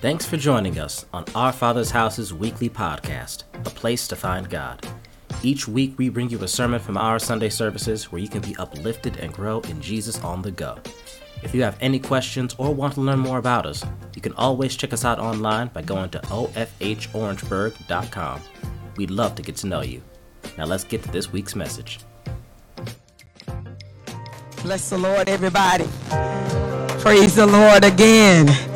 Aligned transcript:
Thanks 0.00 0.24
for 0.24 0.36
joining 0.36 0.78
us 0.78 1.06
on 1.12 1.24
Our 1.34 1.52
Father's 1.52 1.90
House's 1.90 2.32
weekly 2.32 2.70
podcast, 2.70 3.42
A 3.66 3.70
Place 3.70 4.06
to 4.06 4.14
Find 4.14 4.48
God. 4.48 4.86
Each 5.42 5.66
week, 5.66 5.98
we 5.98 6.08
bring 6.08 6.30
you 6.30 6.40
a 6.44 6.48
sermon 6.48 6.78
from 6.78 6.96
our 6.96 7.18
Sunday 7.18 7.48
services 7.48 8.12
where 8.12 8.20
you 8.20 8.28
can 8.28 8.40
be 8.40 8.54
uplifted 8.58 9.16
and 9.16 9.32
grow 9.32 9.58
in 9.62 9.80
Jesus 9.80 10.22
on 10.22 10.40
the 10.40 10.52
go. 10.52 10.78
If 11.42 11.52
you 11.52 11.64
have 11.64 11.76
any 11.80 11.98
questions 11.98 12.54
or 12.58 12.72
want 12.72 12.94
to 12.94 13.00
learn 13.00 13.18
more 13.18 13.38
about 13.38 13.66
us, 13.66 13.84
you 14.14 14.22
can 14.22 14.34
always 14.34 14.76
check 14.76 14.92
us 14.92 15.04
out 15.04 15.18
online 15.18 15.66
by 15.74 15.82
going 15.82 16.10
to 16.10 16.20
ofhorangeburg.com. 16.20 18.40
We'd 18.96 19.10
love 19.10 19.34
to 19.34 19.42
get 19.42 19.56
to 19.56 19.66
know 19.66 19.80
you. 19.80 20.00
Now 20.56 20.66
let's 20.66 20.84
get 20.84 21.02
to 21.02 21.10
this 21.10 21.32
week's 21.32 21.56
message. 21.56 21.98
Bless 24.62 24.90
the 24.90 24.98
Lord, 24.98 25.28
everybody. 25.28 25.88
Praise 27.00 27.34
the 27.34 27.48
Lord 27.48 27.82
again. 27.82 28.67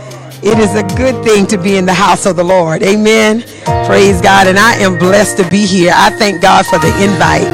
It 0.42 0.58
is 0.58 0.74
a 0.74 0.82
good 0.96 1.24
thing 1.24 1.46
to 1.48 1.58
be 1.58 1.76
in 1.76 1.86
the 1.86 1.94
house 1.94 2.26
of 2.26 2.36
the 2.36 2.44
Lord. 2.44 2.82
Amen. 2.82 3.42
Praise 3.86 4.20
God. 4.22 4.48
And 4.48 4.58
I 4.58 4.74
am 4.76 4.98
blessed 4.98 5.36
to 5.38 5.48
be 5.50 5.66
here. 5.66 5.92
I 5.94 6.10
thank 6.18 6.42
God 6.42 6.66
for 6.66 6.78
the 6.80 6.88
invite. 7.04 7.46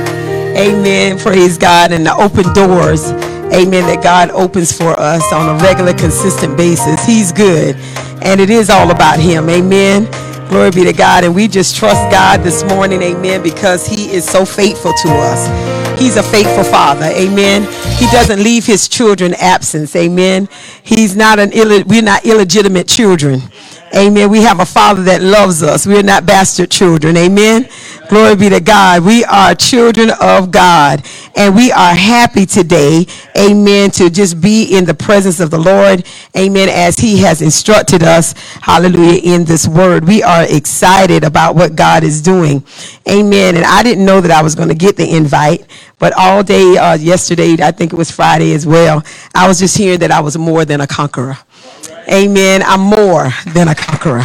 Amen. 0.57 1.19
Praise 1.19 1.59
God. 1.59 1.93
And 1.93 2.07
the 2.07 2.15
open 2.15 2.53
doors. 2.55 3.11
Amen. 3.53 3.87
That 3.89 4.03
God 4.03 4.31
opens 4.31 4.73
for 4.73 4.99
us 4.99 5.23
on 5.35 5.57
a 5.61 5.65
regular, 5.65 5.95
consistent 5.95 6.57
basis. 6.57 7.05
He's 7.05 7.33
good. 7.33 7.77
And 8.23 8.41
it 8.41 8.51
is 8.51 8.71
all 8.71 8.91
about 8.91 9.21
Him. 9.21 9.51
Amen. 9.51 10.07
Glory 10.49 10.71
be 10.71 10.85
to 10.85 10.95
God. 10.95 11.25
And 11.25 11.35
we 11.35 11.49
just 11.49 11.77
trust 11.77 12.11
God 12.13 12.43
this 12.43 12.65
morning. 12.65 13.03
Amen. 13.03 13.43
Because 13.43 13.87
He 13.87 14.13
is 14.13 14.25
so 14.25 14.47
faithful 14.47 14.95
to 14.95 15.09
us. 15.11 15.78
He's 15.99 16.17
a 16.17 16.23
faithful 16.23 16.65
father. 16.65 17.07
Amen. 17.07 17.63
He 17.99 18.07
doesn't 18.13 18.43
leave 18.43 18.65
his 18.65 18.89
children 18.89 19.35
absent. 19.35 19.95
Amen. 19.97 20.49
He's 20.83 21.17
not 21.17 21.39
an 21.39 21.51
Ill- 21.53 21.83
we're 21.87 22.03
not 22.03 22.25
illegitimate 22.25 22.87
children. 22.87 23.43
Amen. 23.97 24.31
We 24.31 24.43
have 24.43 24.61
a 24.61 24.67
father 24.67 25.03
that 25.05 25.23
loves 25.23 25.63
us. 25.63 25.87
We're 25.87 26.03
not 26.03 26.27
bastard 26.27 26.71
children. 26.71 27.17
Amen. 27.17 27.69
Glory 28.09 28.37
be 28.37 28.49
to 28.51 28.61
God. 28.61 29.05
We 29.05 29.25
are 29.25 29.55
children 29.55 30.11
of 30.21 30.51
God. 30.51 31.05
And 31.37 31.55
we 31.55 31.71
are 31.71 31.95
happy 31.95 32.47
today, 32.47 33.07
amen, 33.39 33.93
to 33.93 34.11
just 34.11 34.41
be 34.41 34.77
in 34.77 34.85
the 34.85 34.95
presence 34.95 35.39
of 35.39 35.51
the 35.51 35.59
Lord, 35.59 36.05
amen, 36.37 36.69
as 36.69 36.99
He 36.99 37.19
has 37.19 37.43
instructed 37.43 38.03
us, 38.03 38.33
hallelujah, 38.61 39.21
in 39.23 39.45
this 39.45 39.69
word. 39.69 40.07
We 40.09 40.23
are 40.23 40.45
excited 40.49 41.23
about 41.23 41.55
what 41.55 41.77
God 41.77 42.03
is 42.03 42.21
doing, 42.23 42.65
amen. 43.09 43.55
And 43.57 43.65
I 43.65 43.85
didn't 43.85 44.05
know 44.05 44.21
that 44.21 44.33
I 44.33 44.43
was 44.43 44.57
going 44.57 44.69
to 44.69 44.75
get 44.75 44.97
the 44.97 45.09
invite, 45.17 45.65
but 46.01 46.13
all 46.19 46.43
day 46.43 46.77
uh, 46.77 46.97
yesterday, 46.97 47.57
I 47.63 47.71
think 47.71 47.93
it 47.93 47.97
was 47.97 48.11
Friday 48.11 48.53
as 48.55 48.67
well, 48.67 49.05
I 49.35 49.47
was 49.47 49.61
just 49.61 49.79
hearing 49.79 50.01
that 50.01 50.11
I 50.11 50.21
was 50.21 50.37
more 50.37 50.65
than 50.65 50.81
a 50.81 50.89
conqueror. 50.89 51.39
Amen. 52.11 52.63
I'm 52.63 52.81
more 52.81 53.31
than 53.53 53.69
a 53.69 53.75
conqueror. 53.75 54.25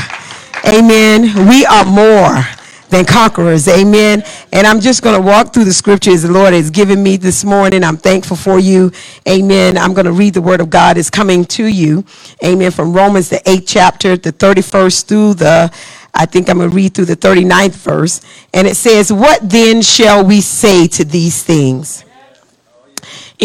Amen. 0.65 1.47
We 1.49 1.65
are 1.65 1.85
more 1.85 2.43
than 2.89 3.05
conquerors. 3.05 3.67
Amen. 3.67 4.23
And 4.53 4.65
I'm 4.65 4.79
just 4.79 5.01
going 5.01 5.19
to 5.19 5.21
walk 5.21 5.53
through 5.53 5.65
the 5.65 5.73
scriptures 5.73 6.21
the 6.21 6.31
Lord 6.31 6.53
has 6.53 6.69
given 6.69 7.01
me 7.01 7.17
this 7.17 7.43
morning. 7.43 7.83
I'm 7.83 7.97
thankful 7.97 8.37
for 8.37 8.59
you. 8.59 8.91
Amen. 9.27 9.77
I'm 9.77 9.93
going 9.93 10.05
to 10.05 10.13
read 10.13 10.35
the 10.35 10.41
word 10.41 10.61
of 10.61 10.69
God 10.69 10.97
is 10.97 11.09
coming 11.09 11.43
to 11.45 11.65
you. 11.65 12.05
Amen. 12.43 12.71
From 12.71 12.93
Romans, 12.93 13.29
the 13.29 13.37
8th 13.37 13.63
chapter, 13.67 14.15
the 14.15 14.31
31st 14.31 15.05
through 15.05 15.33
the 15.35 15.73
I 16.15 16.27
think 16.27 16.47
I'm 16.47 16.59
going 16.59 16.69
to 16.69 16.75
read 16.75 16.93
through 16.93 17.05
the 17.05 17.15
39th 17.15 17.73
verse. 17.73 18.21
And 18.53 18.67
it 18.67 18.75
says, 18.75 19.11
What 19.11 19.49
then 19.49 19.81
shall 19.81 20.23
we 20.23 20.41
say 20.41 20.87
to 20.89 21.03
these 21.03 21.43
things? 21.43 22.05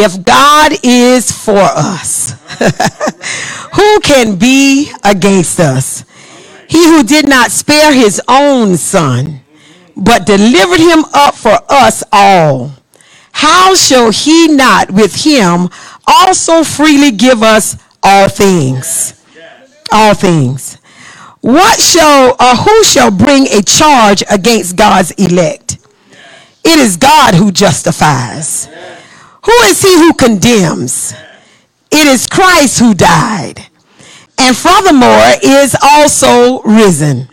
If 0.01 0.23
God 0.25 0.75
is 0.85 1.33
for 1.33 1.59
us, 1.59 2.31
who 3.75 3.99
can 3.99 4.37
be 4.37 4.93
against 5.03 5.59
us? 5.59 6.05
He 6.69 6.87
who 6.87 7.03
did 7.03 7.29
not 7.29 7.51
spare 7.51 7.93
his 7.93 8.23
own 8.29 8.77
son, 8.77 9.41
but 9.97 10.25
delivered 10.25 10.79
him 10.79 11.05
up 11.13 11.35
for 11.35 11.59
us 11.69 12.05
all, 12.13 12.71
how 13.33 13.75
shall 13.75 14.12
he 14.12 14.47
not 14.47 14.93
with 14.93 15.25
him 15.25 15.69
also 16.06 16.62
freely 16.62 17.11
give 17.11 17.43
us 17.43 17.77
all 18.01 18.28
things? 18.28 19.21
All 19.91 20.15
things. 20.15 20.77
What 21.41 21.81
shall 21.81 22.37
or 22.39 22.55
who 22.55 22.84
shall 22.84 23.11
bring 23.11 23.49
a 23.49 23.62
charge 23.62 24.22
against 24.31 24.77
God's 24.77 25.11
elect? 25.12 25.78
It 26.62 26.78
is 26.78 26.97
God 26.97 27.34
who 27.34 27.51
justifies. 27.51 28.69
Who 29.48 29.56
is 29.64 29.81
he 29.81 29.94
who 29.97 30.12
condemns? 30.12 31.14
It 31.91 32.06
is 32.06 32.26
Christ 32.26 32.78
who 32.81 32.92
died 32.92 33.69
and 34.38 34.56
furthermore 34.56 35.32
is 35.42 35.76
also 35.82 36.62
risen, 36.62 37.28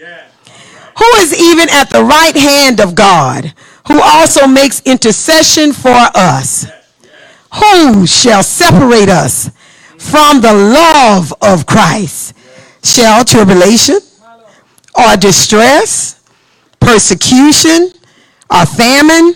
who 0.98 1.06
is 1.18 1.40
even 1.40 1.70
at 1.70 1.90
the 1.90 2.04
right 2.04 2.36
hand 2.36 2.80
of 2.80 2.96
God, 2.96 3.54
who 3.88 4.02
also 4.02 4.48
makes 4.48 4.82
intercession 4.86 5.72
for 5.72 5.96
us. 6.16 6.66
Who 7.54 8.06
shall 8.08 8.44
separate 8.44 9.08
us 9.08 9.50
from 9.98 10.42
the 10.42 10.52
love 10.54 11.34
of 11.42 11.66
Christ? 11.66 12.34
Shall 12.84 13.24
tribulation 13.24 14.00
or 14.98 15.16
distress, 15.16 16.22
persecution, 16.80 17.92
or 18.50 18.66
famine, 18.66 19.36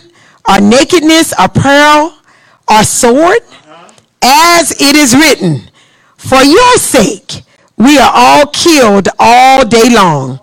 or 0.49 0.59
nakedness, 0.59 1.33
or 1.39 1.47
peril, 1.49 2.13
or 2.69 2.83
sword? 2.83 3.39
As 4.21 4.71
it 4.71 4.95
is 4.95 5.15
written, 5.15 5.69
for 6.17 6.43
your 6.43 6.77
sake, 6.77 7.43
we 7.77 7.97
are 7.97 8.11
all 8.13 8.47
killed 8.47 9.07
all 9.17 9.65
day 9.65 9.89
long. 9.93 10.39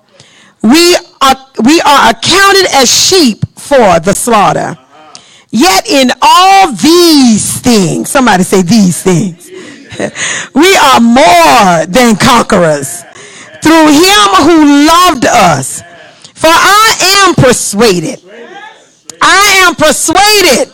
We 0.63 0.97
are, 1.21 1.37
we 1.65 1.81
are 1.83 2.11
accounted 2.11 2.67
as 2.73 2.91
sheep 2.91 3.45
for 3.57 4.01
the 4.01 4.15
slaughter. 4.15 4.79
Yet 5.51 5.87
in 5.89 6.11
all 6.23 6.73
these 6.73 7.61
things, 7.61 8.11
somebody 8.11 8.43
say 8.43 8.63
these 8.63 9.03
things, 9.03 9.49
we 10.55 10.77
are 10.77 11.01
more 11.01 11.87
than 11.87 12.17
conquerors 12.17 13.03
through 13.63 13.89
him 13.89 14.29
who 14.45 14.87
loved 14.87 15.27
us. 15.27 15.83
For 16.35 16.49
I 16.49 17.27
am 17.27 17.35
persuaded, 17.35 18.21
I 19.23 19.67
am 19.67 19.75
persuaded 19.75 20.73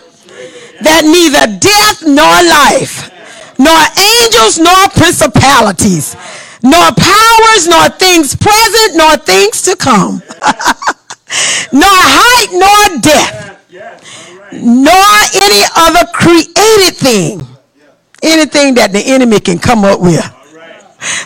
that 0.84 1.02
neither 1.04 1.46
death 1.58 2.02
nor 2.02 2.36
life, 2.46 3.10
nor 3.58 3.78
angels 3.98 4.58
nor 4.58 4.88
principalities, 4.90 6.16
nor 6.62 6.92
powers, 6.94 7.66
nor 7.68 7.88
things 7.98 8.34
present, 8.36 8.96
nor 8.96 9.16
things 9.18 9.62
to 9.62 9.76
come, 9.76 10.22
nor 11.72 11.90
height, 11.90 12.50
nor 12.52 13.00
depth, 13.00 13.52
nor 14.52 15.08
any 15.34 15.62
other 15.76 16.06
created 16.12 16.96
thing, 16.96 17.46
anything 18.22 18.74
that 18.74 18.90
the 18.92 19.02
enemy 19.06 19.40
can 19.40 19.58
come 19.58 19.84
up 19.84 20.00
with. 20.00 20.22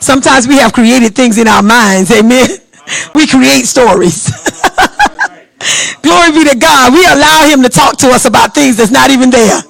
Sometimes 0.00 0.48
we 0.48 0.56
have 0.58 0.72
created 0.72 1.14
things 1.14 1.38
in 1.38 1.48
our 1.48 1.62
minds, 1.62 2.10
amen. 2.10 2.48
We 3.16 3.26
create 3.26 3.66
stories. 3.66 4.30
Glory 6.02 6.32
be 6.32 6.44
to 6.50 6.56
God. 6.56 6.92
We 6.92 7.04
allow 7.06 7.48
him 7.48 7.62
to 7.62 7.68
talk 7.68 7.96
to 7.98 8.08
us 8.10 8.24
about 8.24 8.54
things 8.54 8.76
that's 8.76 8.90
not 8.90 9.10
even 9.10 9.30
there. 9.30 9.62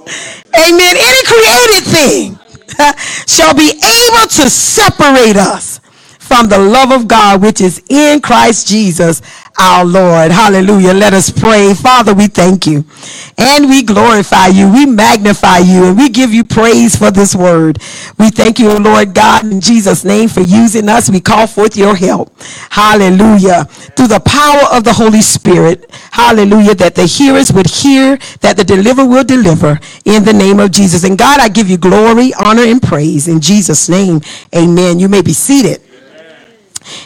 Amen. 0.57 0.95
Any 0.97 1.23
created 1.27 1.85
thing 1.87 2.39
shall 3.27 3.55
be 3.55 3.71
able 3.71 4.27
to 4.29 4.51
separate 4.51 5.37
us 5.37 5.81
from 6.19 6.49
the 6.49 6.59
love 6.59 6.91
of 6.91 7.07
God 7.07 7.41
which 7.41 7.61
is 7.61 7.83
in 7.89 8.21
Christ 8.21 8.67
Jesus 8.67 9.23
our 9.59 9.85
Lord. 9.85 10.31
Hallelujah. 10.33 10.93
Let 10.95 11.15
us 11.15 11.31
pray. 11.31 11.75
Father, 11.75 12.15
we 12.15 12.29
thank 12.29 12.67
you 12.67 12.85
and 13.39 13.69
we 13.69 13.83
glorify 13.83 14.49
you. 14.49 14.73
We 14.73 14.87
magnify 14.87 15.59
you 15.59 15.85
and 15.87 15.97
we 15.99 16.09
give 16.09 16.33
you 16.35 16.45
praise 16.45 16.97
for 16.97 17.11
this 17.11 17.35
word. 17.35 17.79
We 18.19 18.31
thank 18.31 18.59
you, 18.59 18.77
Lord 18.79 19.15
God, 19.15 19.45
in 19.47 19.61
Jesus' 19.61 20.05
name 20.05 20.29
for 20.29 20.41
using 20.41 20.89
us. 20.89 21.11
We 21.11 21.21
call 21.21 21.47
forth 21.47 21.77
your 21.77 21.95
help. 21.97 22.33
Hallelujah. 22.71 23.65
Through 23.65 24.09
the 24.09 24.21
power 24.21 24.77
of 24.77 24.85
the 24.85 24.93
Holy 24.95 25.23
Spirit. 25.23 25.91
Hallelujah. 26.13 26.75
That 26.75 26.95
the 26.95 27.07
hearers 27.07 27.53
would 27.53 27.69
hear, 27.69 28.19
that 28.41 28.57
the 28.57 28.65
deliverer 28.65 29.07
will 29.07 29.25
deliver 29.25 29.79
in 30.05 30.25
the 30.25 30.33
name 30.33 30.61
of 30.61 30.71
Jesus. 30.73 31.05
And 31.05 31.19
God, 31.19 31.41
I 31.41 31.49
give 31.49 31.71
you 31.71 31.79
glory, 31.79 32.33
honor, 32.35 32.63
and 32.65 32.83
praise 32.83 33.29
in 33.29 33.41
Jesus' 33.41 33.89
name. 33.89 34.21
Amen. 34.55 34.99
You 34.99 35.09
may 35.09 35.23
be 35.23 35.33
seated. 35.33 35.83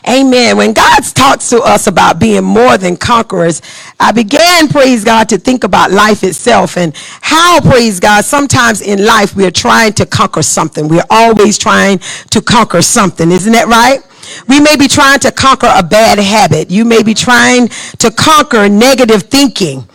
Amen. 0.08 0.56
When 0.56 0.72
God 0.72 1.02
talks 1.14 1.48
to 1.50 1.60
us 1.60 1.86
about 1.86 2.18
being 2.18 2.44
more 2.44 2.76
than 2.78 2.96
conquerors, 2.96 3.62
I 3.98 4.12
began, 4.12 4.68
praise 4.68 5.04
God, 5.04 5.28
to 5.28 5.38
think 5.38 5.64
about 5.64 5.90
life 5.90 6.22
itself 6.22 6.76
and 6.76 6.94
how, 7.20 7.60
praise 7.60 8.00
God, 8.00 8.24
sometimes 8.24 8.80
in 8.80 9.04
life 9.04 9.34
we 9.34 9.44
are 9.46 9.50
trying 9.50 9.92
to 9.94 10.06
conquer 10.06 10.42
something. 10.42 10.88
We're 10.88 11.04
always 11.10 11.58
trying 11.58 11.98
to 12.30 12.40
conquer 12.40 12.82
something. 12.82 13.30
Isn't 13.30 13.52
that 13.52 13.68
right? 13.68 14.00
We 14.48 14.60
may 14.60 14.76
be 14.76 14.88
trying 14.88 15.20
to 15.20 15.32
conquer 15.32 15.70
a 15.74 15.82
bad 15.82 16.18
habit. 16.18 16.70
You 16.70 16.84
may 16.84 17.02
be 17.02 17.14
trying 17.14 17.68
to 17.98 18.10
conquer 18.10 18.68
negative 18.68 19.24
thinking, 19.24 19.88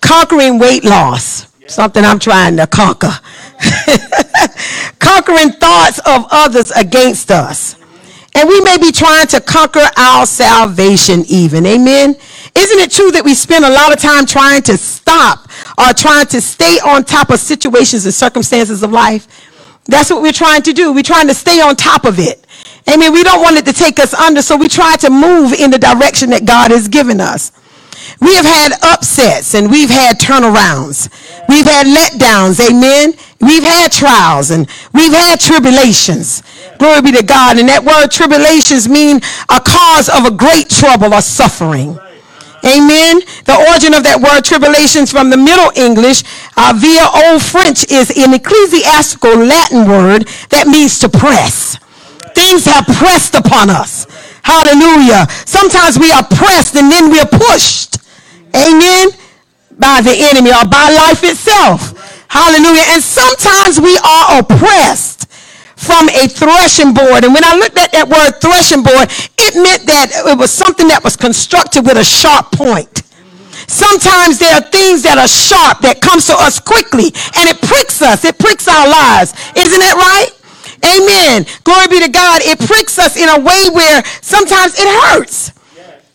conquering 0.00 0.58
weight 0.58 0.84
loss, 0.84 1.46
something 1.66 2.04
I'm 2.04 2.18
trying 2.18 2.56
to 2.56 2.66
conquer, 2.66 3.12
conquering 4.98 5.52
thoughts 5.52 5.98
of 6.00 6.26
others 6.30 6.70
against 6.72 7.30
us 7.30 7.76
And 8.36 8.46
we 8.46 8.60
may 8.60 8.76
be 8.76 8.92
trying 8.92 9.26
to 9.28 9.40
conquer 9.40 9.88
our 9.96 10.26
salvation 10.26 11.24
even. 11.26 11.64
Amen. 11.64 12.10
Isn't 12.10 12.78
it 12.78 12.90
true 12.90 13.10
that 13.12 13.24
we 13.24 13.34
spend 13.34 13.64
a 13.64 13.70
lot 13.70 13.94
of 13.94 13.98
time 13.98 14.26
trying 14.26 14.60
to 14.64 14.76
stop 14.76 15.48
or 15.78 15.94
trying 15.94 16.26
to 16.26 16.42
stay 16.42 16.78
on 16.84 17.04
top 17.04 17.30
of 17.30 17.40
situations 17.40 18.04
and 18.04 18.12
circumstances 18.12 18.82
of 18.82 18.92
life? 18.92 19.26
That's 19.86 20.10
what 20.10 20.20
we're 20.20 20.32
trying 20.32 20.60
to 20.62 20.74
do. 20.74 20.92
We're 20.92 21.02
trying 21.02 21.28
to 21.28 21.34
stay 21.34 21.62
on 21.62 21.76
top 21.76 22.04
of 22.04 22.18
it. 22.18 22.44
Amen. 22.92 23.14
We 23.14 23.22
don't 23.22 23.40
want 23.40 23.56
it 23.56 23.64
to 23.66 23.72
take 23.72 23.98
us 23.98 24.12
under, 24.12 24.42
so 24.42 24.54
we 24.54 24.68
try 24.68 24.96
to 24.96 25.08
move 25.08 25.54
in 25.54 25.70
the 25.70 25.78
direction 25.78 26.28
that 26.30 26.44
God 26.44 26.70
has 26.72 26.88
given 26.88 27.22
us. 27.22 27.52
We 28.20 28.34
have 28.34 28.44
had 28.44 28.72
upsets 28.82 29.54
and 29.54 29.70
we've 29.70 29.90
had 29.90 30.18
turnarounds. 30.18 31.08
We've 31.48 31.64
had 31.64 31.86
letdowns. 31.86 32.60
Amen. 32.60 33.14
We've 33.40 33.62
had 33.62 33.92
trials 33.92 34.50
and 34.50 34.68
we've 34.92 35.12
had 35.12 35.40
tribulations. 35.40 36.42
Glory 36.78 37.02
be 37.02 37.12
to 37.12 37.22
God. 37.22 37.58
And 37.58 37.68
that 37.68 37.84
word 37.84 38.10
tribulations 38.10 38.88
mean 38.88 39.20
a 39.48 39.60
cause 39.60 40.08
of 40.08 40.24
a 40.24 40.30
great 40.34 40.68
trouble 40.68 41.14
or 41.14 41.22
suffering. 41.22 41.98
Amen. 42.66 43.22
The 43.46 43.54
origin 43.70 43.94
of 43.94 44.02
that 44.02 44.18
word 44.18 44.42
tribulations 44.42 45.14
from 45.14 45.30
the 45.30 45.38
Middle 45.38 45.70
English 45.78 46.26
uh, 46.58 46.74
via 46.74 47.06
Old 47.30 47.38
French 47.38 47.86
is 47.86 48.10
an 48.10 48.34
ecclesiastical 48.34 49.38
Latin 49.38 49.86
word 49.86 50.26
that 50.50 50.66
means 50.66 50.98
to 51.00 51.08
press. 51.08 51.78
Things 52.34 52.66
have 52.66 52.84
pressed 52.98 53.38
upon 53.38 53.70
us. 53.70 54.10
Hallelujah. 54.42 55.30
Sometimes 55.46 55.98
we 55.98 56.10
are 56.10 56.26
pressed 56.26 56.74
and 56.74 56.90
then 56.90 57.10
we 57.10 57.20
are 57.22 57.30
pushed. 57.30 58.02
Amen. 58.50 59.14
By 59.78 60.02
the 60.02 60.14
enemy 60.16 60.50
or 60.50 60.66
by 60.66 60.90
life 60.90 61.22
itself. 61.22 61.94
Hallelujah. 62.26 62.98
And 62.98 63.02
sometimes 63.02 63.78
we 63.78 63.94
are 64.02 64.42
oppressed 64.42 65.25
from 65.76 66.08
a 66.08 66.26
threshing 66.26 66.92
board. 66.92 67.24
And 67.24 67.32
when 67.32 67.44
I 67.44 67.54
looked 67.56 67.78
at 67.78 67.92
that 67.92 68.08
word 68.08 68.40
threshing 68.40 68.82
board, 68.82 69.12
it 69.36 69.52
meant 69.54 69.86
that 69.86 70.10
it 70.26 70.36
was 70.36 70.50
something 70.50 70.88
that 70.88 71.04
was 71.04 71.16
constructed 71.16 71.84
with 71.84 71.96
a 71.96 72.04
sharp 72.04 72.50
point. 72.52 73.04
Sometimes 73.68 74.38
there 74.38 74.54
are 74.56 74.64
things 74.64 75.02
that 75.02 75.18
are 75.18 75.28
sharp 75.28 75.80
that 75.84 76.00
comes 76.00 76.26
to 76.26 76.34
us 76.38 76.60
quickly 76.60 77.12
and 77.36 77.44
it 77.50 77.60
pricks 77.60 78.00
us. 78.00 78.24
It 78.24 78.38
pricks 78.38 78.68
our 78.68 78.88
lives. 78.88 79.34
Isn't 79.56 79.80
that 79.80 79.96
right? 79.96 80.32
Amen. 80.84 81.44
Glory 81.64 81.88
be 81.88 82.00
to 82.04 82.10
God. 82.10 82.42
It 82.44 82.58
pricks 82.62 82.98
us 82.98 83.16
in 83.16 83.28
a 83.28 83.38
way 83.40 83.68
where 83.72 84.04
sometimes 84.22 84.78
it 84.78 84.86
hurts. 84.86 85.52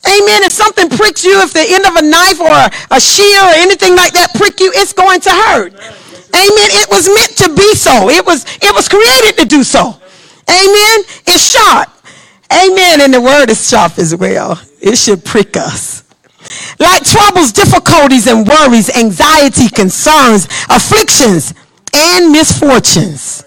Amen. 0.02 0.42
If 0.42 0.52
something 0.52 0.90
pricks 0.90 1.24
you, 1.24 1.38
if 1.42 1.54
the 1.54 1.62
end 1.62 1.86
of 1.86 1.96
a 1.96 2.02
knife 2.02 2.42
or 2.42 2.50
a, 2.50 3.00
shear 3.00 3.38
or 3.46 3.54
anything 3.62 3.96
like 3.96 4.14
that 4.14 4.34
prick 4.34 4.60
you, 4.60 4.72
it's 4.74 4.94
going 4.94 5.22
to 5.22 5.30
hurt. 5.30 5.74
Amen. 6.34 6.70
It 6.82 6.90
was 6.90 7.08
meant 7.08 7.38
to 7.38 7.56
be 7.56 7.76
so. 7.76 8.10
It 8.10 8.26
was 8.26 8.46
it 8.62 8.74
was 8.74 8.88
created 8.88 9.38
to 9.40 9.46
do 9.46 9.64
so. 9.64 10.00
Amen. 10.50 10.98
It's 11.28 11.52
sharp. 11.52 11.90
Amen. 12.52 13.02
And 13.02 13.14
the 13.14 13.22
word 13.22 13.50
is 13.50 13.68
sharp 13.68 13.98
as 13.98 14.16
well. 14.16 14.62
It 14.82 14.98
should 14.98 15.24
prick 15.24 15.56
us. 15.56 16.04
Like 16.80 17.04
troubles, 17.04 17.52
difficulties, 17.52 18.28
and 18.28 18.48
worries, 18.48 18.90
anxiety, 18.90 19.70
concerns, 19.70 20.46
afflictions, 20.70 21.54
and 21.94 22.32
misfortunes. 22.32 23.44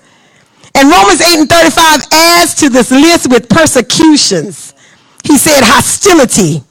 And 0.74 0.90
Romans 0.90 1.20
8 1.20 1.40
and 1.40 1.48
35 1.48 2.00
adds 2.12 2.54
to 2.56 2.68
this 2.68 2.90
list 2.90 3.30
with 3.30 3.48
persecutions. 3.48 4.74
He 5.22 5.38
said 5.38 5.62
hostility. 5.62 6.64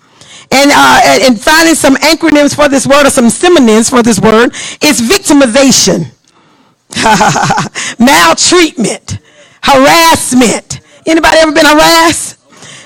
And, 0.54 0.70
uh, 0.72 1.26
and 1.26 1.40
finding 1.42 1.74
some 1.74 1.96
acronyms 1.96 2.56
for 2.56 2.70
this 2.70 2.86
word 2.86 3.08
or 3.08 3.10
some 3.10 3.30
synonyms 3.32 3.90
for 3.90 4.04
this 4.04 4.20
word 4.20 4.54
is 4.82 5.02
victimization, 5.02 6.14
maltreatment, 8.00 9.18
harassment. 9.64 10.80
Anybody 11.08 11.38
ever 11.40 11.52
been 11.52 11.66
harassed? 11.66 12.40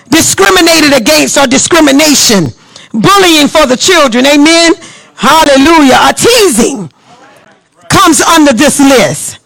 Discriminated 0.09 0.93
against 0.95 1.37
or 1.37 1.45
discrimination. 1.45 2.47
Bullying 2.93 3.49
for 3.49 3.67
the 3.67 3.75
children. 3.75 4.25
Amen. 4.25 4.71
Hallelujah. 5.15 5.99
A 6.07 6.13
teasing 6.13 6.89
comes 7.89 8.21
under 8.21 8.53
this 8.53 8.79
list. 8.79 9.39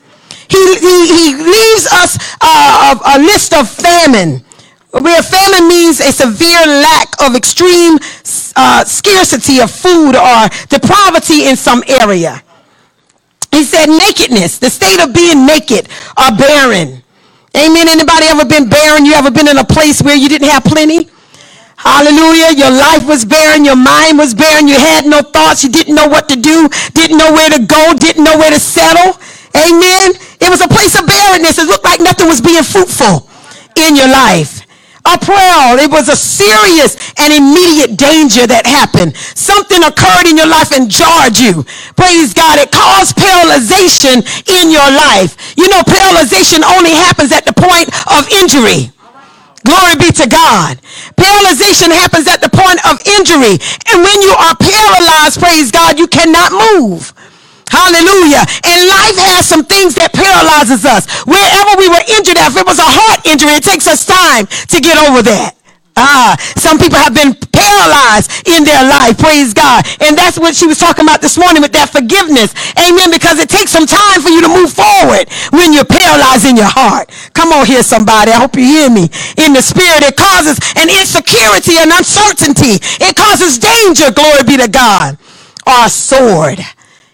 He, 0.47 0.61
he, 0.77 1.07
he 1.07 1.35
leaves 1.35 1.87
us 1.91 2.19
uh, 2.39 2.99
a, 3.03 3.17
a 3.17 3.19
list 3.19 3.53
of 3.53 3.67
famine. 3.67 4.43
Where 4.91 5.21
famine 5.23 5.67
means 5.69 5.99
a 6.01 6.11
severe 6.11 6.65
lack 6.67 7.09
of 7.21 7.35
extreme 7.35 7.97
uh, 8.55 8.83
scarcity 8.83 9.59
of 9.59 9.71
food 9.71 10.15
or 10.15 10.49
depravity 10.67 11.47
in 11.47 11.55
some 11.55 11.83
area. 11.87 12.43
He 13.51 13.63
said 13.63 13.87
nakedness, 13.87 14.59
the 14.59 14.69
state 14.69 14.99
of 15.03 15.13
being 15.13 15.45
naked 15.45 15.87
or 16.17 16.35
barren. 16.35 17.03
Amen. 17.55 17.87
Anybody 17.87 18.27
ever 18.27 18.45
been 18.45 18.69
barren? 18.69 19.05
You 19.05 19.13
ever 19.13 19.31
been 19.31 19.47
in 19.47 19.57
a 19.57 19.63
place 19.65 20.01
where 20.01 20.15
you 20.15 20.29
didn't 20.29 20.49
have 20.49 20.63
plenty? 20.63 21.09
Hallelujah. 21.75 22.55
Your 22.55 22.71
life 22.71 23.07
was 23.07 23.25
barren. 23.25 23.65
Your 23.65 23.75
mind 23.75 24.17
was 24.17 24.33
barren. 24.33 24.67
You 24.67 24.75
had 24.75 25.05
no 25.05 25.21
thoughts. 25.21 25.63
You 25.63 25.69
didn't 25.69 25.95
know 25.95 26.07
what 26.07 26.29
to 26.29 26.35
do. 26.35 26.69
Didn't 26.93 27.17
know 27.17 27.31
where 27.31 27.49
to 27.49 27.65
go. 27.65 27.93
Didn't 27.97 28.23
know 28.23 28.37
where 28.37 28.51
to 28.51 28.59
settle. 28.59 29.19
Amen. 29.55 30.13
It 30.39 30.49
was 30.49 30.61
a 30.61 30.67
place 30.67 30.97
of 30.99 31.07
barrenness. 31.07 31.57
It 31.57 31.67
looked 31.67 31.83
like 31.83 31.99
nothing 31.99 32.27
was 32.27 32.39
being 32.39 32.63
fruitful 32.63 33.27
in 33.75 33.95
your 33.95 34.07
life. 34.07 34.60
A 35.05 35.17
prayer. 35.17 35.81
It 35.81 35.89
was 35.89 36.09
a 36.09 36.15
serious 36.15 36.93
and 37.17 37.33
immediate 37.33 37.97
danger 37.97 38.45
that 38.45 38.69
happened. 38.69 39.17
Something 39.17 39.81
occurred 39.81 40.29
in 40.29 40.37
your 40.37 40.45
life 40.45 40.69
and 40.71 40.85
jarred 40.85 41.37
you. 41.41 41.65
Praise 41.97 42.37
God. 42.37 42.61
It 42.61 42.69
caused 42.69 43.17
paralyzation 43.17 44.21
in 44.45 44.69
your 44.69 44.85
life. 44.93 45.57
You 45.57 45.69
know, 45.73 45.81
paralyzation 45.81 46.61
only 46.61 46.93
happens 46.93 47.33
at 47.33 47.49
the 47.49 47.55
point 47.57 47.89
of 48.13 48.29
injury. 48.29 48.93
Glory 49.65 49.95
be 49.97 50.09
to 50.09 50.25
God. 50.25 50.81
Paralyzation 51.17 51.93
happens 51.93 52.27
at 52.27 52.41
the 52.41 52.49
point 52.49 52.81
of 52.85 52.97
injury. 53.17 53.61
And 53.93 54.01
when 54.01 54.21
you 54.21 54.33
are 54.33 54.55
paralyzed, 54.57 55.37
praise 55.37 55.69
God, 55.69 55.99
you 55.99 56.07
cannot 56.07 56.53
move. 56.53 57.13
Hallelujah. 57.71 58.43
And 58.67 58.79
life 58.91 59.17
has 59.31 59.47
some 59.47 59.63
things 59.63 59.95
that 59.95 60.11
paralyzes 60.11 60.83
us. 60.83 61.07
Wherever 61.23 61.79
we 61.79 61.87
were 61.87 62.03
injured, 62.19 62.35
if 62.35 62.59
it 62.59 62.67
was 62.67 62.83
a 62.83 62.85
heart 62.87 63.23
injury, 63.25 63.55
it 63.55 63.63
takes 63.63 63.87
us 63.87 64.03
time 64.03 64.45
to 64.45 64.77
get 64.83 64.99
over 64.99 65.23
that. 65.23 65.55
Ah, 65.95 66.35
some 66.55 66.79
people 66.79 66.97
have 66.97 67.13
been 67.13 67.35
paralyzed 67.51 68.47
in 68.47 68.63
their 68.63 68.83
life. 68.83 69.19
Praise 69.19 69.53
God. 69.53 69.83
And 69.99 70.15
that's 70.17 70.39
what 70.39 70.55
she 70.55 70.65
was 70.65 70.79
talking 70.79 71.03
about 71.03 71.19
this 71.21 71.37
morning 71.37 71.61
with 71.61 71.75
that 71.75 71.91
forgiveness. 71.91 72.55
Amen. 72.79 73.11
Because 73.11 73.39
it 73.39 73.51
takes 73.51 73.71
some 73.71 73.85
time 73.85 74.23
for 74.23 74.31
you 74.31 74.41
to 74.41 74.51
move 74.51 74.71
forward 74.71 75.27
when 75.51 75.75
you're 75.75 75.87
paralyzed 75.87 76.47
in 76.47 76.55
your 76.55 76.71
heart. 76.71 77.11
Come 77.35 77.51
on 77.51 77.67
here, 77.67 77.83
somebody. 77.83 78.31
I 78.31 78.39
hope 78.39 78.55
you 78.55 78.63
hear 78.63 78.89
me. 78.89 79.11
In 79.35 79.51
the 79.51 79.61
spirit, 79.63 80.03
it 80.03 80.15
causes 80.15 80.59
an 80.79 80.87
insecurity 80.87 81.75
and 81.79 81.91
uncertainty. 81.91 82.79
It 83.03 83.15
causes 83.15 83.59
danger. 83.59 84.11
Glory 84.15 84.43
be 84.47 84.55
to 84.63 84.71
God. 84.71 85.19
Our 85.67 85.89
sword 85.91 86.59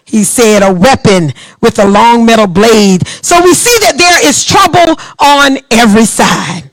he 0.08 0.24
said, 0.24 0.62
a 0.62 0.72
weapon 0.72 1.32
with 1.60 1.78
a 1.78 1.86
long 1.86 2.24
metal 2.24 2.46
blade. 2.46 3.06
So 3.22 3.42
we 3.44 3.52
see 3.52 3.76
that 3.84 3.98
there 4.00 4.26
is 4.26 4.44
trouble 4.44 4.96
on 5.20 5.58
every 5.70 6.06
side. 6.06 6.68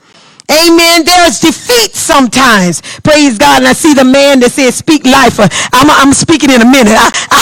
Amen. 0.45 1.03
There's 1.03 1.41
defeat 1.41 1.97
sometimes. 1.97 2.79
Praise 3.01 3.37
God. 3.37 3.65
And 3.65 3.67
I 3.67 3.73
see 3.73 3.97
the 3.97 4.05
man 4.05 4.39
that 4.45 4.53
says 4.53 4.77
speak 4.77 5.03
life. 5.03 5.41
Uh, 5.41 5.49
I'm, 5.73 5.89
I'm 5.89 6.13
speaking 6.13 6.53
in 6.53 6.61
a 6.61 6.69
minute. 6.69 6.93
I, 6.93 7.09
I, 7.33 7.41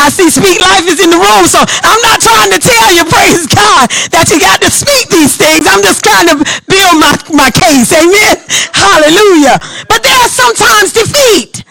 I, 0.08 0.10
see 0.10 0.32
speak 0.32 0.56
life 0.58 0.88
is 0.88 1.04
in 1.04 1.12
the 1.12 1.20
room. 1.20 1.44
So 1.46 1.60
I'm 1.60 2.02
not 2.02 2.18
trying 2.24 2.50
to 2.56 2.60
tell 2.64 2.88
you, 2.96 3.04
praise 3.06 3.44
God, 3.44 3.92
that 4.08 4.24
you 4.32 4.40
got 4.40 4.64
to 4.64 4.72
speak 4.72 5.12
these 5.12 5.36
things. 5.36 5.68
I'm 5.68 5.84
just 5.84 6.00
trying 6.00 6.32
to 6.32 6.40
build 6.64 6.96
my, 6.96 7.12
my 7.28 7.50
case. 7.52 7.92
Amen. 7.92 8.40
Hallelujah. 8.72 9.60
But 9.86 10.00
there's 10.02 10.32
sometimes 10.32 10.96
defeat. 10.96 11.62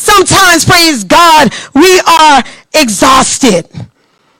Sometimes, 0.00 0.64
praise 0.64 1.04
God, 1.04 1.52
we 1.74 2.00
are 2.00 2.42
exhausted. 2.72 3.68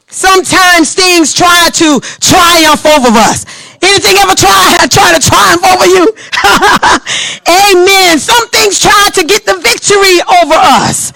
Sometimes 0.08 0.94
things 0.94 1.34
try 1.34 1.68
to 1.74 2.00
triumph 2.00 2.86
over 2.86 3.12
us. 3.12 3.44
Anything 3.82 4.16
ever 4.24 4.34
try, 4.34 4.78
try 4.88 5.12
to 5.12 5.20
triumph 5.20 5.62
over 5.68 5.84
you? 5.84 6.08
Amen. 7.76 8.18
Some 8.18 8.48
things 8.48 8.80
try 8.80 9.10
to 9.12 9.22
get 9.22 9.44
the 9.44 9.60
victory 9.60 10.24
over 10.40 10.56
us. 10.56 11.12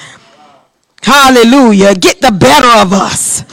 Hallelujah. 1.03 1.95
Get 1.95 2.21
the 2.21 2.31
better 2.31 2.69
of 2.85 2.93
us. 2.93 3.45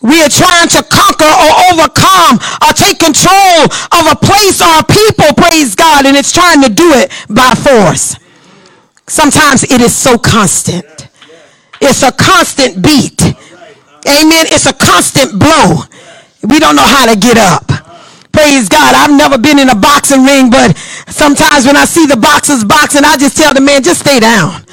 We 0.00 0.22
are 0.22 0.30
trying 0.30 0.68
to 0.68 0.82
conquer 0.82 1.28
or 1.28 1.52
overcome 1.76 2.40
or 2.64 2.72
take 2.72 2.98
control 2.98 3.68
of 3.68 4.04
a 4.08 4.16
place 4.16 4.62
or 4.64 4.80
a 4.80 4.84
people, 4.84 5.28
praise 5.36 5.74
God, 5.74 6.06
and 6.06 6.16
it's 6.16 6.32
trying 6.32 6.62
to 6.62 6.70
do 6.70 6.90
it 6.96 7.12
by 7.28 7.52
force. 7.54 8.16
Sometimes 9.12 9.62
it 9.64 9.82
is 9.82 9.94
so 9.94 10.16
constant. 10.16 10.88
It's 11.82 12.02
a 12.02 12.10
constant 12.12 12.80
beat. 12.80 13.20
Amen. 14.08 14.48
It's 14.48 14.64
a 14.64 14.72
constant 14.72 15.38
blow. 15.38 15.84
We 16.40 16.58
don't 16.58 16.74
know 16.74 16.88
how 16.88 17.12
to 17.12 17.20
get 17.20 17.36
up. 17.36 17.68
Praise 18.32 18.70
God. 18.70 18.96
I've 18.96 19.12
never 19.12 19.36
been 19.36 19.58
in 19.58 19.68
a 19.68 19.76
boxing 19.76 20.24
ring, 20.24 20.48
but 20.48 20.74
sometimes 21.12 21.66
when 21.66 21.76
I 21.76 21.84
see 21.84 22.06
the 22.06 22.16
boxers 22.16 22.64
boxing, 22.64 23.04
I 23.04 23.18
just 23.18 23.36
tell 23.36 23.52
the 23.52 23.60
man, 23.60 23.82
just 23.82 24.00
stay 24.00 24.18
down. 24.18 24.64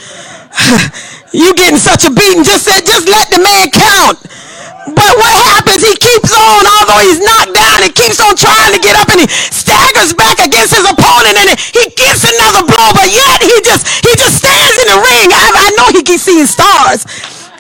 you 1.34 1.54
getting 1.56 1.76
such 1.78 2.08
a 2.08 2.10
beating. 2.10 2.48
Just 2.48 2.64
say, 2.64 2.80
just 2.80 3.10
let 3.12 3.28
the 3.28 3.44
man 3.44 3.68
count. 3.76 4.24
But 4.88 5.12
what 5.20 5.34
happens? 5.52 5.84
He 5.84 5.96
keeps 6.00 6.32
on, 6.32 6.64
although 6.64 7.04
he's 7.04 7.20
knocked 7.20 7.52
down, 7.52 7.84
he 7.84 7.92
keeps 7.92 8.20
on 8.24 8.36
trying 8.36 8.72
to 8.72 8.80
get 8.80 8.96
up 8.96 9.12
and 9.12 9.20
he 9.20 9.28
staggers 9.28 10.16
back 10.16 10.40
against 10.40 10.72
his 10.72 10.88
opponent 10.88 11.36
and 11.36 11.50
he 11.60 11.84
gets 12.00 12.24
another 12.24 12.64
blow, 12.64 12.90
but 12.96 13.12
yet 13.12 13.44
he 13.44 13.56
just 13.62 13.84
he 14.06 14.12
just 14.16 14.40
stands 14.40 14.76
in 14.80 14.88
the 14.88 15.00
ring. 15.04 15.28
I, 15.36 15.46
I 15.52 15.68
know 15.76 15.88
he 15.92 16.02
keeps 16.04 16.24
seeing 16.24 16.48
stars. 16.48 17.04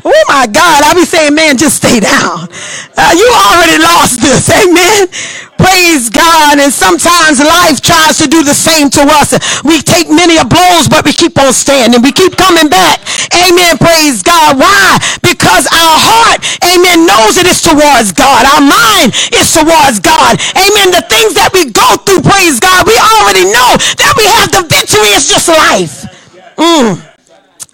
Oh 0.06 0.24
my 0.32 0.48
God, 0.48 0.80
I 0.88 0.96
be 0.96 1.04
saying, 1.04 1.36
man, 1.36 1.58
just 1.58 1.84
stay 1.84 2.00
down. 2.00 2.48
Uh, 2.96 3.12
you 3.12 3.28
already 3.28 3.84
lost 3.84 4.22
this. 4.24 4.48
Amen. 4.48 5.12
Praise 5.60 6.08
God. 6.08 6.58
And 6.58 6.72
sometimes 6.72 7.44
life 7.44 7.84
tries 7.84 8.18
to 8.24 8.32
do 8.32 8.48
the 8.48 8.56
same 8.56 8.90
to 8.96 9.04
us. 9.20 9.36
We 9.68 9.84
take 9.84 10.08
many 10.08 10.40
blows, 10.48 10.88
but 10.88 11.04
we 11.04 11.12
keep 11.12 11.36
on 11.36 11.52
standing. 11.52 12.02
We 12.02 12.16
keep 12.16 12.40
coming 12.40 12.72
back. 12.72 13.04
Amen. 13.36 13.76
Praise 13.76 14.24
God. 14.24 14.56
Why? 14.56 14.98
Because 15.20 15.68
our 15.68 15.98
heart, 16.00 16.40
amen, 16.64 17.04
knows 17.04 17.36
it 17.36 17.46
is 17.46 17.60
towards 17.60 18.16
God. 18.16 18.48
Our 18.48 18.64
mind 18.64 19.12
is 19.36 19.52
towards 19.52 20.00
God. 20.00 20.40
Amen. 20.56 20.96
The 20.96 21.04
things 21.12 21.36
that 21.36 21.52
we 21.52 21.68
go 21.76 22.00
through, 22.08 22.24
praise 22.24 22.64
God, 22.64 22.88
we 22.88 22.96
already 22.96 23.44
know 23.52 23.76
that 24.00 24.16
we 24.16 24.26
have 24.40 24.50
the 24.56 24.64
victory. 24.64 25.12
It's 25.12 25.28
just 25.28 25.52
life. 25.52 26.08
Mm. 26.56 27.04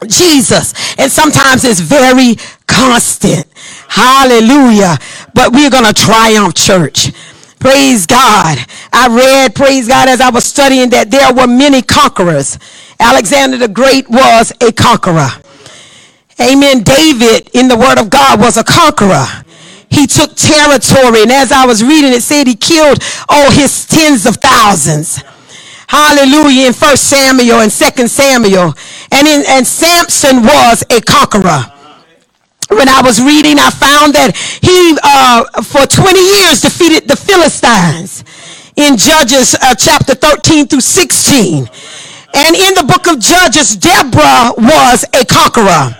Jesus. 0.10 0.74
And 0.98 1.12
sometimes 1.12 1.64
it's 1.64 1.80
very 1.80 2.36
constant. 2.68 3.46
Hallelujah. 3.88 4.98
But 5.34 5.54
we're 5.54 5.70
going 5.70 5.86
to 5.86 5.94
triumph, 5.94 6.56
church. 6.56 7.12
Praise 7.60 8.06
God. 8.06 8.60
I 8.94 9.08
read, 9.10 9.56
praise 9.56 9.88
God, 9.88 10.10
as 10.10 10.22
I 10.22 10.30
was 10.30 10.46
studying 10.46 10.90
that 10.92 11.12
there 11.12 11.34
were 11.34 11.48
many 11.48 11.82
conquerors. 11.82 12.60
Alexander 13.00 13.58
the 13.58 13.68
Great 13.68 14.10
was 14.10 14.54
a 14.62 14.72
conqueror. 14.72 15.30
Amen. 16.42 16.84
David 16.84 17.50
in 17.54 17.68
the 17.68 17.78
word 17.78 18.00
of 18.00 18.10
God 18.10 18.40
was 18.40 18.58
a 18.58 18.64
conqueror. 18.64 19.26
He 19.90 20.08
took 20.08 20.36
territory. 20.36 21.24
And 21.24 21.32
as 21.32 21.52
I 21.52 21.66
was 21.66 21.84
reading, 21.84 22.12
it 22.14 22.24
said 22.24 22.48
he 22.48 22.56
killed, 22.56 23.00
oh, 23.30 23.52
his 23.52 23.88
tens 23.88 24.26
of 24.26 24.38
thousands. 24.38 25.24
Hallelujah. 25.88 26.68
In 26.68 26.74
First 26.74 27.06
Samuel 27.10 27.62
and 27.62 27.72
Second 27.72 28.10
Samuel. 28.10 28.74
And, 29.12 29.28
in, 29.28 29.44
and 29.48 29.66
Samson 29.66 30.44
was 30.44 30.84
a 30.90 31.02
conqueror. 31.02 31.72
When 32.70 32.90
I 32.90 33.02
was 33.02 33.22
reading, 33.22 33.60
I 33.60 33.70
found 33.70 34.16
that 34.16 34.34
he, 34.62 34.98
uh, 35.04 35.46
for 35.62 35.86
20 35.86 36.18
years, 36.18 36.62
defeated 36.62 37.08
the 37.08 37.16
Philistines 37.16 38.26
in 38.76 38.98
Judges 38.98 39.54
uh, 39.56 39.76
chapter 39.76 40.16
13 40.16 40.68
through 40.68 40.82
16. 40.82 41.70
And 42.36 42.56
in 42.56 42.74
the 42.74 42.84
book 42.84 43.08
of 43.08 43.22
Judges, 43.22 43.78
Deborah 43.78 44.58
was 44.58 45.06
a 45.14 45.24
conqueror. 45.26 45.94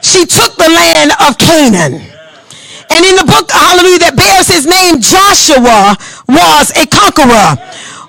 She 0.00 0.24
took 0.24 0.56
the 0.56 0.72
land 0.72 1.12
of 1.20 1.36
Canaan. 1.36 2.00
And 2.88 3.02
in 3.04 3.14
the 3.20 3.26
book, 3.28 3.50
hallelujah, 3.52 4.08
that 4.08 4.16
bears 4.16 4.48
his 4.48 4.64
name, 4.64 5.04
Joshua 5.04 6.00
was 6.26 6.72
a 6.74 6.88
conqueror 6.88 7.60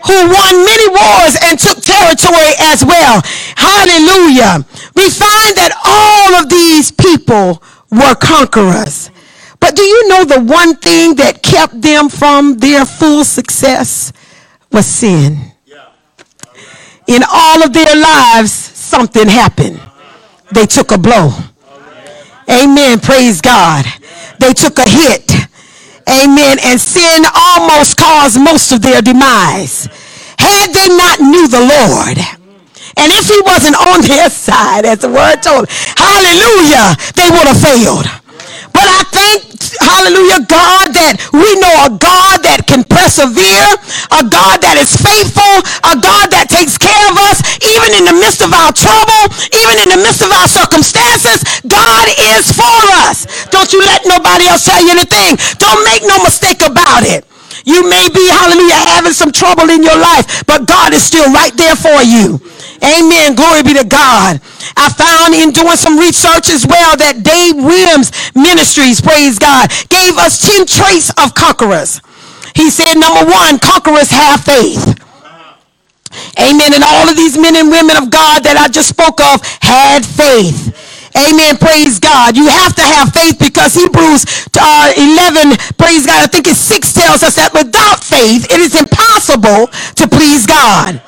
who 0.07 0.17
won 0.31 0.53
many 0.63 0.87
wars 0.95 1.35
and 1.43 1.59
took 1.59 1.83
territory 1.83 2.55
as 2.71 2.85
well. 2.85 3.19
Hallelujah. 3.59 4.63
We 4.95 5.11
find 5.11 5.51
that 5.59 5.75
all 5.83 6.39
of 6.39 6.47
these 6.47 6.91
people 6.95 7.61
were 7.91 8.15
conquerors. 8.15 9.11
But 9.59 9.75
do 9.75 9.81
you 9.81 10.07
know 10.09 10.25
the 10.25 10.43
one 10.43 10.75
thing 10.75 11.15
that 11.15 11.41
kept 11.41 11.81
them 11.81 12.09
from 12.09 12.57
their 12.57 12.85
full 12.85 13.23
success 13.23 14.13
was 14.71 14.85
sin? 14.85 15.37
In 17.07 17.23
all 17.31 17.63
of 17.63 17.73
their 17.73 17.95
lives, 17.95 18.51
something 18.51 19.27
happened. 19.27 19.79
They 20.51 20.65
took 20.65 20.91
a 20.91 20.97
blow. 20.97 21.31
Amen. 22.49 22.99
Praise 22.99 23.41
God. 23.41 23.85
They 24.39 24.53
took 24.53 24.77
a 24.77 24.87
hit. 24.87 25.31
Amen. 26.09 26.57
And 26.63 26.79
sin 26.79 27.23
almost 27.33 27.97
caused 27.97 28.39
most 28.39 28.71
of 28.71 28.81
their 28.81 29.01
demise. 29.01 29.87
Had 30.37 30.71
they 30.73 30.87
not 30.89 31.19
knew 31.19 31.47
the 31.47 31.59
Lord, 31.59 32.36
and 32.95 33.11
if 33.11 33.27
he 33.27 33.39
wasn't 33.43 33.75
on 33.75 34.01
their 34.01 34.29
side, 34.29 34.85
as 34.85 34.99
the 34.99 35.11
word 35.11 35.43
told, 35.43 35.67
hallelujah, 35.97 36.95
they 37.19 37.27
would 37.27 37.47
have 37.49 37.59
failed. 37.59 38.07
But 38.71 38.85
I 38.85 39.01
thank, 39.09 39.41
hallelujah, 39.81 40.45
God, 40.45 40.93
that 40.93 41.17
we 41.33 41.49
know 41.57 41.75
a 41.81 41.91
God 41.97 42.45
that 42.45 42.69
can 42.69 42.85
persevere, 42.85 43.65
a 44.13 44.21
God 44.21 44.61
that 44.61 44.77
is 44.77 44.93
faithful, 44.93 45.65
a 45.81 45.97
God 45.97 46.29
that 46.29 46.45
takes 46.45 46.77
care 46.77 47.05
of 47.09 47.17
us, 47.25 47.41
even 47.65 47.97
in 47.97 48.05
the 48.05 48.13
midst 48.13 48.45
of 48.45 48.53
our 48.53 48.69
trouble, 48.69 49.33
even 49.49 49.81
in 49.81 49.89
the 49.89 49.97
midst 49.97 50.21
of 50.21 50.29
our 50.29 50.45
circumstances. 50.45 51.41
God 51.65 52.05
is 52.37 52.53
for 52.53 52.77
us. 53.09 53.25
Don't 53.49 53.73
you 53.73 53.81
let 53.81 54.05
nobody 54.05 54.45
else 54.45 54.69
tell 54.69 54.77
you 54.77 54.93
anything. 54.93 55.41
Don't 55.57 55.81
make 55.81 56.05
no 56.05 56.21
mistake 56.21 56.61
about 56.61 57.01
it. 57.01 57.25
You 57.65 57.81
may 57.89 58.07
be, 58.13 58.29
hallelujah, 58.29 58.77
having 58.93 59.11
some 59.11 59.33
trouble 59.33 59.73
in 59.73 59.81
your 59.81 59.97
life, 59.97 60.45
but 60.45 60.69
God 60.69 60.93
is 60.93 61.01
still 61.01 61.27
right 61.33 61.55
there 61.57 61.75
for 61.75 61.99
you. 62.05 62.37
Amen. 62.83 63.35
Glory 63.35 63.63
be 63.63 63.73
to 63.73 63.85
God. 63.85 64.39
I 64.77 64.89
found 64.93 65.33
in 65.33 65.51
doing 65.51 65.77
some 65.77 65.97
research 65.97 66.49
as 66.49 66.65
well 66.65 66.97
that 66.97 67.23
Dave 67.25 67.57
Williams 67.57 68.11
Ministries, 68.35 69.01
praise 69.01 69.39
God, 69.39 69.69
gave 69.89 70.17
us 70.17 70.41
10 70.41 70.65
traits 70.65 71.09
of 71.17 71.33
conquerors. 71.33 72.01
He 72.55 72.69
said, 72.69 72.95
number 72.95 73.25
one, 73.25 73.59
conquerors 73.59 74.09
have 74.09 74.41
faith. 74.41 74.97
Amen. 76.39 76.73
And 76.73 76.83
all 76.83 77.09
of 77.09 77.17
these 77.17 77.37
men 77.37 77.55
and 77.55 77.69
women 77.69 77.97
of 77.97 78.09
God 78.09 78.43
that 78.45 78.57
I 78.57 78.69
just 78.69 78.89
spoke 78.89 79.21
of 79.21 79.41
had 79.61 80.05
faith. 80.05 80.73
Amen. 81.17 81.57
Praise 81.57 81.99
God. 81.99 82.37
You 82.37 82.47
have 82.47 82.75
to 82.75 82.85
have 82.85 83.09
faith 83.13 83.39
because 83.39 83.73
Hebrews 83.73 84.25
uh, 84.53 84.93
11, 84.93 85.57
praise 85.77 86.05
God, 86.05 86.21
I 86.21 86.27
think 86.27 86.47
it's 86.47 86.61
6 86.61 86.93
tells 86.93 87.23
us 87.23 87.35
that 87.35 87.53
without 87.53 88.03
faith, 88.03 88.45
it 88.51 88.61
is 88.61 88.77
impossible 88.77 89.67
to 89.97 90.05
please 90.07 90.45
God. 90.45 91.01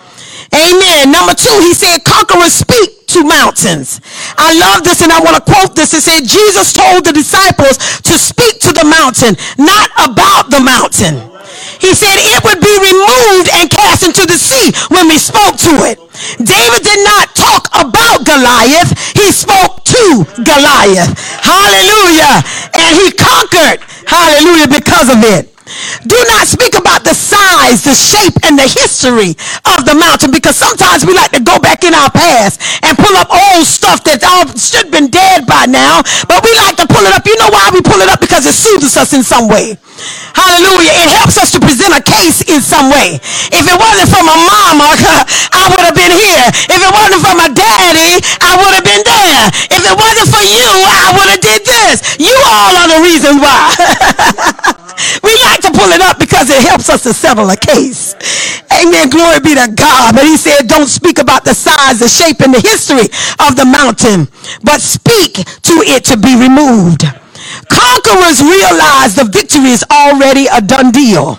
Amen. 0.54 1.12
Number 1.12 1.34
two, 1.34 1.54
he 1.62 1.74
said, 1.74 2.02
conquerors 2.04 2.54
speak 2.54 3.06
to 3.14 3.24
mountains. 3.24 4.02
I 4.38 4.54
love 4.58 4.84
this 4.84 5.02
and 5.02 5.12
I 5.12 5.22
want 5.22 5.38
to 5.38 5.46
quote 5.46 5.76
this. 5.76 5.94
It 5.94 6.02
said, 6.02 6.26
Jesus 6.26 6.74
told 6.74 7.06
the 7.06 7.14
disciples 7.14 7.78
to 8.06 8.14
speak 8.18 8.60
to 8.66 8.74
the 8.74 8.86
mountain, 8.86 9.38
not 9.58 9.90
about 9.98 10.50
the 10.50 10.62
mountain. 10.62 11.30
He 11.80 11.96
said 11.96 12.18
it 12.18 12.44
would 12.44 12.62
be 12.62 12.76
removed 12.76 13.50
and 13.56 13.70
cast 13.70 14.04
into 14.04 14.26
the 14.26 14.38
sea 14.38 14.74
when 14.94 15.08
we 15.08 15.18
spoke 15.18 15.58
to 15.70 15.74
it. 15.90 15.98
David 16.38 16.82
did 16.84 17.02
not 17.08 17.34
talk 17.34 17.70
about 17.74 18.26
Goliath. 18.26 18.92
He 19.16 19.32
spoke 19.32 19.84
to 19.86 20.26
Goliath. 20.44 21.14
Hallelujah. 21.40 22.44
And 22.74 22.92
he 23.00 23.12
conquered. 23.16 23.82
Hallelujah 24.06 24.68
because 24.68 25.10
of 25.10 25.24
it. 25.24 25.59
Do 26.06 26.18
not 26.32 26.48
speak 26.48 26.76
about 26.78 27.04
the 27.04 27.14
size, 27.14 27.84
the 27.84 27.94
shape, 27.94 28.36
and 28.46 28.58
the 28.58 28.68
history 28.68 29.36
of 29.76 29.86
the 29.86 29.96
mountain 29.96 30.32
because 30.32 30.56
sometimes 30.56 31.06
we 31.06 31.14
like 31.14 31.32
to 31.36 31.44
go 31.44 31.60
back 31.60 31.84
in 31.84 31.94
our 31.94 32.10
past 32.12 32.62
and 32.84 32.98
pull 32.98 33.16
up 33.18 33.30
old 33.30 33.66
stuff 33.66 34.04
that 34.08 34.24
all 34.24 34.48
should 34.56 34.90
have 34.90 34.94
been 34.94 35.12
dead 35.12 35.46
by 35.46 35.66
now, 35.66 36.02
but 36.26 36.42
we 36.42 36.52
like 36.56 36.78
to 36.80 36.88
pull 36.88 37.04
it 37.04 37.14
up. 37.14 37.26
You 37.26 37.36
know 37.38 37.52
why 37.52 37.70
we 37.74 37.82
pull 37.82 38.00
it 38.00 38.10
up? 38.10 38.22
Because 38.22 38.46
it 38.46 38.56
soothes 38.56 38.96
us 38.96 39.12
in 39.14 39.24
some 39.24 39.50
way. 39.52 39.76
Hallelujah. 40.32 40.96
It 41.04 41.10
helps 41.20 41.36
us 41.36 41.52
to 41.52 41.60
present 41.60 41.92
a 41.92 42.00
case 42.00 42.40
in 42.48 42.64
some 42.64 42.88
way. 42.88 43.20
If 43.52 43.64
it 43.68 43.78
wasn't 43.78 44.08
for 44.08 44.24
my 44.24 44.38
mama, 44.40 44.96
I 45.60 45.68
would 45.76 45.84
have 45.84 45.98
been 45.98 46.14
here. 46.16 46.46
If 46.72 46.80
it 46.80 46.92
wasn't 46.92 47.22
for 47.24 47.36
my 47.36 47.52
daddy, 47.52 48.24
I 48.40 48.56
would 48.56 48.74
have 48.80 48.88
been 48.88 49.04
there. 49.04 49.44
If 49.76 49.82
it 49.84 49.96
wasn't 49.96 50.30
for 50.32 50.44
you, 50.44 50.70
I 50.88 51.12
would 51.20 51.30
have 51.36 51.44
did 51.44 51.62
this. 51.68 51.98
You 52.16 52.32
all 52.48 52.74
are 52.80 52.88
the 52.88 53.02
reason 53.04 53.44
why. 53.44 53.76
we 55.24 55.36
like 55.44 55.60
to 55.68 55.72
pull 55.76 55.92
it 55.92 56.00
up 56.00 56.20
because 56.20 56.48
it 56.50 56.64
helps 56.64 56.79
us 56.90 57.04
to 57.04 57.14
settle 57.14 57.50
a 57.50 57.58
case. 57.58 58.16
Amen. 58.74 59.10
Glory 59.10 59.40
be 59.40 59.56
to 59.56 59.68
God. 59.74 60.16
But 60.16 60.26
he 60.26 60.38
said, 60.38 60.68
don't 60.68 60.88
speak 60.88 61.20
about 61.20 61.44
the 61.44 61.54
size, 61.54 62.00
the 62.00 62.10
shape, 62.10 62.42
and 62.42 62.54
the 62.54 62.62
history 62.62 63.08
of 63.46 63.56
the 63.56 63.66
mountain, 63.66 64.28
but 64.64 64.82
speak 64.82 65.34
to 65.36 65.76
it 65.86 66.04
to 66.06 66.18
be 66.18 66.36
removed. 66.36 67.06
Conquerors 67.70 68.42
realize 68.42 69.16
the 69.16 69.26
victory 69.26 69.72
is 69.72 69.84
already 69.90 70.46
a 70.52 70.62
done 70.62 70.92
deal. 70.92 71.38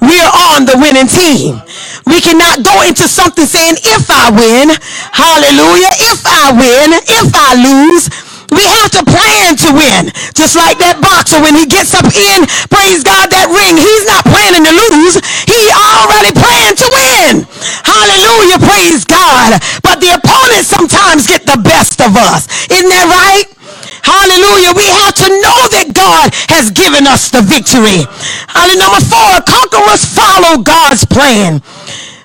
We 0.00 0.20
are 0.20 0.34
on 0.54 0.66
the 0.66 0.76
winning 0.76 1.08
team. 1.08 1.60
We 2.06 2.20
cannot 2.20 2.64
go 2.64 2.82
into 2.82 3.08
something 3.08 3.46
saying, 3.46 3.80
if 3.80 4.10
I 4.10 4.28
win, 4.30 4.68
hallelujah, 5.12 5.92
if 6.12 6.20
I 6.26 6.52
win, 6.52 6.88
if 7.08 7.28
I 7.34 7.50
lose, 7.56 8.10
we 8.52 8.64
have 8.80 8.92
to 8.96 9.02
plan 9.02 9.56
to 9.56 9.68
win. 9.72 10.12
Just 10.36 10.54
like 10.54 10.76
that 10.78 11.00
boxer 11.00 11.40
when 11.40 11.56
he 11.56 11.64
gets 11.64 11.96
up 11.96 12.06
in, 12.08 12.44
praise 12.68 13.00
God, 13.02 13.32
that 13.32 13.48
ring. 13.48 13.76
He's 13.80 14.04
not 14.06 14.24
planning 14.28 14.64
to 14.68 14.72
lose. 14.72 15.16
He 15.48 15.60
already 15.72 16.32
planned 16.36 16.78
to 16.80 16.88
win. 16.88 17.32
Hallelujah. 17.82 18.60
Praise 18.60 19.04
God. 19.04 19.56
But 19.80 20.00
the 20.00 20.14
opponents 20.16 20.68
sometimes 20.68 21.26
get 21.26 21.48
the 21.48 21.60
best 21.60 22.00
of 22.00 22.16
us. 22.16 22.48
Isn't 22.68 22.92
that 22.92 23.08
right? 23.08 23.48
Hallelujah. 24.02 24.74
We 24.74 24.86
have 24.90 25.14
to 25.22 25.28
know 25.30 25.58
that 25.78 25.94
God 25.94 26.34
has 26.50 26.74
given 26.74 27.06
us 27.06 27.30
the 27.30 27.40
victory. 27.40 28.04
Hallelujah. 28.50 28.82
Number 28.82 29.04
four, 29.04 29.32
conquerors 29.46 30.04
follow 30.04 30.58
God's 30.60 31.04
plan. 31.06 31.62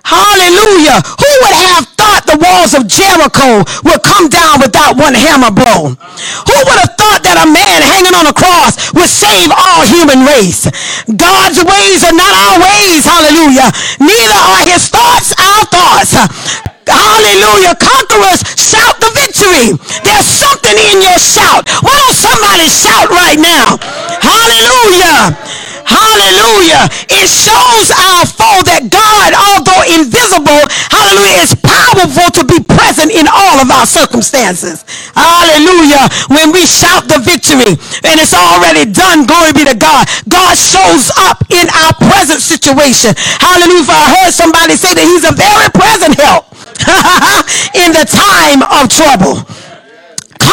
Hallelujah. 0.08 1.04
Who 1.04 1.32
would 1.44 1.58
have 1.68 1.84
thought 2.00 2.24
the 2.24 2.40
walls 2.40 2.72
of 2.72 2.88
Jericho 2.88 3.60
would 3.84 4.02
come 4.08 4.32
down 4.32 4.64
without 4.64 4.96
one 4.96 5.12
hammer 5.12 5.52
blow? 5.52 5.92
Who 6.48 6.58
would 6.64 6.80
have 6.80 6.96
thought 6.96 7.28
that 7.28 7.44
a 7.44 7.48
man 7.52 7.84
hanging 7.84 8.16
on 8.16 8.24
a 8.24 8.32
cross 8.32 8.80
would 8.96 9.12
save 9.12 9.52
all 9.52 9.84
human 9.84 10.24
race? 10.24 10.64
God's 11.12 11.60
ways 11.60 12.08
are 12.08 12.16
not 12.16 12.32
our 12.32 12.56
ways, 12.64 13.04
hallelujah. 13.04 13.68
Neither 14.00 14.40
are 14.40 14.64
his 14.64 14.88
thoughts 14.88 15.36
our 15.36 15.68
thoughts. 15.68 16.16
Hallelujah. 16.88 17.76
Conquerors 17.76 18.48
shout 18.56 18.96
the 19.04 19.12
victory. 19.12 19.76
There's 20.08 20.24
something 20.24 20.72
in 20.72 21.04
your 21.04 21.20
shout. 21.20 21.68
Why 21.84 21.92
don't 22.00 22.16
somebody 22.16 22.72
shout 22.72 23.12
right 23.12 23.36
now? 23.36 23.76
Hallelujah. 24.24 25.36
Hallelujah. 25.88 26.92
It 27.08 27.28
shows 27.32 27.88
our 27.96 28.28
foe 28.28 28.60
that 28.68 28.92
God, 28.92 29.32
although 29.32 29.88
invisible, 29.88 30.60
hallelujah, 30.92 31.48
is 31.48 31.56
powerful 31.64 32.28
to 32.36 32.44
be 32.44 32.60
present 32.60 33.16
in 33.16 33.24
all 33.32 33.64
of 33.64 33.72
our 33.72 33.88
circumstances. 33.88 34.84
Hallelujah. 35.16 36.12
When 36.28 36.52
we 36.52 36.68
shout 36.68 37.08
the 37.08 37.24
victory 37.24 37.80
and 38.04 38.20
it's 38.20 38.36
already 38.36 38.84
done, 38.84 39.24
glory 39.24 39.56
be 39.56 39.64
to 39.64 39.80
God. 39.80 40.12
God 40.28 40.60
shows 40.60 41.08
up 41.16 41.40
in 41.48 41.72
our 41.72 41.96
present 42.04 42.44
situation. 42.44 43.16
Hallelujah. 43.40 43.88
I 43.88 44.28
heard 44.28 44.34
somebody 44.36 44.76
say 44.76 44.92
that 44.92 45.08
he's 45.08 45.24
a 45.24 45.32
very 45.32 45.72
present 45.72 46.20
help 46.20 46.52
in 47.80 47.96
the 47.96 48.04
time 48.04 48.60
of 48.68 48.92
trouble 48.92 49.48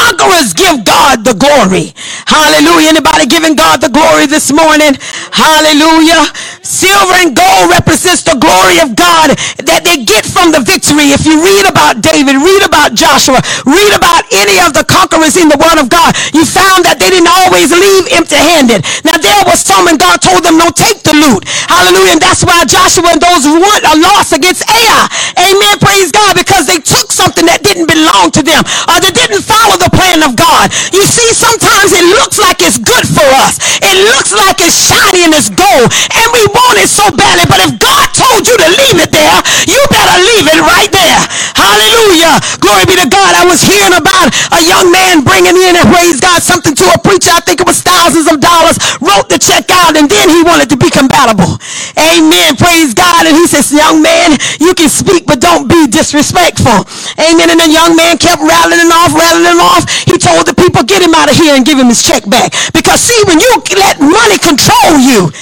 conquerors 0.04 0.52
give 0.52 0.84
God 0.84 1.24
the 1.24 1.32
glory. 1.32 1.96
Hallelujah. 2.28 2.92
Anybody 2.92 3.24
giving 3.24 3.56
God 3.56 3.80
the 3.80 3.88
glory 3.88 4.28
this 4.28 4.52
morning? 4.52 4.92
Hallelujah. 5.32 6.28
Silver 6.60 7.24
and 7.24 7.32
gold 7.32 7.72
represents 7.72 8.20
the 8.20 8.36
glory 8.36 8.84
of 8.84 8.92
God 8.96 9.32
that 9.64 9.80
they 9.80 10.04
get 10.04 10.28
from 10.28 10.52
the 10.52 10.60
victory. 10.60 11.16
If 11.16 11.24
you 11.24 11.40
read 11.40 11.64
about 11.64 12.04
David, 12.04 12.36
read 12.36 12.62
about 12.68 12.92
Joshua, 12.92 13.40
read 13.64 13.92
about 13.96 14.28
any 14.28 14.60
of 14.60 14.76
the 14.76 14.84
conquerors 14.84 15.40
in 15.40 15.48
the 15.48 15.56
word 15.56 15.80
of 15.80 15.88
God, 15.88 16.12
you 16.36 16.44
found 16.44 16.84
that 16.84 17.00
they 17.00 17.08
didn't 17.08 17.32
always 17.32 17.72
leave 17.72 18.04
empty-handed. 18.12 18.84
Now 19.08 19.16
there 19.16 19.40
was 19.48 19.64
some 19.64 19.88
and 19.88 19.96
God 19.96 20.20
told 20.20 20.44
them, 20.44 20.60
don't 20.60 20.76
take 20.76 21.00
the 21.00 21.16
loot. 21.16 21.48
Hallelujah. 21.48 22.20
And 22.20 22.22
that's 22.22 22.44
why 22.44 22.60
Joshua 22.68 23.16
and 23.16 23.20
those 23.24 23.48
who 23.48 23.56
won 23.56 23.80
a 23.88 23.96
loss 24.04 24.36
against 24.36 24.68
Ai. 24.68 25.08
Amen. 25.40 25.80
Praise 25.80 26.12
God. 26.12 26.36
Because 26.36 26.68
they 26.68 26.80
took 26.82 27.08
something 27.08 27.46
that 27.48 27.64
didn't 27.64 27.88
belong 27.88 28.34
to 28.34 28.42
them 28.42 28.60
or 28.90 28.96
they 29.00 29.14
didn't 29.14 29.46
follow 29.46 29.78
the 29.78 29.93
plan 29.94 30.26
of 30.26 30.34
God. 30.36 30.70
You 30.92 31.06
see, 31.06 31.30
sometimes 31.32 31.94
it 31.94 32.04
looks 32.18 32.38
like 32.38 32.60
it's 32.60 32.78
good 32.78 33.06
for 33.06 33.26
us. 33.46 33.58
It 33.80 33.96
looks 34.14 34.34
like 34.34 34.58
it's 34.60 34.76
shiny 34.76 35.24
and 35.24 35.34
it's 35.34 35.50
gold. 35.50 35.88
And 35.88 36.26
we 36.34 36.42
want 36.50 36.76
it 36.82 36.90
so 36.90 37.08
badly. 37.14 37.46
But 37.46 37.62
if 37.62 37.78
God 37.78 38.06
told 38.12 38.44
you 38.44 38.54
to 38.58 38.68
leave 38.74 38.98
it 39.00 39.10
there, 39.14 39.38
you 39.70 39.80
better 39.90 40.18
leave 40.18 40.46
it 40.50 40.60
right 40.60 40.90
there. 40.90 41.22
Hallelujah. 41.64 42.36
Glory 42.60 42.84
be 42.84 42.96
to 43.00 43.08
God. 43.08 43.32
I 43.32 43.48
was 43.48 43.64
hearing 43.64 43.96
about 43.96 44.28
a 44.52 44.60
young 44.60 44.92
man 44.92 45.24
bringing 45.24 45.56
in 45.56 45.72
and 45.80 45.86
praise 45.88 46.20
God 46.20 46.44
something 46.44 46.76
to 46.76 46.86
a 46.92 46.98
preacher. 47.00 47.32
I 47.32 47.40
think 47.40 47.64
it 47.64 47.66
was 47.66 47.80
thousands 47.80 48.28
of 48.28 48.44
dollars. 48.44 48.76
Wrote 49.00 49.32
the 49.32 49.40
check 49.40 49.72
out 49.72 49.96
and 49.96 50.04
then 50.04 50.28
he 50.28 50.44
wanted 50.44 50.68
to 50.70 50.78
be 50.78 50.92
compatible. 50.92 51.56
Amen. 51.96 52.60
Praise 52.60 52.92
God. 52.92 53.24
And 53.24 53.32
he 53.32 53.48
says, 53.48 53.72
young 53.72 54.04
man, 54.04 54.36
you 54.60 54.76
can 54.76 54.92
speak, 54.92 55.24
but 55.24 55.40
don't 55.40 55.64
be 55.64 55.88
disrespectful. 55.88 56.84
Amen. 57.16 57.48
And 57.48 57.60
the 57.64 57.70
young 57.72 57.96
man 57.96 58.20
kept 58.20 58.44
rattling 58.44 58.92
off, 58.92 59.16
rattling 59.16 59.60
off 59.60 59.88
he 60.04 60.20
told 60.20 60.46
the 60.46 60.54
people, 60.54 60.84
get 60.84 61.00
him 61.00 61.14
out 61.14 61.30
of 61.30 61.36
here 61.36 61.56
and 61.56 61.64
give 61.64 61.78
him 61.78 61.88
his 61.88 62.02
check 62.02 62.28
back. 62.28 62.52
Because 62.76 63.00
see, 63.00 63.16
when 63.24 63.40
you 63.40 63.50
let 63.74 63.98
money 63.98 64.38
control 64.38 65.00
you, 65.00 65.32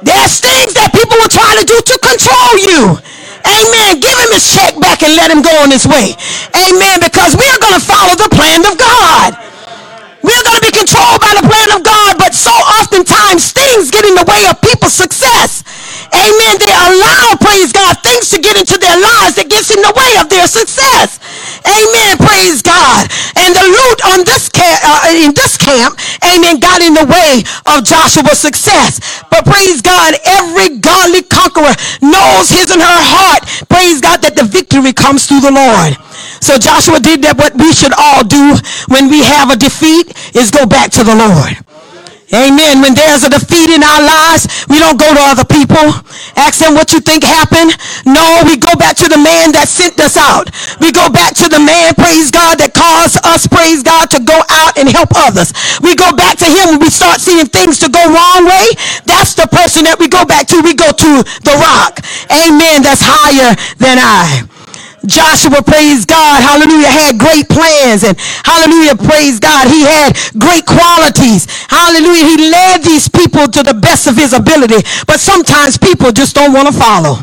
there's 0.00 0.38
things 0.38 0.78
that 0.78 0.94
people 0.94 1.18
will 1.18 1.32
try 1.32 1.58
to 1.58 1.64
do 1.66 1.74
to 1.74 1.94
control 1.98 2.52
you. 2.62 3.17
Amen. 3.46 4.00
Give 4.00 4.16
him 4.16 4.30
his 4.32 4.46
check 4.46 4.74
back 4.80 5.02
and 5.02 5.14
let 5.14 5.30
him 5.30 5.42
go 5.42 5.52
on 5.62 5.70
his 5.70 5.86
way. 5.86 6.14
Amen. 6.56 6.98
Because 7.02 7.36
we 7.36 7.46
are 7.46 7.60
going 7.60 7.78
to 7.78 7.84
follow 7.84 8.14
the 8.18 8.30
plan 8.32 8.64
of 8.66 8.78
God. 8.78 9.36
We're 10.18 10.42
going 10.42 10.58
to 10.58 10.66
be 10.66 10.74
controlled 10.74 11.22
by 11.22 11.30
the 11.38 11.46
plan 11.46 11.70
of 11.78 11.86
God, 11.86 12.18
but 12.18 12.34
so 12.34 12.50
oftentimes 12.50 13.54
things 13.54 13.90
get 13.90 14.04
in 14.04 14.18
the 14.18 14.26
way 14.26 14.50
of 14.50 14.60
people's 14.60 14.92
success. 14.92 15.62
Amen. 16.10 16.58
They 16.58 16.74
allow, 16.74 17.38
praise 17.38 17.70
God, 17.70 17.96
things 18.02 18.28
to 18.34 18.42
get 18.42 18.58
into 18.58 18.76
their 18.82 18.98
lives 18.98 19.38
that 19.38 19.46
gets 19.46 19.70
in 19.70 19.78
the 19.78 19.92
way 19.94 20.18
of 20.18 20.26
their 20.28 20.50
success. 20.50 21.22
Amen. 21.62 22.18
Praise 22.18 22.62
God. 22.66 23.06
On 24.04 24.24
this 24.24 24.48
camp, 24.48 24.78
uh, 24.84 25.10
in 25.10 25.34
this 25.34 25.56
camp, 25.56 25.98
amen, 26.22 26.60
got 26.60 26.80
in 26.80 26.94
the 26.94 27.06
way 27.06 27.42
of 27.66 27.84
Joshua's 27.84 28.38
success. 28.38 29.22
But 29.30 29.44
praise 29.44 29.82
God, 29.82 30.14
every 30.24 30.78
godly 30.78 31.22
conqueror 31.22 31.74
knows 32.00 32.48
his 32.48 32.70
and 32.70 32.80
her 32.80 33.02
heart, 33.02 33.42
praise 33.68 34.00
God, 34.00 34.22
that 34.22 34.36
the 34.36 34.44
victory 34.44 34.92
comes 34.92 35.26
through 35.26 35.40
the 35.40 35.52
Lord. 35.52 35.98
So 36.40 36.58
Joshua 36.58 37.00
did 37.00 37.22
that 37.22 37.36
what 37.36 37.54
we 37.54 37.72
should 37.72 37.92
all 37.98 38.22
do 38.22 38.54
when 38.88 39.10
we 39.10 39.22
have 39.22 39.50
a 39.50 39.56
defeat 39.56 40.14
is 40.34 40.50
go 40.50 40.66
back 40.66 40.90
to 40.92 41.04
the 41.04 41.14
Lord. 41.14 41.58
Amen. 42.28 42.84
When 42.84 42.92
there's 42.92 43.24
a 43.24 43.30
defeat 43.32 43.72
in 43.72 43.80
our 43.80 44.02
lives, 44.04 44.44
we 44.68 44.76
don't 44.78 45.00
go 45.00 45.08
to 45.08 45.22
other 45.32 45.48
people. 45.48 45.80
Ask 46.36 46.60
them 46.60 46.74
what 46.76 46.92
you 46.92 47.00
think 47.00 47.24
happened. 47.24 47.72
No, 48.04 48.44
we 48.44 48.60
go 48.60 48.76
back 48.76 49.00
to 49.00 49.08
the 49.08 49.16
man 49.16 49.52
that 49.56 49.64
sent 49.64 49.96
us 49.96 50.20
out. 50.20 50.52
We 50.76 50.92
go 50.92 51.08
back 51.08 51.32
to 51.40 51.48
the 51.48 51.56
man, 51.56 51.96
praise 51.96 52.28
God, 52.30 52.60
that 52.60 52.76
caused 52.76 53.16
us, 53.24 53.48
praise 53.48 53.80
God, 53.82 54.12
to 54.12 54.20
go 54.20 54.36
out 54.52 54.76
and 54.76 54.92
help 54.92 55.08
others. 55.16 55.56
We 55.80 55.96
go 55.96 56.12
back 56.12 56.36
to 56.44 56.48
him 56.48 56.76
when 56.76 56.80
we 56.84 56.92
start 56.92 57.24
seeing 57.24 57.48
things 57.48 57.80
to 57.80 57.88
go 57.88 58.04
wrong 58.04 58.44
way. 58.44 58.76
That's 59.08 59.32
the 59.32 59.48
person 59.48 59.88
that 59.88 59.96
we 59.96 60.08
go 60.08 60.28
back 60.28 60.44
to. 60.52 60.60
We 60.60 60.76
go 60.76 60.92
to 60.92 61.10
the 61.48 61.54
rock. 61.56 62.04
Amen. 62.28 62.84
That's 62.84 63.00
higher 63.00 63.56
than 63.80 63.96
I. 63.96 64.57
Joshua, 65.06 65.62
praise 65.62 66.04
God, 66.04 66.42
hallelujah, 66.42 66.88
had 66.88 67.18
great 67.18 67.48
plans 67.48 68.02
and 68.02 68.18
hallelujah, 68.44 68.96
praise 68.96 69.38
God, 69.38 69.70
he 69.70 69.82
had 69.86 70.16
great 70.38 70.66
qualities. 70.66 71.46
Hallelujah, 71.70 72.24
he 72.26 72.50
led 72.50 72.82
these 72.82 73.08
people 73.08 73.46
to 73.46 73.62
the 73.62 73.74
best 73.74 74.06
of 74.06 74.16
his 74.16 74.32
ability, 74.32 74.82
but 75.06 75.20
sometimes 75.20 75.78
people 75.78 76.10
just 76.10 76.34
don't 76.34 76.52
want 76.52 76.66
to 76.68 76.74
follow. 76.74 77.22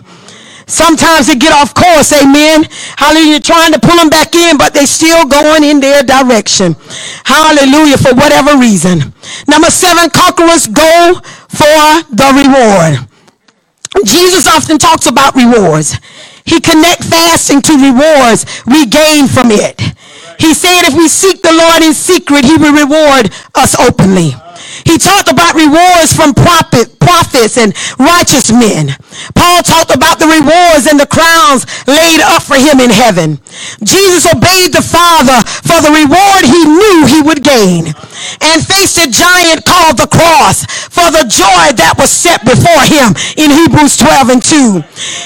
Sometimes 0.68 1.28
they 1.28 1.36
get 1.36 1.54
off 1.54 1.76
course, 1.76 2.12
amen. 2.12 2.66
Hallelujah, 2.98 3.40
trying 3.40 3.72
to 3.74 3.80
pull 3.80 3.96
them 3.98 4.10
back 4.10 4.34
in, 4.34 4.58
but 4.58 4.74
they 4.74 4.86
still 4.86 5.26
going 5.28 5.64
in 5.64 5.80
their 5.80 6.02
direction. 6.02 6.76
Hallelujah, 7.24 7.98
for 7.98 8.16
whatever 8.16 8.58
reason. 8.58 9.14
Number 9.48 9.70
seven, 9.70 10.10
conquerors 10.10 10.66
go 10.66 11.22
for 11.50 12.02
the 12.10 12.30
reward. 12.34 13.08
Jesus 14.06 14.48
often 14.48 14.78
talks 14.78 15.06
about 15.06 15.36
rewards. 15.36 15.98
He 16.46 16.62
connect 16.62 17.04
fasting 17.04 17.62
to 17.64 17.74
rewards 17.74 18.46
we 18.66 18.86
gain 18.86 19.28
from 19.28 19.52
it. 19.52 19.82
He 20.40 20.54
said 20.54 20.84
if 20.88 20.96
we 20.96 21.08
seek 21.08 21.42
the 21.42 21.54
Lord 21.54 21.82
in 21.84 21.94
secret, 21.94 22.46
he 22.46 22.56
will 22.58 22.74
reward 22.74 23.32
us 23.56 23.76
openly. 23.80 24.34
He 24.86 24.98
talked 24.98 25.32
about 25.32 25.56
rewards 25.56 26.14
from 26.14 26.34
prophet, 26.34 27.00
prophets 27.00 27.58
and 27.58 27.74
righteous 28.00 28.52
men. 28.52 28.94
Paul 29.36 29.62
talked 29.64 29.94
about 29.94 30.20
the 30.20 30.28
rewards 30.28 30.88
and 30.90 31.00
the 31.00 31.08
crowns 31.10 31.66
laid 31.88 32.22
up 32.22 32.44
for 32.44 32.58
him 32.58 32.82
in 32.82 32.90
heaven. 32.90 33.40
Jesus 33.86 34.26
obeyed 34.26 34.74
the 34.74 34.82
Father 34.82 35.42
for 35.64 35.80
the 35.82 35.94
reward 35.94 36.44
he 36.46 36.66
knew 36.66 37.06
he 37.06 37.22
would 37.22 37.44
gain 37.44 37.94
and 38.42 38.58
faced 38.66 38.98
a 38.98 39.08
giant 39.08 39.66
called 39.66 39.98
the 39.98 40.10
cross 40.10 40.66
for 40.90 41.12
the 41.12 41.28
joy 41.30 41.76
that 41.78 41.96
was 41.98 42.10
set 42.10 42.42
before 42.44 42.84
him 42.88 43.14
in 43.38 43.52
Hebrews 43.52 43.98
12 43.98 44.30
and 44.34 44.42
2. 44.42 44.82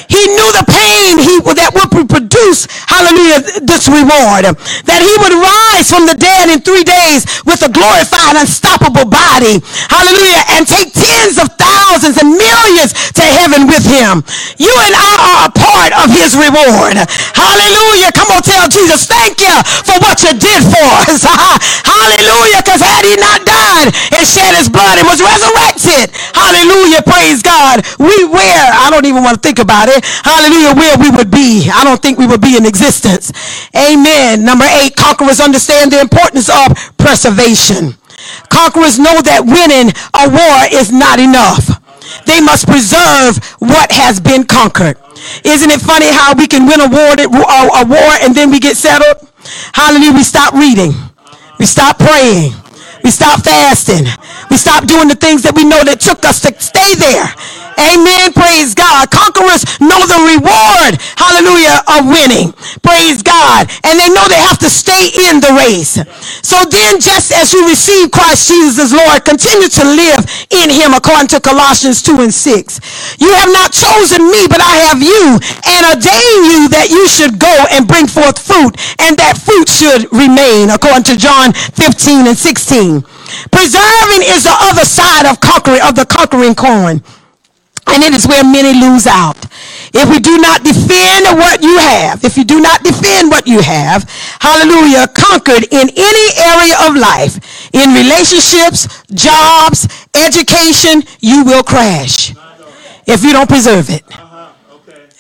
He 0.10 0.22
knew 0.26 0.50
the 0.58 0.66
pain 0.68 1.22
he, 1.22 1.40
that 1.56 1.72
would 1.74 2.10
produce, 2.10 2.68
hallelujah, 2.90 3.62
this 3.62 3.88
reward. 3.88 4.50
That 4.90 5.02
he 5.06 5.14
would 5.22 5.36
rise 5.36 5.88
from 5.90 6.10
the 6.10 6.18
dead 6.18 6.50
in 6.50 6.62
three 6.62 6.84
days 6.84 7.26
with 7.46 7.62
a 7.62 7.70
glorified, 7.70 8.36
unstoppable 8.36 9.08
body. 9.08 9.29
Hallelujah. 9.30 10.42
And 10.58 10.66
take 10.66 10.90
tens 10.94 11.38
of 11.38 11.54
thousands 11.54 12.18
and 12.18 12.34
millions 12.34 12.92
to 13.14 13.22
heaven 13.22 13.70
with 13.70 13.86
him. 13.86 14.26
You 14.58 14.74
and 14.74 14.94
I 14.98 15.12
are 15.22 15.40
a 15.48 15.52
part 15.54 15.92
of 15.94 16.10
his 16.10 16.34
reward. 16.34 16.98
Hallelujah. 17.38 18.10
Come 18.12 18.34
on, 18.34 18.42
tell 18.42 18.66
Jesus, 18.68 19.06
thank 19.06 19.38
you 19.40 19.54
for 19.86 19.96
what 20.02 20.20
you 20.26 20.34
did 20.34 20.62
for 20.66 20.88
us. 21.06 21.22
Hallelujah. 21.86 22.62
Because 22.66 22.82
had 22.82 23.06
he 23.06 23.16
not 23.16 23.46
died 23.46 23.94
and 24.18 24.24
shed 24.26 24.58
his 24.58 24.68
blood 24.68 24.98
and 24.98 25.06
was 25.08 25.22
resurrected, 25.22 26.12
hallelujah, 26.34 27.02
praise 27.02 27.42
God, 27.42 27.86
we 27.98 28.14
where, 28.26 28.68
I 28.74 28.90
don't 28.90 29.06
even 29.06 29.24
want 29.24 29.42
to 29.42 29.44
think 29.46 29.60
about 29.60 29.88
it, 29.90 30.04
hallelujah, 30.24 30.76
where 30.76 30.98
we 30.98 31.10
would 31.10 31.32
be. 31.32 31.70
I 31.72 31.84
don't 31.84 32.02
think 32.02 32.18
we 32.18 32.28
would 32.28 32.42
be 32.42 32.58
in 32.58 32.66
existence. 32.66 33.32
Amen. 33.76 34.44
Number 34.44 34.66
eight, 34.82 34.96
conquerors 34.96 35.40
understand 35.40 35.92
the 35.92 36.02
importance 36.02 36.50
of 36.50 36.76
preservation. 36.98 37.96
Conquerors 38.50 39.00
know 39.00 39.22
that 39.22 39.46
winning 39.46 39.94
a 40.14 40.26
war 40.30 40.58
is 40.72 40.92
not 40.92 41.20
enough. 41.20 41.80
They 42.26 42.42
must 42.42 42.66
preserve 42.66 43.38
what 43.60 43.92
has 43.92 44.20
been 44.20 44.44
conquered. 44.44 44.98
Isn't 45.44 45.70
it 45.70 45.82
funny 45.82 46.10
how 46.10 46.34
we 46.34 46.48
can 46.48 46.66
win 46.66 46.82
a 46.82 46.90
war, 46.90 47.14
a 47.14 47.86
war 47.86 48.12
and 48.22 48.34
then 48.34 48.50
we 48.52 48.60
get 48.60 48.78
settled? 48.78 49.30
Hallelujah, 49.74 50.14
we 50.14 50.24
stop 50.24 50.54
reading. 50.54 50.94
We 51.60 51.66
stop 51.66 52.00
praying. 52.00 52.54
We 53.04 53.12
stop 53.12 53.44
fasting. 53.44 54.06
We 54.50 54.58
stop 54.58 54.86
doing 54.86 55.08
the 55.08 55.16
things 55.16 55.44
that 55.44 55.56
we 55.56 55.64
know 55.64 55.84
that 55.84 56.00
took 56.00 56.26
us 56.26 56.42
to 56.42 56.54
stay 56.60 56.96
there. 56.96 57.28
Amen. 57.80 58.34
Praise 58.36 58.76
God. 58.76 59.08
Conquerors 59.10 59.64
know 59.80 60.04
the 60.04 60.20
reward, 60.36 61.00
hallelujah, 61.16 61.80
of 61.88 62.12
winning. 62.12 62.52
Praise 62.84 63.24
God. 63.24 63.72
And 63.88 63.96
they 63.96 64.12
know 64.12 64.28
they 64.28 64.44
have 64.44 64.60
to 64.60 64.70
stay 64.70 65.08
in 65.32 65.40
the 65.40 65.56
race. 65.56 65.96
So 66.44 66.60
then, 66.68 67.00
just 67.00 67.32
as 67.32 67.54
you 67.54 67.64
receive 67.68 68.12
Christ 68.12 68.52
Jesus 68.52 68.80
as 68.80 68.94
Lord, 68.94 69.24
continue 69.24 69.70
to 69.70 69.84
live 69.88 70.28
in 70.52 70.70
him 70.70 70.94
according 70.94 71.32
to 71.36 71.40
Colossians 71.40 72.04
2 72.04 72.20
and 72.20 72.34
6. 72.34 73.16
You 73.20 73.32
have 73.40 73.52
not 73.56 73.72
chosen 73.72 74.28
me, 74.28 74.48
but 74.52 74.60
I 74.60 74.92
have 74.92 75.00
you 75.00 75.40
and 75.40 75.82
ordained 75.96 76.46
you 76.52 76.62
that 76.76 76.88
you 76.92 77.08
should 77.08 77.40
go 77.40 77.54
and 77.72 77.88
bring 77.88 78.08
forth 78.08 78.40
fruit, 78.40 78.76
and 79.00 79.16
that 79.18 79.40
fruit 79.40 79.70
should 79.70 80.12
remain 80.12 80.70
according 80.70 81.08
to 81.12 81.16
John 81.16 81.54
15 81.54 82.28
and 82.28 82.38
16. 82.38 83.02
Preserving 83.54 84.24
is 84.26 84.44
the 84.44 84.58
other 84.68 84.86
side 84.86 85.30
of 85.30 85.40
conquering, 85.40 85.82
of 85.82 85.96
the 85.96 86.06
conquering 86.06 86.56
coin. 86.56 87.04
And 87.94 88.04
it 88.04 88.14
is 88.14 88.28
where 88.28 88.44
many 88.44 88.74
lose 88.80 89.08
out. 89.08 89.38
If 89.94 90.10
we 90.10 90.20
do 90.20 90.38
not 90.38 90.64
defend 90.64 91.26
what 91.38 91.62
you 91.64 91.78
have, 91.78 92.24
if 92.24 92.38
you 92.38 92.44
do 92.44 92.62
not 92.62 92.84
defend 92.84 93.30
what 93.30 93.48
you 93.48 93.62
have, 93.62 94.06
hallelujah, 94.40 95.08
conquered 95.08 95.66
in 95.72 95.90
any 95.90 96.28
area 96.38 96.76
of 96.86 96.96
life, 96.96 97.42
in 97.74 97.94
relationships, 97.98 99.04
jobs, 99.12 99.88
education, 100.14 101.02
you 101.20 101.44
will 101.44 101.64
crash 101.64 102.34
if 103.08 103.24
you 103.24 103.34
don't 103.34 103.50
preserve 103.50 103.90
it. 103.90 104.04
Uh-huh, 104.14 104.54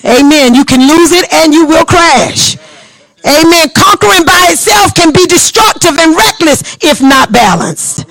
Amen. 0.05 0.53
You 0.53 0.63
can 0.63 0.87
lose 0.87 1.11
it 1.11 1.25
and 1.33 1.53
you 1.53 1.65
will 1.65 1.85
crash. 1.85 2.57
Amen. 3.25 3.69
Conquering 3.75 4.23
by 4.23 4.47
itself 4.53 4.93
can 4.93 5.11
be 5.11 5.25
destructive 5.25 5.97
and 5.97 6.15
reckless 6.15 6.77
if 6.81 7.01
not 7.01 7.31
balanced. 7.31 8.05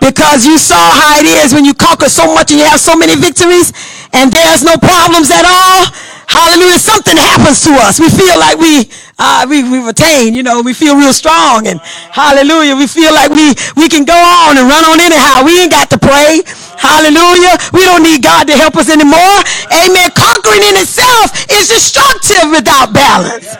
Because 0.00 0.46
you 0.46 0.56
saw 0.56 0.78
how 0.78 1.18
it 1.18 1.26
is 1.26 1.52
when 1.52 1.64
you 1.64 1.74
conquer 1.74 2.08
so 2.08 2.32
much 2.32 2.50
and 2.52 2.60
you 2.60 2.66
have 2.66 2.80
so 2.80 2.96
many 2.96 3.16
victories 3.16 3.72
and 4.16 4.32
there's 4.32 4.64
no 4.64 4.76
problems 4.80 5.28
at 5.30 5.44
all. 5.44 5.92
Hallelujah. 6.26 6.80
Something 6.80 7.16
happens 7.16 7.62
to 7.64 7.72
us. 7.84 8.00
We 8.00 8.08
feel 8.08 8.36
like 8.40 8.58
we, 8.58 8.88
uh, 9.18 9.46
we, 9.48 9.62
we've 9.62 9.86
attained, 9.86 10.36
you 10.36 10.42
know, 10.42 10.60
we 10.60 10.74
feel 10.74 10.96
real 10.96 11.12
strong 11.12 11.68
and 11.68 11.78
hallelujah. 12.10 12.74
We 12.74 12.86
feel 12.88 13.12
like 13.14 13.30
we, 13.30 13.54
we 13.76 13.88
can 13.88 14.04
go 14.04 14.16
on 14.16 14.58
and 14.58 14.66
run 14.66 14.84
on 14.84 14.98
anyhow. 14.98 15.44
We 15.44 15.60
ain't 15.60 15.70
got 15.70 15.88
to 15.90 15.98
pray. 15.98 16.42
Hallelujah. 16.76 17.56
We 17.72 17.84
don't 17.84 18.02
need 18.02 18.24
God 18.24 18.48
to 18.48 18.56
help 18.56 18.76
us 18.76 18.90
anymore. 18.90 19.36
Amen. 19.70 20.10
Conquering 20.16 20.64
in 20.64 20.76
itself 20.80 21.32
is 21.52 21.68
destructive 21.68 22.50
without 22.50 22.92
balance. 22.92 23.54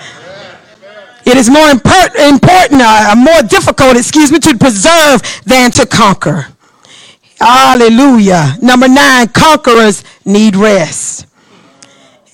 It 1.27 1.37
is 1.37 1.51
more 1.51 1.71
important, 1.71 2.43
uh, 2.45 3.15
more 3.17 3.43
difficult, 3.43 3.97
excuse 3.97 4.31
me, 4.31 4.39
to 4.41 4.57
preserve 4.57 5.23
than 5.45 5.71
to 5.73 5.85
conquer. 5.87 6.47
Hallelujah. 7.41 8.57
Number 8.63 8.89
nine, 8.89 9.29
conquerors 9.29 10.03
need 10.25 10.57
rest. 10.57 11.27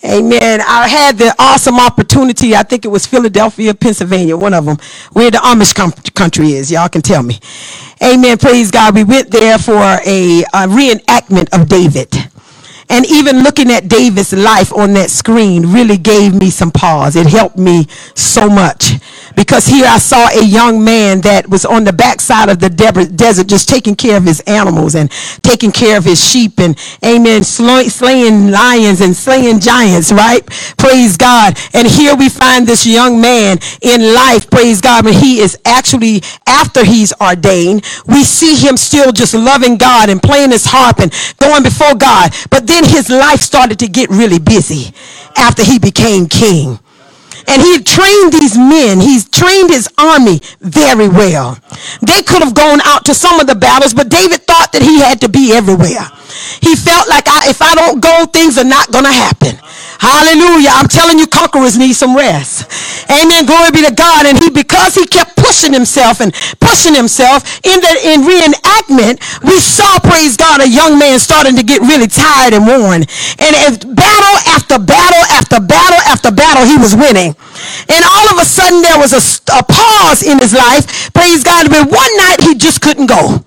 Amen. 0.05 0.61
I 0.61 0.89
had 0.89 1.17
the 1.17 1.35
awesome 1.39 1.79
opportunity. 1.79 2.57
I 2.57 2.65
think 2.65 2.85
it 2.85 2.89
was 2.89 3.07
Philadelphia, 3.07 3.73
Pennsylvania, 3.73 4.37
one 4.37 4.53
of 4.53 4.65
them, 4.65 4.77
where 5.13 5.31
the 5.31 5.39
Amish 5.39 5.75
country 6.15 6.53
is. 6.53 6.73
Y'all 6.73 6.89
can 6.89 7.03
tell 7.03 7.23
me. 7.23 7.39
Amen. 8.03 8.37
Praise 8.39 8.71
God. 8.73 8.95
We 8.97 9.05
went 9.05 9.31
there 9.31 9.59
for 9.59 9.77
a, 9.77 10.43
a 10.43 10.67
reenactment 10.67 11.49
of 11.53 11.69
David. 11.69 12.13
And 12.89 13.07
even 13.07 13.43
looking 13.43 13.71
at 13.71 13.89
David's 13.89 14.33
life 14.33 14.73
on 14.73 14.93
that 14.95 15.11
screen 15.11 15.73
really 15.73 15.97
gave 15.97 16.35
me 16.35 16.51
some 16.51 16.73
pause. 16.73 17.15
It 17.17 17.27
helped 17.27 17.57
me 17.57 17.87
so 18.15 18.49
much 18.49 18.95
because 19.37 19.67
here 19.67 19.87
I 19.87 19.99
saw 19.99 20.29
a 20.29 20.45
young 20.45 20.85
man 20.85 21.21
that 21.23 21.49
was 21.49 21.65
on 21.65 21.85
the 21.85 21.93
backside 21.93 22.49
of 22.49 22.61
the 22.61 22.69
desert 22.71 23.47
just 23.47 23.69
taking 23.69 23.97
care 23.97 24.17
of 24.17 24.25
his 24.25 24.41
animals 24.47 24.95
and 24.95 25.11
taking 25.43 25.73
care 25.73 25.97
of 25.99 26.05
his 26.05 26.23
sheep 26.23 26.59
and 26.59 26.77
amen 27.05 27.45
slaying 27.45 28.51
lions 28.51 29.01
and 29.01 29.17
slaying 29.17 29.61
giants 29.61 30.13
right? 30.13 30.47
Praise 30.77 31.17
God. 31.17 31.59
And 31.75 31.87
here 31.87 32.15
we 32.15 32.29
find 32.29 32.67
this 32.67 32.87
young 32.87 33.21
man 33.21 33.59
in 33.81 34.15
life 34.15 34.51
praise 34.51 34.81
God 34.81 35.05
but 35.05 35.15
he 35.15 35.41
is 35.41 35.59
actually 35.65 36.23
after 36.47 36.85
he's 36.85 37.13
ordained 37.21 37.85
we 38.07 38.25
see 38.25 38.57
him 38.57 38.77
still 38.77 39.13
just 39.13 39.35
loving 39.35 39.77
God 39.77 40.09
and 40.09 40.23
playing 40.23 40.51
his 40.51 40.67
harp 40.67 40.99
and 40.99 41.13
going 41.39 41.63
before 41.63 41.95
God. 41.95 42.33
But 42.51 42.67
then 42.67 42.85
his 42.85 43.09
life 43.09 43.41
started 43.41 43.79
to 43.81 43.89
get 43.89 44.11
really 44.11 44.39
busy 44.39 44.95
after 45.37 45.65
he 45.65 45.79
became 45.79 46.27
king. 46.27 46.79
And 47.47 47.63
he 47.63 47.83
trained 47.83 48.33
these 48.33 48.57
men. 48.57 49.01
He's 49.01 49.29
trained 49.29 49.71
his 49.71 49.89
army 49.99 50.41
very 50.61 51.09
well. 51.09 51.59
They 52.01 52.23
could 52.23 52.43
have 52.43 52.55
gone 52.55 52.81
out 52.85 53.05
to 53.07 53.15
some 53.15 53.41
of 53.41 53.47
the 53.47 53.55
battles, 53.55 53.95
but 53.95 54.09
David 54.09 54.43
thought 54.43 54.73
that 54.73 54.83
he 54.83 55.01
had 55.01 55.21
to 55.21 55.29
be 55.29 55.53
everywhere. 55.53 56.11
He 56.61 56.77
felt 56.77 57.09
like 57.09 57.27
I, 57.27 57.51
if 57.51 57.61
I 57.63 57.75
don't 57.75 58.01
go, 58.01 58.27
things 58.27 58.59
are 58.59 58.65
not 58.69 58.91
going 58.93 59.05
to 59.05 59.13
happen. 59.13 59.59
Hallelujah. 60.03 60.71
I'm 60.75 60.89
telling 60.89 61.19
you, 61.19 61.27
conquerors 61.27 61.79
need 61.79 61.95
some 61.95 62.17
rest. 62.17 62.67
Amen. 63.07 63.47
Glory 63.47 63.71
be 63.71 63.87
to 63.87 63.95
God. 63.95 64.27
And 64.27 64.35
he, 64.39 64.51
because 64.51 64.95
he 64.95 65.07
kept 65.07 65.37
pushing 65.37 65.73
himself 65.73 66.21
and 66.21 66.35
pushing 66.59 66.95
himself 66.95 67.47
in 67.63 67.79
the 67.79 67.93
in 68.11 68.27
reenactment, 68.27 69.23
we 69.47 69.61
saw, 69.63 70.01
praise 70.03 70.37
God, 70.37 70.61
a 70.61 70.69
young 70.69 70.99
man 70.99 71.19
starting 71.19 71.55
to 71.55 71.63
get 71.63 71.81
really 71.83 72.09
tired 72.09 72.55
and 72.55 72.67
worn. 72.67 73.07
And 73.39 73.53
as 73.63 73.79
battle 73.79 74.37
after 74.51 74.79
battle 74.79 75.25
after 75.31 75.61
battle 75.61 76.03
after 76.11 76.33
battle, 76.33 76.67
he 76.67 76.77
was 76.77 76.97
winning. 76.97 77.37
And 77.89 78.03
all 78.03 78.27
of 78.35 78.43
a 78.43 78.45
sudden, 78.45 78.83
there 78.83 78.99
was 78.99 79.15
a, 79.15 79.23
a 79.55 79.63
pause 79.63 80.23
in 80.27 80.39
his 80.39 80.53
life. 80.53 81.15
Praise 81.15 81.45
God. 81.45 81.71
But 81.71 81.91
one 81.91 82.17
night, 82.17 82.43
he 82.43 82.55
just 82.57 82.81
couldn't 82.81 83.07
go. 83.07 83.45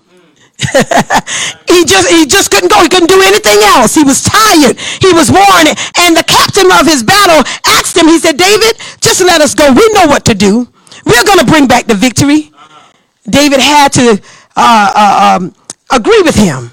he 1.69 1.83
just 1.83 2.07
he 2.09 2.25
just 2.25 2.49
couldn't 2.49 2.71
go. 2.71 2.81
He 2.81 2.89
couldn't 2.89 3.09
do 3.09 3.21
anything 3.21 3.59
else. 3.75 3.93
He 3.93 4.03
was 4.03 4.23
tired. 4.23 4.79
He 4.79 5.11
was 5.11 5.29
worn. 5.29 5.67
And 5.99 6.15
the 6.15 6.23
captain 6.25 6.71
of 6.71 6.87
his 6.87 7.03
battle 7.03 7.43
asked 7.65 7.97
him, 7.97 8.07
he 8.07 8.19
said, 8.19 8.37
David, 8.37 8.77
just 9.01 9.21
let 9.21 9.41
us 9.41 9.53
go. 9.53 9.71
We 9.73 9.87
know 9.93 10.07
what 10.07 10.23
to 10.25 10.33
do. 10.35 10.67
We're 11.05 11.25
going 11.25 11.39
to 11.39 11.45
bring 11.45 11.67
back 11.67 11.85
the 11.85 11.95
victory. 11.95 12.51
David 13.29 13.59
had 13.59 13.91
to 13.93 14.21
uh, 14.55 14.91
uh, 14.95 15.37
um, 15.37 15.55
agree 15.91 16.21
with 16.21 16.35
him 16.35 16.71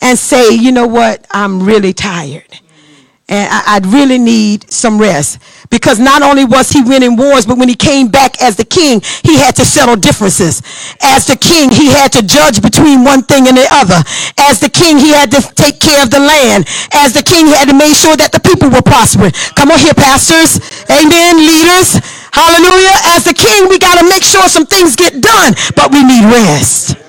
and 0.00 0.18
say, 0.18 0.52
you 0.52 0.72
know 0.72 0.86
what? 0.86 1.26
I'm 1.30 1.62
really 1.62 1.92
tired. 1.92 2.60
And 3.28 3.48
I, 3.50 3.78
would 3.78 3.86
really 3.86 4.18
need 4.18 4.70
some 4.70 5.00
rest. 5.00 5.38
Because 5.70 5.98
not 5.98 6.22
only 6.22 6.44
was 6.44 6.70
he 6.70 6.82
winning 6.82 7.16
wars, 7.16 7.46
but 7.46 7.56
when 7.56 7.68
he 7.68 7.74
came 7.74 8.08
back 8.08 8.42
as 8.42 8.56
the 8.56 8.64
king, 8.64 9.00
he 9.22 9.38
had 9.38 9.56
to 9.56 9.64
settle 9.64 9.96
differences. 9.96 10.60
As 11.00 11.26
the 11.26 11.36
king, 11.36 11.70
he 11.70 11.86
had 11.88 12.12
to 12.12 12.22
judge 12.22 12.60
between 12.60 13.04
one 13.04 13.22
thing 13.22 13.48
and 13.48 13.56
the 13.56 13.66
other. 13.70 14.02
As 14.38 14.60
the 14.60 14.68
king, 14.68 14.98
he 14.98 15.12
had 15.12 15.30
to 15.30 15.40
take 15.54 15.80
care 15.80 16.02
of 16.02 16.10
the 16.10 16.20
land. 16.20 16.66
As 16.92 17.14
the 17.14 17.22
king, 17.22 17.46
he 17.46 17.52
had 17.52 17.68
to 17.68 17.74
make 17.74 17.96
sure 17.96 18.16
that 18.16 18.32
the 18.32 18.40
people 18.40 18.68
were 18.68 18.82
prospering. 18.82 19.32
Come 19.56 19.70
on 19.70 19.78
here, 19.78 19.94
pastors. 19.94 20.60
Amen. 20.90 21.38
Leaders. 21.38 21.96
Hallelujah. 22.32 22.96
As 23.16 23.24
the 23.24 23.34
king, 23.34 23.68
we 23.68 23.78
got 23.78 23.98
to 23.98 24.08
make 24.08 24.22
sure 24.22 24.48
some 24.48 24.66
things 24.66 24.96
get 24.96 25.20
done, 25.20 25.54
but 25.76 25.92
we 25.92 26.02
need 26.04 26.24
rest. 26.24 27.01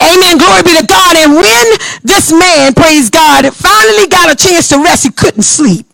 Amen. 0.00 0.38
Glory 0.38 0.62
be 0.62 0.74
to 0.78 0.86
God. 0.86 1.16
And 1.16 1.34
when 1.34 1.66
this 2.02 2.32
man, 2.32 2.74
praise 2.74 3.10
God, 3.10 3.46
finally 3.54 4.06
got 4.08 4.32
a 4.32 4.36
chance 4.36 4.68
to 4.68 4.78
rest, 4.78 5.04
he 5.04 5.10
couldn't 5.10 5.42
sleep. 5.42 5.86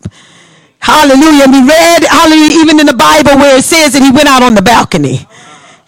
Hallelujah. 0.79 1.45
And 1.45 1.53
we 1.53 1.61
read, 1.61 2.03
hallelujah, 2.05 2.57
even 2.61 2.79
in 2.79 2.87
the 2.87 2.97
Bible 2.97 3.37
where 3.37 3.57
it 3.57 3.65
says 3.65 3.93
that 3.93 4.01
he 4.01 4.11
went 4.11 4.27
out 4.27 4.41
on 4.41 4.55
the 4.55 4.65
balcony 4.65 5.27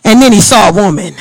and 0.05 0.21
then 0.21 0.31
he 0.31 0.41
saw 0.41 0.69
a 0.69 0.73
woman. 0.73 1.15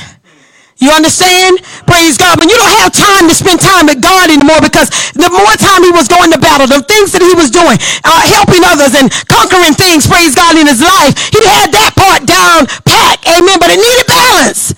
You 0.83 0.91
understand? 0.91 1.63
Praise 1.87 2.19
God. 2.19 2.43
But 2.43 2.51
you 2.51 2.59
don't 2.59 2.77
have 2.83 2.91
time 2.91 3.31
to 3.31 3.35
spend 3.39 3.63
time 3.63 3.87
with 3.87 4.03
God 4.03 4.29
anymore 4.29 4.59
because 4.59 4.91
the 5.15 5.31
more 5.31 5.55
time 5.55 5.87
he 5.87 5.95
was 5.95 6.11
going 6.11 6.35
to 6.35 6.41
battle, 6.43 6.67
the 6.67 6.83
things 6.83 7.15
that 7.15 7.23
he 7.23 7.33
was 7.39 7.55
doing, 7.55 7.79
uh, 8.03 8.23
helping 8.27 8.67
others 8.67 8.99
and 8.99 9.07
conquering 9.31 9.79
things, 9.79 10.11
praise 10.11 10.35
God, 10.35 10.59
in 10.59 10.67
his 10.67 10.83
life, 10.83 11.15
he 11.31 11.39
had 11.47 11.71
that 11.71 11.95
part 11.95 12.27
down 12.27 12.67
pat. 12.83 13.23
Amen. 13.31 13.63
But 13.63 13.71
it 13.71 13.79
needed 13.79 14.07
balance 14.11 14.75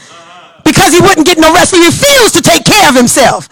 because 0.64 0.92
he 0.92 1.00
wouldn't 1.00 1.27
get 1.27 1.38
no 1.38 1.53
rest. 1.53 1.74
He 1.74 1.85
refused 1.85 2.35
to 2.35 2.42
take 2.42 2.64
care 2.64 2.88
of 2.88 2.96
himself. 2.96 3.48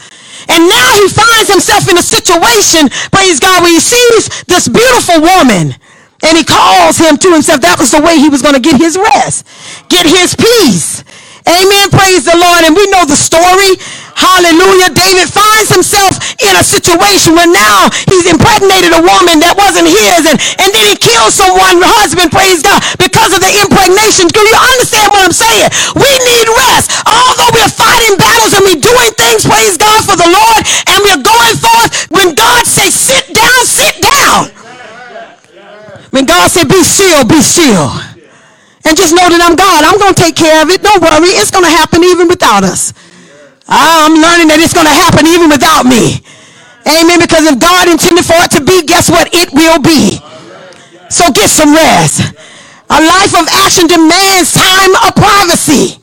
And 0.49 0.67
now 0.67 0.89
he 0.99 1.07
finds 1.09 1.49
himself 1.49 1.87
in 1.89 1.97
a 1.97 2.03
situation, 2.03 2.89
praise 3.13 3.39
God, 3.39 3.63
where 3.63 3.71
he 3.71 3.81
sees 3.81 4.45
this 4.45 4.67
beautiful 4.67 5.23
woman. 5.23 5.77
And 6.23 6.39
he 6.39 6.45
calls 6.45 6.99
him 6.99 7.19
to 7.19 7.29
himself. 7.33 7.61
That 7.61 7.79
was 7.79 7.91
the 7.91 8.03
way 8.03 8.19
he 8.19 8.29
was 8.29 8.43
going 8.43 8.55
to 8.55 8.63
get 8.63 8.79
his 8.79 8.97
rest, 8.97 9.47
get 9.89 10.07
his 10.07 10.35
peace. 10.35 11.03
Amen. 11.47 11.91
Praise 11.91 12.25
the 12.25 12.39
Lord. 12.39 12.63
And 12.63 12.77
we 12.77 12.87
know 12.91 13.05
the 13.05 13.19
story. 13.19 13.75
Hallelujah. 14.15 14.93
David 14.93 15.29
finds 15.29 15.73
himself 15.73 16.19
in 16.41 16.53
a 16.57 16.65
situation 16.65 17.35
where 17.37 17.49
now 17.49 17.89
he's 18.09 18.29
impregnated 18.29 18.93
a 18.93 19.03
woman 19.03 19.41
that 19.41 19.57
wasn't 19.57 19.89
his. 19.89 20.29
And, 20.29 20.37
and 20.61 20.69
then 20.73 20.85
he 20.89 20.97
kills 20.97 21.37
someone, 21.37 21.81
husband, 21.81 22.33
praise 22.33 22.61
God, 22.61 22.81
because 23.01 23.33
of 23.33 23.41
the 23.41 23.53
impregnation. 23.63 24.29
Do 24.29 24.43
you 24.45 24.57
understand 24.57 25.09
what 25.13 25.25
I'm 25.25 25.37
saying? 25.37 25.69
We 25.97 26.11
need 26.29 26.47
rest. 26.49 26.93
Although 27.05 27.53
we're 27.57 27.73
fighting 27.73 28.15
battles 28.21 28.53
and 28.57 28.63
we're 28.65 28.83
doing 28.83 29.11
things, 29.17 29.45
praise 29.49 29.77
God, 29.81 30.01
for 30.05 30.17
the 30.17 30.29
Lord, 30.29 30.61
and 30.89 30.99
we're 31.03 31.25
going 31.25 31.57
forth, 31.59 31.91
when 32.13 32.37
God 32.37 32.65
says 32.69 32.93
sit 32.93 33.33
down, 33.33 33.61
sit 33.65 33.97
down. 34.01 34.53
When 36.13 36.29
God 36.29 36.51
said 36.53 36.69
be 36.69 36.85
still, 36.85 37.25
be 37.25 37.41
still. 37.41 37.89
And 38.85 38.99
just 38.99 39.15
know 39.15 39.31
that 39.31 39.41
I'm 39.41 39.55
God. 39.57 39.87
I'm 39.87 39.97
going 39.97 40.13
to 40.13 40.21
take 40.21 40.37
care 40.37 40.61
of 40.61 40.69
it. 40.69 40.83
Don't 40.83 41.01
worry. 41.01 41.33
It's 41.39 41.51
going 41.51 41.65
to 41.65 41.71
happen 41.71 42.05
even 42.05 42.29
without 42.29 42.65
us. 42.65 42.93
Ah, 43.69 44.07
I'm 44.07 44.19
learning 44.19 44.49
that 44.49 44.59
it's 44.59 44.75
going 44.75 44.89
to 44.89 44.99
happen 45.07 45.27
even 45.27 45.49
without 45.49 45.87
me. 45.87 46.23
Amen. 46.87 47.23
Because 47.23 47.47
if 47.47 47.57
God 47.59 47.87
intended 47.89 48.27
for 48.27 48.39
it 48.43 48.51
to 48.59 48.61
be, 48.63 48.83
guess 48.83 49.09
what? 49.09 49.31
It 49.33 49.53
will 49.55 49.79
be. 49.79 50.19
So 51.09 51.31
get 51.31 51.51
some 51.51 51.75
rest. 51.75 52.35
A 52.91 52.99
life 53.01 53.33
of 53.33 53.47
action 53.65 53.87
demands 53.87 54.53
time 54.53 54.93
of 55.07 55.15
privacy. 55.15 56.03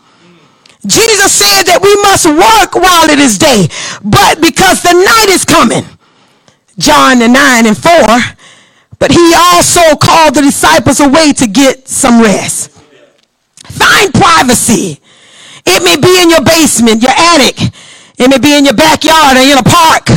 Jesus 0.87 1.35
said 1.35 1.67
that 1.67 1.83
we 1.83 1.91
must 2.07 2.25
work 2.25 2.73
while 2.73 3.09
it 3.11 3.19
is 3.19 3.37
day, 3.37 3.67
but 4.01 4.39
because 4.39 4.81
the 4.81 4.95
night 4.95 5.27
is 5.29 5.43
coming. 5.43 5.83
John 6.77 7.19
9 7.19 7.33
and 7.67 7.77
4. 7.77 7.91
But 8.97 9.11
he 9.11 9.33
also 9.35 9.95
called 9.95 10.35
the 10.35 10.41
disciples 10.41 10.99
away 10.99 11.33
to 11.33 11.47
get 11.47 11.87
some 11.87 12.21
rest. 12.21 12.71
Find 13.67 14.13
privacy. 14.13 14.99
It 15.69 15.83
may 15.85 15.97
be 16.01 16.21
in 16.21 16.29
your 16.29 16.41
basement, 16.41 17.01
your 17.01 17.13
attic. 17.13 17.61
It 18.17 18.27
may 18.27 18.39
be 18.39 18.57
in 18.57 18.65
your 18.65 18.73
backyard 18.73 19.37
or 19.37 19.45
in 19.45 19.57
a 19.57 19.63
park. 19.63 20.09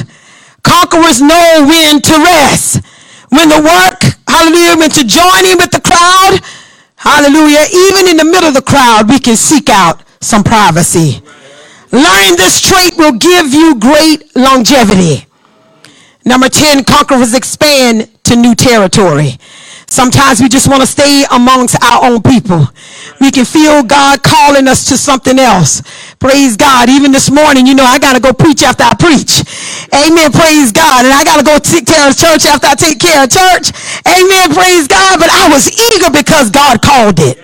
Conquerors 0.62 1.20
know 1.20 1.66
when 1.68 2.00
to 2.00 2.14
rest. 2.18 2.80
When 3.28 3.48
to 3.48 3.60
work, 3.60 4.00
hallelujah, 4.28 4.76
when 4.76 4.90
to 4.90 5.04
join 5.04 5.44
in 5.44 5.58
with 5.58 5.70
the 5.70 5.80
crowd. 5.80 6.40
Hallelujah. 6.96 7.66
Even 7.68 8.08
in 8.08 8.16
the 8.16 8.24
middle 8.24 8.48
of 8.48 8.54
the 8.54 8.62
crowd, 8.62 9.08
we 9.08 9.18
can 9.18 9.36
seek 9.36 9.68
out 9.68 10.02
some 10.20 10.44
privacy. 10.44 11.22
Learning 11.90 12.36
this 12.36 12.60
trait 12.60 12.96
will 12.96 13.18
give 13.18 13.52
you 13.52 13.78
great 13.78 14.34
longevity. 14.34 15.26
Number 16.24 16.48
10, 16.48 16.84
conquerors 16.84 17.34
expand 17.34 18.08
to 18.24 18.36
new 18.36 18.54
territory. 18.54 19.38
Sometimes 19.92 20.40
we 20.40 20.48
just 20.48 20.72
want 20.72 20.80
to 20.80 20.88
stay 20.88 21.28
amongst 21.36 21.76
our 21.84 22.08
own 22.08 22.24
people. 22.24 22.64
We 23.20 23.28
can 23.28 23.44
feel 23.44 23.84
God 23.84 24.24
calling 24.24 24.64
us 24.64 24.88
to 24.88 24.96
something 24.96 25.36
else. 25.36 25.84
Praise 26.16 26.56
God. 26.56 26.88
Even 26.88 27.12
this 27.12 27.28
morning, 27.28 27.68
you 27.68 27.76
know, 27.76 27.84
I 27.84 28.00
got 28.00 28.16
to 28.16 28.22
go 28.24 28.32
preach 28.32 28.64
after 28.64 28.88
I 28.88 28.96
preach. 28.96 29.44
Amen. 29.92 30.32
Praise 30.32 30.72
God. 30.72 31.04
And 31.04 31.12
I 31.12 31.20
got 31.28 31.36
to 31.36 31.44
go 31.44 31.60
take 31.60 31.84
care 31.84 32.08
of 32.08 32.16
church 32.16 32.48
after 32.48 32.72
I 32.72 32.74
take 32.74 33.04
care 33.04 33.20
of 33.20 33.28
church. 33.28 33.68
Amen. 34.08 34.56
Praise 34.56 34.88
God. 34.88 35.20
But 35.20 35.28
I 35.28 35.52
was 35.52 35.68
eager 35.68 36.08
because 36.08 36.48
God 36.48 36.80
called 36.80 37.20
it. 37.20 37.36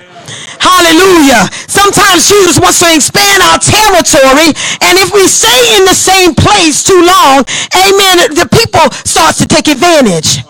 Hallelujah. 0.57 1.53
Sometimes 1.69 2.33
Jesus 2.33 2.57
wants 2.57 2.81
to 2.81 2.89
expand 2.89 3.45
our 3.45 3.61
territory. 3.61 4.57
And 4.89 4.97
if 4.97 5.13
we 5.13 5.29
stay 5.29 5.77
in 5.77 5.85
the 5.85 5.93
same 5.93 6.33
place 6.33 6.81
too 6.81 6.97
long, 6.97 7.45
amen, 7.77 8.33
the 8.33 8.49
people 8.49 8.89
starts 9.05 9.37
to 9.37 9.47
take 9.47 9.69
advantage. 9.69 10.48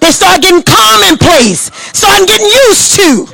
They 0.00 0.12
start 0.12 0.42
getting 0.42 0.62
commonplace, 0.62 1.70
start 1.92 2.26
getting 2.26 2.46
used 2.46 2.96
to. 2.96 3.26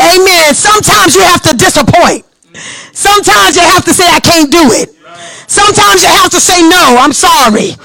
Amen. 0.00 0.54
Sometimes 0.54 1.14
you 1.14 1.22
have 1.22 1.42
to 1.42 1.56
disappoint. 1.56 2.24
Sometimes 2.92 3.56
you 3.56 3.62
have 3.62 3.84
to 3.84 3.92
say, 3.92 4.06
I 4.08 4.20
can't 4.20 4.50
do 4.50 4.72
it. 4.72 4.94
Sometimes 5.46 6.02
you 6.02 6.08
have 6.08 6.30
to 6.30 6.40
say, 6.40 6.60
no, 6.62 6.98
I'm 6.98 7.12
sorry. 7.12 7.76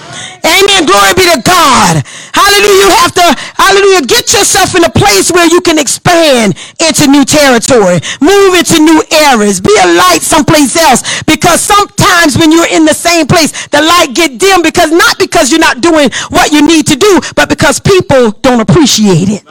Amen. 0.43 0.85
Glory 0.85 1.13
be 1.13 1.25
to 1.29 1.41
God. 1.43 2.03
Hallelujah. 2.33 2.79
You 2.79 2.89
have 3.03 3.13
to, 3.13 3.27
hallelujah, 3.59 4.01
get 4.07 4.31
yourself 4.33 4.75
in 4.75 4.83
a 4.83 4.89
place 4.89 5.31
where 5.31 5.47
you 5.47 5.61
can 5.61 5.77
expand 5.77 6.55
into 6.79 7.07
new 7.07 7.25
territory, 7.25 7.99
move 8.21 8.55
into 8.55 8.79
new 8.79 9.03
areas, 9.11 9.59
be 9.59 9.75
a 9.75 9.87
light 9.99 10.21
someplace 10.21 10.75
else. 10.75 11.03
Because 11.23 11.59
sometimes 11.61 12.37
when 12.37 12.51
you're 12.51 12.71
in 12.71 12.85
the 12.85 12.93
same 12.93 13.27
place, 13.27 13.51
the 13.67 13.81
light 13.81 14.13
get 14.13 14.39
dim 14.39 14.61
because 14.61 14.91
not 14.91 15.19
because 15.19 15.51
you're 15.51 15.59
not 15.59 15.81
doing 15.81 16.09
what 16.29 16.51
you 16.51 16.65
need 16.65 16.87
to 16.87 16.95
do, 16.95 17.19
but 17.35 17.49
because 17.49 17.79
people 17.79 18.31
don't 18.41 18.61
appreciate 18.61 19.29
it. 19.29 19.43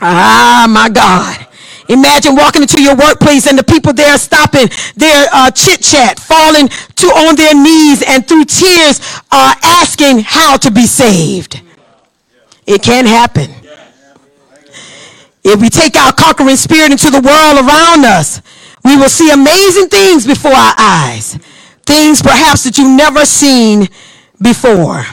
Ah, 0.00 0.66
my 0.68 0.88
God. 0.88 1.47
Imagine 1.88 2.36
walking 2.36 2.62
into 2.62 2.82
your 2.82 2.94
workplace 2.94 3.46
and 3.46 3.58
the 3.58 3.64
people 3.64 3.92
there 3.92 4.18
stopping 4.18 4.68
their 4.94 5.26
uh, 5.32 5.50
chit 5.50 5.80
chat, 5.80 6.20
falling 6.20 6.68
to 6.68 7.06
on 7.06 7.34
their 7.34 7.54
knees 7.54 8.02
and 8.06 8.26
through 8.26 8.44
tears 8.44 9.00
uh, 9.30 9.54
asking 9.62 10.20
how 10.20 10.56
to 10.58 10.70
be 10.70 10.86
saved. 10.86 11.62
It 12.66 12.82
can 12.82 13.06
happen. 13.06 13.50
If 15.42 15.60
we 15.62 15.70
take 15.70 15.96
our 15.96 16.12
conquering 16.12 16.56
spirit 16.56 16.92
into 16.92 17.10
the 17.10 17.22
world 17.22 17.64
around 17.64 18.04
us, 18.04 18.42
we 18.84 18.96
will 18.96 19.08
see 19.08 19.30
amazing 19.30 19.88
things 19.88 20.26
before 20.26 20.52
our 20.52 20.74
eyes. 20.76 21.38
Things 21.86 22.20
perhaps 22.20 22.64
that 22.64 22.76
you've 22.76 22.94
never 22.94 23.24
seen 23.24 23.88
before. 24.42 25.04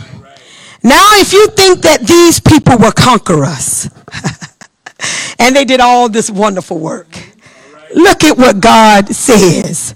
Now, 0.83 1.07
if 1.13 1.31
you 1.31 1.47
think 1.47 1.81
that 1.83 2.01
these 2.01 2.41
people 2.41 2.77
will 2.77 2.91
conquer 2.91 3.35
conquerors, 3.35 3.89
and 5.39 5.55
they 5.55 5.65
did 5.65 5.79
all 5.79 6.09
this 6.09 6.29
wonderful 6.29 6.79
work. 6.79 7.07
Look 7.95 8.23
at 8.23 8.37
what 8.37 8.59
God 8.61 9.09
says 9.09 9.95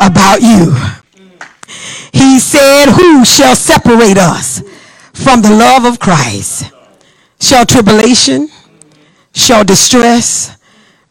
about 0.00 0.40
you. 0.42 0.74
He 2.12 2.38
said, 2.38 2.86
Who 2.92 3.24
shall 3.24 3.56
separate 3.56 4.18
us 4.18 4.62
from 5.12 5.42
the 5.42 5.50
love 5.50 5.84
of 5.84 5.98
Christ? 6.00 6.70
Shall 7.40 7.66
tribulation, 7.66 8.48
shall 9.34 9.64
distress, 9.64 10.56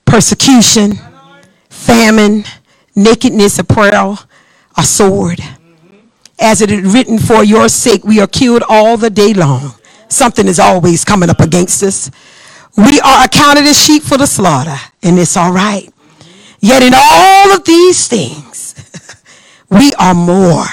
persecution, 0.05 0.93
famine, 1.69 2.45
nakedness, 2.95 3.59
apparel, 3.59 4.19
a 4.77 4.83
sword? 4.83 5.41
As 6.39 6.61
it 6.61 6.71
is 6.71 6.93
written, 6.93 7.19
For 7.19 7.43
your 7.43 7.69
sake 7.69 8.03
we 8.03 8.19
are 8.19 8.27
killed 8.27 8.63
all 8.69 8.97
the 8.97 9.09
day 9.09 9.33
long. 9.33 9.73
Something 10.09 10.47
is 10.47 10.59
always 10.59 11.05
coming 11.05 11.29
up 11.29 11.39
against 11.41 11.83
us. 11.83 12.11
We 12.75 12.99
are 13.01 13.25
accounted 13.25 13.65
as 13.65 13.79
sheep 13.79 14.03
for 14.03 14.17
the 14.17 14.25
slaughter, 14.25 14.77
and 15.03 15.19
it's 15.19 15.37
all 15.37 15.51
right. 15.51 15.89
Yet 16.59 16.81
in 16.81 16.93
all 16.95 17.51
of 17.51 17.65
these 17.65 18.07
things, 18.07 18.73
we 19.69 19.93
are 19.95 20.13
more. 20.13 20.65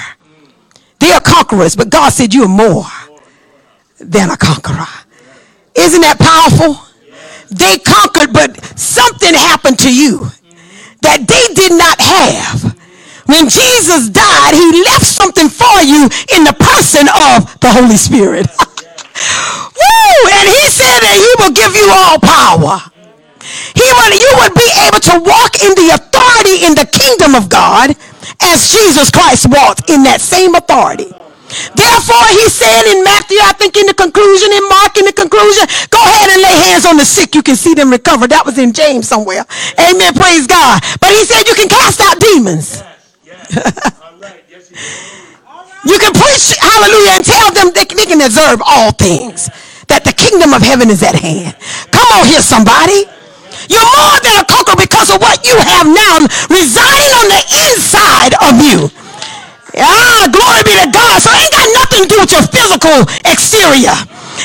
They 0.99 1.11
are 1.11 1.21
conquerors, 1.21 1.75
but 1.75 1.89
God 1.89 2.09
said 2.11 2.33
you 2.33 2.43
are 2.43 2.47
more 2.47 2.85
than 3.99 4.31
a 4.31 4.37
conqueror. 4.37 4.87
Isn't 5.75 6.01
that 6.01 6.17
powerful? 6.17 6.83
They 7.49 7.77
conquered, 7.77 8.33
but 8.33 8.79
something 8.79 9.33
happened 9.33 9.77
to 9.79 9.93
you 9.93 10.31
that 11.01 11.27
they 11.27 11.53
did 11.53 11.73
not 11.73 11.99
have. 11.99 12.77
When 13.27 13.49
Jesus 13.49 14.09
died, 14.09 14.53
he 14.55 14.83
left 14.83 15.05
something 15.05 15.49
for 15.49 15.81
you 15.81 16.09
in 16.35 16.43
the 16.43 16.55
person 16.57 17.07
of 17.07 17.59
the 17.59 17.69
Holy 17.69 17.97
Spirit. 17.97 18.47
Woo! 19.75 20.17
And 20.31 20.45
he 20.49 20.63
said 20.69 20.99
that 21.01 21.15
he 21.17 21.31
will 21.39 21.53
give 21.53 21.73
you 21.75 21.87
all 21.89 22.17
power. 22.21 22.77
He 23.73 23.87
will, 23.97 24.13
you 24.13 24.31
would 24.41 24.53
be 24.53 24.69
able 24.85 25.01
to 25.01 25.15
walk 25.25 25.61
in 25.61 25.73
the 25.73 25.97
authority 25.97 26.65
in 26.65 26.73
the 26.77 26.85
kingdom 26.85 27.35
of 27.35 27.49
God 27.49 27.95
as 28.41 28.69
Jesus 28.69 29.09
Christ 29.09 29.49
walked 29.49 29.89
in 29.89 30.03
that 30.03 30.21
same 30.21 30.55
authority. 30.55 31.09
Therefore, 31.75 32.27
he 32.31 32.47
said 32.47 32.87
in 32.87 33.03
Matthew, 33.03 33.37
I 33.43 33.51
think 33.53 33.75
in 33.75 33.85
the 33.85 33.93
conclusion, 33.93 34.51
in 34.55 34.63
Mark, 34.69 34.95
in 34.95 35.05
the 35.05 35.11
conclusion, 35.11 35.67
go 35.91 35.99
ahead 35.99 36.29
and 36.31 36.41
lay 36.41 36.55
hands 36.71 36.85
on 36.85 36.95
the 36.95 37.03
sick. 37.03 37.35
You 37.35 37.43
can 37.43 37.55
see 37.55 37.73
them 37.73 37.91
recover. 37.91 38.27
That 38.27 38.45
was 38.45 38.57
in 38.57 38.71
James 38.71 39.07
somewhere. 39.07 39.43
Amen. 39.75 40.13
Praise 40.15 40.47
God. 40.47 40.79
But 41.01 41.11
he 41.11 41.25
said 41.25 41.43
you 41.47 41.55
can 41.55 41.67
cast 41.67 41.99
out 41.99 42.19
demons. 42.19 42.81
You 45.85 45.97
can 45.97 46.13
preach, 46.13 46.53
hallelujah, 46.61 47.17
and 47.17 47.25
tell 47.25 47.49
them 47.53 47.73
they, 47.73 47.85
they 47.85 48.05
can 48.05 48.21
deserve 48.21 48.61
all 48.61 48.91
things. 48.93 49.49
That 49.89 50.05
the 50.05 50.13
kingdom 50.13 50.53
of 50.53 50.61
heaven 50.61 50.89
is 50.93 51.01
at 51.01 51.17
hand. 51.17 51.57
Come 51.89 52.07
on 52.15 52.29
here, 52.29 52.41
somebody. 52.41 53.09
You're 53.67 53.89
more 53.97 54.17
than 54.21 54.39
a 54.39 54.45
conqueror 54.45 54.77
because 54.77 55.09
of 55.09 55.19
what 55.19 55.41
you 55.43 55.57
have 55.57 55.89
now 55.89 56.21
residing 56.53 57.13
on 57.17 57.27
the 57.27 57.41
inside 57.69 58.33
of 58.39 58.53
you. 58.61 58.79
Ah, 59.77 60.29
glory 60.29 60.61
be 60.63 60.73
to 60.85 60.87
God. 60.91 61.17
So 61.21 61.33
it 61.33 61.49
ain't 61.49 61.55
got 61.55 61.67
nothing 61.73 62.01
to 62.03 62.07
do 62.07 62.17
with 62.21 62.31
your 62.31 62.45
physical 62.45 62.97
exterior. 63.25 63.95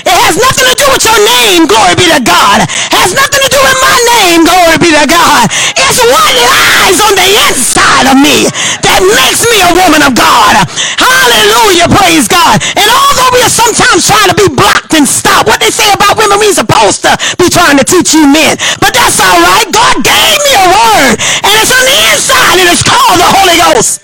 It 0.05 0.17
has 0.27 0.37
nothing 0.37 0.67
to 0.69 0.77
do 0.77 0.87
with 0.93 1.05
your 1.07 1.21
name, 1.25 1.65
glory 1.65 1.95
be 1.97 2.07
to 2.13 2.21
God. 2.21 2.67
Has 2.93 3.17
nothing 3.17 3.41
to 3.41 3.51
do 3.51 3.61
with 3.63 3.79
my 3.81 3.97
name, 4.19 4.45
glory 4.45 4.77
be 4.83 4.91
to 4.93 5.07
God. 5.09 5.49
It's 5.79 6.01
what 6.03 6.33
lies 6.37 6.99
on 7.01 7.15
the 7.17 7.29
inside 7.49 8.07
of 8.13 8.17
me 8.21 8.51
that 8.85 9.01
makes 9.01 9.47
me 9.49 9.59
a 9.65 9.73
woman 9.73 10.03
of 10.05 10.13
God. 10.13 10.67
Hallelujah, 11.01 11.89
praise 11.89 12.29
God. 12.29 12.61
And 12.77 12.89
although 12.91 13.31
we 13.33 13.41
are 13.41 13.53
sometimes 13.53 14.05
trying 14.05 14.29
to 14.29 14.37
be 14.37 14.49
blocked 14.51 14.93
and 14.93 15.07
stopped, 15.07 15.49
what 15.49 15.61
they 15.63 15.71
say 15.71 15.89
about 15.95 16.19
women, 16.19 16.37
we're 16.41 16.57
supposed 16.57 17.07
to 17.07 17.13
be 17.41 17.49
trying 17.49 17.79
to 17.79 17.87
teach 17.87 18.13
you 18.13 18.27
men. 18.27 18.59
But 18.83 18.93
that's 18.93 19.21
all 19.23 19.41
right. 19.41 19.69
God 19.71 20.03
gave 20.03 20.39
me 20.45 20.53
a 20.57 20.67
word, 20.67 21.15
and 21.47 21.53
it's 21.57 21.73
on 21.73 21.85
the 21.85 21.99
inside, 22.13 22.57
and 22.61 22.69
it's 22.69 22.85
called 22.85 23.19
the 23.21 23.31
Holy 23.31 23.57
Ghost. 23.57 24.01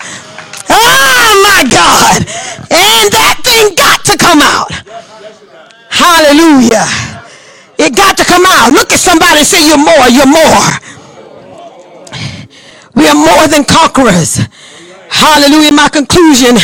Oh 0.71 1.33
my 1.45 1.63
God. 1.69 2.25
And 2.73 3.07
that 3.13 3.37
thing 3.45 3.75
got 3.77 4.05
to 4.09 4.17
come 4.17 4.41
out. 4.41 4.71
Hallelujah. 5.93 6.89
It 7.77 7.95
got 7.95 8.17
to 8.17 8.25
come 8.25 8.45
out. 8.47 8.73
Look 8.73 8.93
at 8.93 8.99
somebody 8.99 9.45
say, 9.45 9.61
You're 9.69 9.77
more, 9.77 10.09
you're 10.09 10.27
more. 10.27 10.65
We 12.95 13.07
are 13.09 13.15
more 13.15 13.47
than 13.49 13.65
conquerors. 13.65 14.41
Hallelujah. 15.13 15.73
My 15.73 15.89
conclusion, 15.93 16.57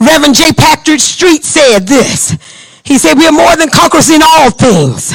Reverend 0.00 0.34
J. 0.34 0.52
Patrick 0.52 0.98
Street 0.98 1.44
said 1.44 1.86
this. 1.86 2.36
He 2.82 2.98
said, 2.98 3.14
We 3.14 3.26
are 3.26 3.32
more 3.32 3.54
than 3.56 3.70
conquerors 3.70 4.10
in 4.10 4.20
all 4.22 4.50
things. 4.50 5.14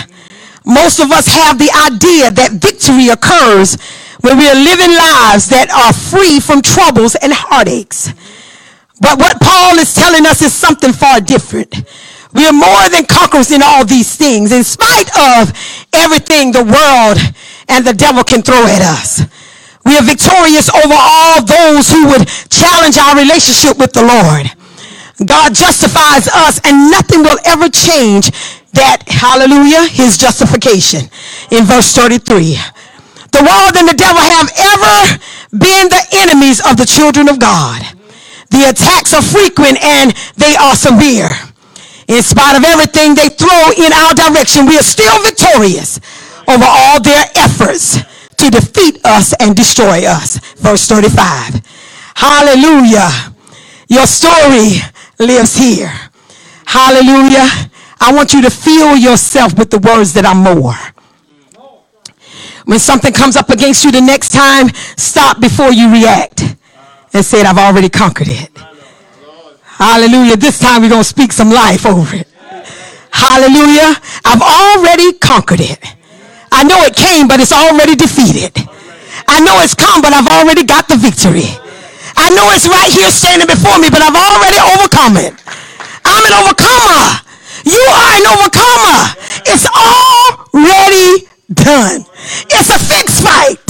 Most 0.65 0.99
of 0.99 1.11
us 1.11 1.27
have 1.27 1.59
the 1.59 1.71
idea 1.91 2.31
that 2.31 2.55
victory 2.55 3.09
occurs 3.09 3.75
when 4.21 4.37
we 4.37 4.47
are 4.47 4.55
living 4.55 4.95
lives 4.95 5.49
that 5.49 5.67
are 5.73 5.91
free 5.91 6.39
from 6.39 6.61
troubles 6.61 7.15
and 7.15 7.33
heartaches. 7.33 8.13
But 9.01 9.19
what 9.19 9.41
Paul 9.41 9.79
is 9.79 9.93
telling 9.93 10.25
us 10.25 10.41
is 10.41 10.53
something 10.53 10.93
far 10.93 11.19
different. 11.19 11.83
We 12.33 12.47
are 12.47 12.53
more 12.53 12.89
than 12.89 13.05
conquerors 13.05 13.51
in 13.51 13.61
all 13.61 13.85
these 13.85 14.15
things, 14.15 14.51
in 14.51 14.63
spite 14.63 15.09
of 15.17 15.51
everything 15.93 16.51
the 16.51 16.63
world 16.63 17.17
and 17.67 17.85
the 17.85 17.93
devil 17.93 18.23
can 18.23 18.41
throw 18.41 18.63
at 18.65 18.81
us. 18.81 19.21
We 19.85 19.97
are 19.97 20.03
victorious 20.03 20.69
over 20.69 20.95
all 20.95 21.43
those 21.43 21.89
who 21.89 22.07
would 22.09 22.27
challenge 22.49 22.97
our 22.97 23.17
relationship 23.17 23.77
with 23.77 23.91
the 23.93 24.05
Lord. 24.05 24.47
God 25.25 25.53
justifies 25.53 26.27
us 26.27 26.59
and 26.63 26.89
nothing 26.89 27.21
will 27.23 27.37
ever 27.45 27.69
change 27.69 28.31
that, 28.73 29.03
hallelujah, 29.07 29.89
his 29.89 30.17
justification 30.17 31.09
in 31.51 31.65
verse 31.65 31.93
33. 31.93 32.55
The 33.31 33.43
world 33.43 33.75
and 33.75 33.87
the 33.87 33.97
devil 33.97 34.21
have 34.21 34.49
ever 34.55 34.95
been 35.51 35.89
the 35.89 36.05
enemies 36.13 36.59
of 36.63 36.77
the 36.77 36.85
children 36.85 37.27
of 37.27 37.39
God. 37.39 37.81
The 38.49 38.69
attacks 38.69 39.13
are 39.13 39.21
frequent 39.21 39.81
and 39.83 40.13
they 40.37 40.55
are 40.55 40.75
severe. 40.75 41.29
In 42.11 42.21
spite 42.21 42.57
of 42.57 42.65
everything 42.65 43.15
they 43.15 43.29
throw 43.29 43.71
in 43.77 43.93
our 43.93 44.13
direction, 44.13 44.65
we 44.65 44.77
are 44.77 44.83
still 44.83 45.23
victorious 45.23 45.97
over 46.45 46.65
all 46.67 47.01
their 47.01 47.23
efforts 47.35 47.99
to 48.35 48.49
defeat 48.49 48.99
us 49.05 49.33
and 49.39 49.55
destroy 49.55 50.03
us. 50.05 50.37
Verse 50.57 50.87
35. 50.87 51.61
Hallelujah. 52.15 53.09
Your 53.87 54.05
story 54.05 54.81
lives 55.19 55.55
here. 55.55 55.93
Hallelujah. 56.65 57.47
I 58.01 58.11
want 58.13 58.33
you 58.33 58.41
to 58.41 58.49
fill 58.49 58.97
yourself 58.97 59.57
with 59.57 59.69
the 59.69 59.79
words 59.79 60.11
that 60.13 60.25
I'm 60.25 60.43
more. 60.43 60.75
When 62.65 62.79
something 62.79 63.13
comes 63.13 63.37
up 63.37 63.49
against 63.49 63.85
you 63.85 63.91
the 63.91 64.01
next 64.01 64.33
time, 64.33 64.67
stop 64.97 65.39
before 65.39 65.71
you 65.71 65.89
react 65.89 66.57
and 67.13 67.23
say, 67.23 67.41
I've 67.41 67.57
already 67.57 67.89
conquered 67.89 68.27
it. 68.29 68.70
Hallelujah. 69.81 70.37
This 70.37 70.61
time 70.61 70.85
we're 70.85 70.93
going 70.93 71.01
to 71.01 71.09
speak 71.09 71.33
some 71.33 71.49
life 71.49 71.89
over 71.89 72.13
it. 72.13 72.29
Hallelujah. 73.09 73.97
I've 74.21 74.45
already 74.45 75.17
conquered 75.17 75.57
it. 75.57 75.81
I 76.53 76.61
know 76.61 76.85
it 76.85 76.93
came, 76.93 77.25
but 77.25 77.41
it's 77.41 77.49
already 77.49 77.97
defeated. 77.97 78.53
I 79.25 79.41
know 79.41 79.57
it's 79.65 79.73
come, 79.73 80.05
but 80.05 80.13
I've 80.13 80.29
already 80.29 80.69
got 80.69 80.85
the 80.85 81.01
victory. 81.01 81.49
I 82.13 82.29
know 82.29 82.45
it's 82.53 82.69
right 82.69 82.93
here 82.93 83.09
standing 83.09 83.49
before 83.49 83.81
me, 83.81 83.89
but 83.89 84.05
I've 84.05 84.13
already 84.13 84.61
overcome 84.61 85.17
it. 85.17 85.33
I'm 86.05 86.29
an 86.29 86.33
overcomer. 86.45 87.25
You 87.65 87.81
are 87.81 88.11
an 88.21 88.25
overcomer. 88.37 89.17
It's 89.49 89.65
already 89.65 91.25
done. 91.57 92.05
It's 92.53 92.69
a 92.69 92.77
fixed 92.77 93.25
fight. 93.25 93.57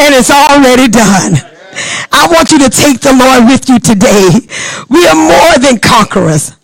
and 0.00 0.16
it's 0.16 0.32
already 0.32 0.88
done. 0.88 1.59
I 2.12 2.28
want 2.30 2.52
you 2.52 2.58
to 2.60 2.70
take 2.70 3.00
the 3.00 3.12
Lord 3.14 3.46
with 3.46 3.68
you 3.68 3.78
today. 3.78 4.30
We 4.88 5.06
are 5.06 5.14
more 5.16 5.58
than 5.58 5.78
conquerors. 5.78 6.56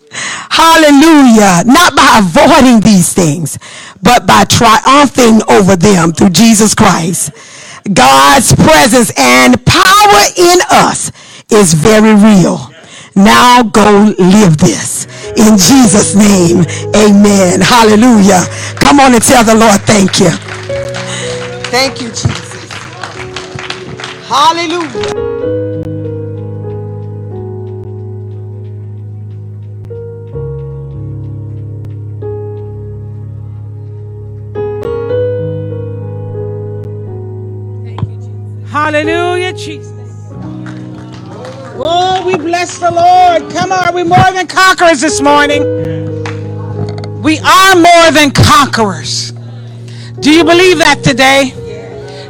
Hallelujah. 0.50 1.64
Not 1.66 1.96
by 1.96 2.20
avoiding 2.20 2.80
these 2.80 3.12
things, 3.12 3.58
but 4.02 4.26
by 4.26 4.44
triumphing 4.44 5.40
over 5.48 5.76
them 5.76 6.12
through 6.12 6.30
Jesus 6.30 6.74
Christ. 6.74 7.30
God's 7.92 8.54
presence 8.54 9.12
and 9.16 9.64
power 9.64 10.22
in 10.36 10.58
us 10.70 11.12
is 11.50 11.74
very 11.74 12.14
real. 12.14 12.70
Now 13.14 13.62
go 13.62 14.14
live 14.18 14.58
this. 14.58 15.06
In 15.36 15.56
Jesus' 15.56 16.14
name, 16.14 16.64
amen. 16.94 17.60
Hallelujah. 17.60 18.44
Come 18.76 19.00
on 19.00 19.14
and 19.14 19.22
tell 19.22 19.44
the 19.44 19.54
Lord 19.54 19.80
thank 19.82 20.20
you. 20.20 20.30
Thank 21.70 22.00
you, 22.02 22.08
Jesus. 22.10 22.55
Hallelujah. 24.28 24.90
Hallelujah, 38.66 39.52
Jesus. 39.52 39.92
Oh, 41.78 42.24
we 42.26 42.34
bless 42.36 42.78
the 42.78 42.90
Lord. 42.90 43.52
Come 43.52 43.70
on, 43.70 43.78
are 43.78 43.94
we're 43.94 44.04
more 44.04 44.32
than 44.32 44.48
conquerors 44.48 45.00
this 45.00 45.20
morning. 45.20 45.62
We 47.22 47.38
are 47.38 47.76
more 47.76 48.10
than 48.10 48.32
conquerors. 48.32 49.30
Do 50.18 50.32
you 50.32 50.42
believe 50.42 50.78
that 50.78 51.04
today? 51.04 51.52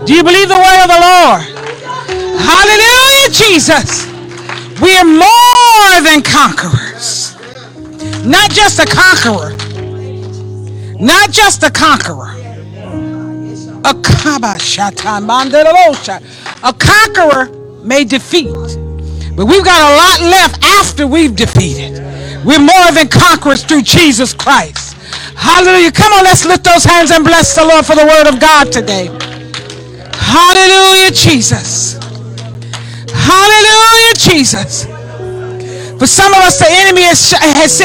Do 0.04 0.12
you 0.12 0.22
believe 0.22 0.48
the 0.48 0.56
word 0.56 0.82
of 0.82 0.88
the 0.88 1.00
Lord? 1.00 1.55
Hallelujah, 2.08 3.30
Jesus. 3.30 4.06
We 4.80 4.96
are 4.96 5.04
more 5.04 6.02
than 6.02 6.22
conquerors. 6.22 7.34
Not 8.24 8.50
just 8.50 8.78
a 8.78 8.86
conqueror. 8.86 9.56
Not 11.00 11.30
just 11.30 11.62
a 11.62 11.70
conqueror. 11.70 12.34
A, 13.84 13.94
a 16.64 16.72
conqueror 16.72 17.48
may 17.84 18.04
defeat, 18.04 18.54
but 19.36 19.46
we've 19.46 19.64
got 19.64 19.80
a 19.80 19.96
lot 19.96 20.30
left 20.30 20.64
after 20.64 21.06
we've 21.06 21.36
defeated. 21.36 21.98
We're 22.44 22.60
more 22.60 22.92
than 22.92 23.08
conquerors 23.08 23.64
through 23.64 23.82
Jesus 23.82 24.32
Christ. 24.34 24.94
Hallelujah. 25.36 25.92
Come 25.92 26.12
on, 26.12 26.24
let's 26.24 26.44
lift 26.44 26.64
those 26.64 26.84
hands 26.84 27.10
and 27.10 27.24
bless 27.24 27.54
the 27.54 27.64
Lord 27.64 27.86
for 27.86 27.94
the 27.94 28.06
word 28.06 28.26
of 28.32 28.40
God 28.40 28.72
today. 28.72 29.08
Hallelujah, 30.36 31.12
Jesus. 31.12 31.94
Hallelujah, 33.08 34.14
Jesus. 34.18 34.84
For 35.98 36.06
some 36.06 36.32
of 36.32 36.40
us, 36.40 36.58
the 36.58 36.68
enemy 36.68 37.02
has, 37.02 37.32
has, 37.32 37.80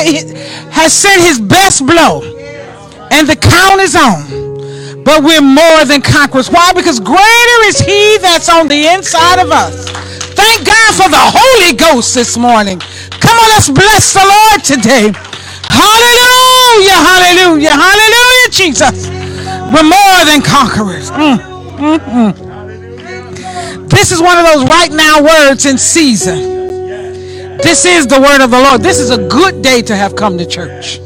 has 0.72 0.94
sent 0.94 1.22
his 1.22 1.40
best 1.40 1.86
blow, 1.86 2.22
and 3.12 3.28
the 3.28 3.38
count 3.38 3.80
is 3.80 3.96
on 3.96 4.42
but 5.04 5.24
we're 5.24 5.42
more 5.42 5.84
than 5.86 6.02
conquerors. 6.02 6.50
Why? 6.50 6.74
Because 6.74 7.00
greater 7.00 7.60
is 7.66 7.80
he 7.80 8.18
that's 8.20 8.50
on 8.50 8.68
the 8.68 8.88
inside 8.94 9.42
of 9.42 9.52
us. 9.52 9.90
Thank 10.38 10.66
God 10.66 10.92
for 10.96 11.10
the 11.10 11.20
Holy 11.20 11.74
Ghost 11.74 12.14
this 12.14 12.38
morning. 12.38 12.80
Come 13.20 13.38
on, 13.38 13.50
let's 13.50 13.70
bless 13.70 14.14
the 14.14 14.24
Lord 14.24 14.64
today. 14.64 15.12
Hallelujah, 15.66 16.98
hallelujah, 17.02 17.72
hallelujah, 17.72 18.50
Jesus. 18.52 19.10
We're 19.74 19.88
more 19.90 20.20
than 20.26 20.42
conquerors. 20.42 21.10
Mm, 21.12 21.51
This 23.90 24.12
is 24.12 24.22
one 24.22 24.38
of 24.38 24.46
those 24.46 24.70
right 24.70 24.92
now 24.92 25.24
words 25.24 25.66
in 25.66 25.80
season. 25.80 26.38
This 27.58 27.86
is 27.86 28.06
the 28.06 28.22
word 28.22 28.44
of 28.44 28.52
the 28.52 28.60
Lord. 28.60 28.82
This 28.82 29.00
is 29.00 29.10
a 29.10 29.28
good 29.28 29.64
day 29.64 29.82
to 29.84 29.96
have 29.96 30.16
come 30.16 30.38
to 30.38 30.46
church. 30.46 31.00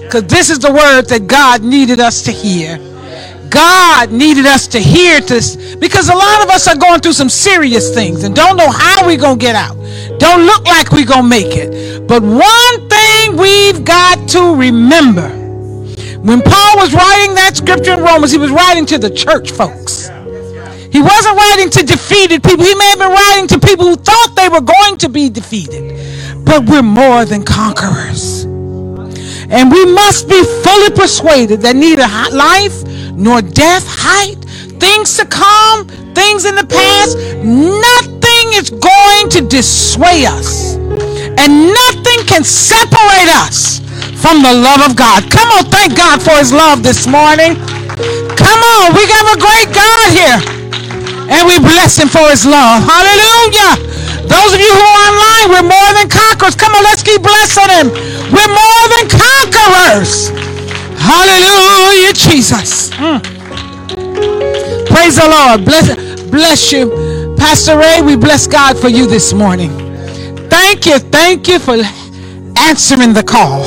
Because 0.00 0.24
this 0.24 0.48
is 0.48 0.60
the 0.60 0.72
word 0.72 1.02
that 1.08 1.26
God 1.26 1.62
needed 1.62 2.00
us 2.00 2.22
to 2.22 2.32
hear. 2.32 2.78
God 3.50 4.10
needed 4.10 4.46
us 4.46 4.66
to 4.68 4.80
hear 4.80 5.20
this 5.20 5.76
because 5.76 6.08
a 6.08 6.14
lot 6.14 6.42
of 6.42 6.48
us 6.48 6.66
are 6.68 6.76
going 6.76 7.00
through 7.00 7.12
some 7.12 7.28
serious 7.28 7.94
things 7.94 8.24
and 8.24 8.34
don't 8.34 8.56
know 8.56 8.70
how 8.70 9.06
we're 9.06 9.18
going 9.18 9.38
to 9.38 9.44
get 9.44 9.56
out. 9.56 9.76
Don't 10.18 10.46
look 10.46 10.64
like 10.64 10.90
we're 10.90 11.04
going 11.04 11.24
to 11.24 11.28
make 11.28 11.54
it. 11.54 12.08
But 12.08 12.22
one 12.22 12.88
thing 12.88 13.36
we've 13.36 13.84
got 13.84 14.26
to 14.30 14.54
remember 14.56 15.28
when 16.28 16.42
Paul 16.42 16.76
was 16.76 16.92
writing 16.92 17.34
that 17.36 17.56
scripture 17.56 17.94
in 17.94 18.00
Romans, 18.00 18.32
he 18.32 18.38
was 18.38 18.50
writing 18.50 18.84
to 18.86 18.98
the 18.98 19.08
church 19.08 19.52
folks. 19.52 19.97
He 20.92 21.02
wasn't 21.02 21.36
writing 21.36 21.70
to 21.70 21.84
defeated 21.86 22.42
people. 22.44 22.64
He 22.64 22.74
may 22.74 22.90
have 22.90 22.98
been 23.00 23.12
writing 23.12 23.48
to 23.48 23.60
people 23.60 23.86
who 23.86 23.96
thought 23.96 24.34
they 24.36 24.48
were 24.48 24.62
going 24.62 24.98
to 24.98 25.08
be 25.10 25.30
defeated. 25.30 26.44
But 26.44 26.66
we're 26.68 26.82
more 26.82 27.24
than 27.26 27.44
conquerors. 27.44 28.46
And 29.50 29.72
we 29.72 29.86
must 29.86 30.28
be 30.28 30.42
fully 30.64 30.90
persuaded 30.92 31.62
that 31.62 31.76
neither 31.76 32.04
life 32.36 32.84
nor 33.16 33.42
death, 33.42 33.84
height, 33.88 34.36
things 34.80 35.16
to 35.16 35.26
come, 35.26 35.88
things 36.14 36.44
in 36.44 36.54
the 36.56 36.66
past. 36.68 37.16
Nothing 37.42 38.46
is 38.60 38.70
going 38.70 39.30
to 39.32 39.48
dissuade 39.48 40.26
us. 40.26 40.76
And 40.76 41.72
nothing 41.72 42.20
can 42.28 42.44
separate 42.44 43.32
us 43.46 43.80
from 44.20 44.42
the 44.42 44.52
love 44.52 44.84
of 44.90 44.96
God. 44.96 45.24
Come 45.32 45.48
on, 45.56 45.64
thank 45.72 45.96
God 45.96 46.22
for 46.22 46.36
his 46.36 46.52
love 46.52 46.82
this 46.84 47.06
morning. 47.08 47.56
Come 48.36 48.60
on, 48.78 48.94
we 48.94 49.06
got 49.08 49.24
a 49.32 49.38
great 49.40 49.70
God 49.74 50.12
here. 50.12 50.57
And 51.28 51.46
we 51.46 51.58
bless 51.60 51.98
him 51.98 52.08
for 52.08 52.24
his 52.30 52.44
love. 52.46 52.82
Hallelujah. 52.84 53.76
Those 54.24 54.54
of 54.56 54.60
you 54.60 54.72
who 54.72 54.84
are 54.84 55.00
online, 55.08 55.46
we're 55.52 55.68
more 55.68 55.90
than 55.96 56.08
conquerors. 56.08 56.56
Come 56.56 56.74
on, 56.74 56.82
let's 56.84 57.02
keep 57.02 57.22
blessing 57.22 57.68
him. 57.68 57.88
We're 58.32 58.52
more 58.52 58.84
than 58.96 59.04
conquerors. 59.12 60.28
Hallelujah, 60.98 62.12
Jesus. 62.12 62.90
Mm. 62.96 63.20
Praise 64.86 65.16
the 65.16 65.28
Lord. 65.28 65.64
Bless, 65.64 66.22
bless 66.30 66.72
you. 66.72 67.34
Pastor 67.38 67.78
Ray, 67.78 68.02
we 68.02 68.16
bless 68.16 68.46
God 68.46 68.78
for 68.78 68.88
you 68.88 69.06
this 69.06 69.32
morning. 69.32 69.70
Thank 70.50 70.86
you. 70.86 70.98
Thank 70.98 71.48
you 71.48 71.58
for 71.58 71.76
answering 72.56 73.12
the 73.12 73.22
call. 73.22 73.62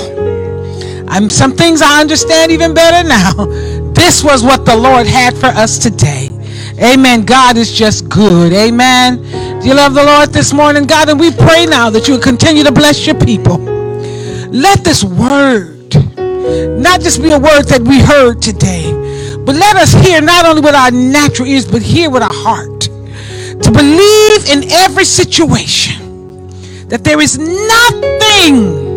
I'm, 1.10 1.30
some 1.30 1.54
things 1.54 1.82
I 1.82 2.02
understand 2.02 2.52
even 2.52 2.74
better 2.74 3.08
now. 3.08 3.34
This 4.02 4.24
was 4.24 4.44
what 4.44 4.66
the 4.66 4.76
Lord 4.76 5.06
had 5.06 5.38
for 5.38 5.48
us 5.48 5.78
today. 5.78 6.21
Amen. 6.84 7.26
God 7.26 7.58
is 7.58 7.74
just 7.74 8.10
good. 8.10 8.54
Amen. 8.54 9.18
Do 9.62 9.68
you 9.68 9.76
love 9.76 9.94
the 9.96 10.04
Lord 10.04 10.30
this 10.32 10.54
morning, 10.54 10.86
God? 10.86 11.10
And 11.10 11.20
we 11.20 11.32
pray 11.32 11.66
now 11.66 11.90
that 11.92 12.08
you 12.08 12.16
will 12.16 12.22
continue 12.24 12.64
to 12.64 12.72
bless 12.72 13.06
your 13.06 13.16
people. 13.20 13.58
Let 14.40 14.84
this 14.84 15.04
word 15.04 15.96
not 16.66 17.02
just 17.02 17.22
be 17.22 17.32
a 17.32 17.40
word 17.40 17.64
that 17.70 17.82
we 17.82 18.02
heard 18.02 18.42
today, 18.42 18.92
but 19.46 19.56
let 19.56 19.76
us 19.78 19.94
hear 19.94 20.22
not 20.22 20.46
only 20.46 20.62
with 20.62 20.76
our 20.76 20.92
natural 20.92 21.48
ears, 21.48 21.70
but 21.72 21.82
hear 21.82 22.10
with 22.10 22.24
our 22.24 22.34
heart. 22.34 22.82
To 23.48 23.72
believe 23.72 24.50
in 24.50 24.72
every 24.72 25.06
situation 25.06 26.18
that 26.90 27.04
there 27.04 27.22
is 27.22 27.38
nothing 27.40 28.96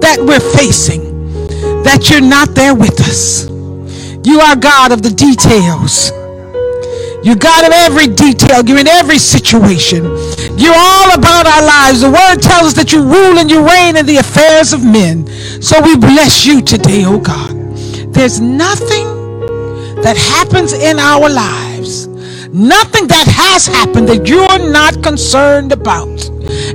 that 0.00 0.18
we're 0.20 0.40
facing 0.40 1.10
that 1.84 2.10
you're 2.10 2.20
not 2.22 2.54
there 2.54 2.74
with 2.74 3.00
us. 3.00 3.48
You 4.24 4.40
are 4.40 4.56
God 4.56 4.92
of 4.92 5.02
the 5.02 5.10
details. 5.10 6.12
You're 7.22 7.36
in 7.66 7.72
every 7.72 8.06
detail. 8.08 8.64
You're 8.64 8.78
in 8.78 8.88
every 8.88 9.18
situation. 9.18 10.04
You're 10.58 10.74
all 10.76 11.12
about 11.14 11.46
our 11.46 11.62
lives. 11.64 12.00
The 12.00 12.10
word 12.10 12.42
tells 12.42 12.68
us 12.68 12.74
that 12.74 12.92
you 12.92 13.02
rule 13.02 13.38
and 13.38 13.50
you 13.50 13.66
reign 13.66 13.96
in 13.96 14.06
the 14.06 14.18
affairs 14.18 14.72
of 14.72 14.84
men. 14.84 15.26
So 15.62 15.80
we 15.82 15.96
bless 15.96 16.46
you 16.46 16.62
today, 16.62 17.04
oh 17.06 17.18
God. 17.20 17.52
There's 18.14 18.40
nothing 18.40 19.06
that 20.02 20.16
happens 20.16 20.72
in 20.72 20.98
our 20.98 21.28
lives, 21.28 22.06
nothing 22.48 23.06
that 23.08 23.26
has 23.28 23.66
happened 23.66 24.08
that 24.08 24.26
you're 24.26 24.72
not 24.72 25.02
concerned 25.02 25.72
about. 25.72 26.08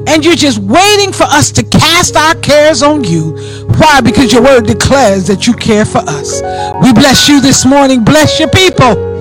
And 0.07 0.23
you're 0.23 0.35
just 0.35 0.59
waiting 0.59 1.11
for 1.11 1.23
us 1.23 1.51
to 1.53 1.63
cast 1.63 2.15
our 2.15 2.35
cares 2.35 2.83
on 2.83 3.03
you. 3.03 3.35
Why? 3.79 4.01
Because 4.01 4.31
your 4.33 4.43
word 4.43 4.67
declares 4.67 5.27
that 5.27 5.47
you 5.47 5.53
care 5.53 5.85
for 5.85 5.99
us. 6.07 6.41
We 6.83 6.93
bless 6.93 7.27
you 7.27 7.41
this 7.41 7.65
morning. 7.65 8.03
Bless 8.05 8.39
your 8.39 8.49
people 8.49 9.14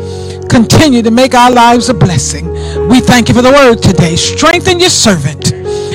continue 0.55 1.03
to 1.03 1.11
make 1.11 1.35
our 1.35 1.51
lives 1.51 1.89
a 1.91 1.95
blessing. 1.95 2.49
We 2.89 3.01
thank 3.01 3.29
you 3.29 3.35
for 3.35 3.43
the 3.43 3.53
word 3.53 3.83
today. 3.83 4.17
Strengthen 4.17 4.81
your 4.81 4.91
servant. 4.91 5.53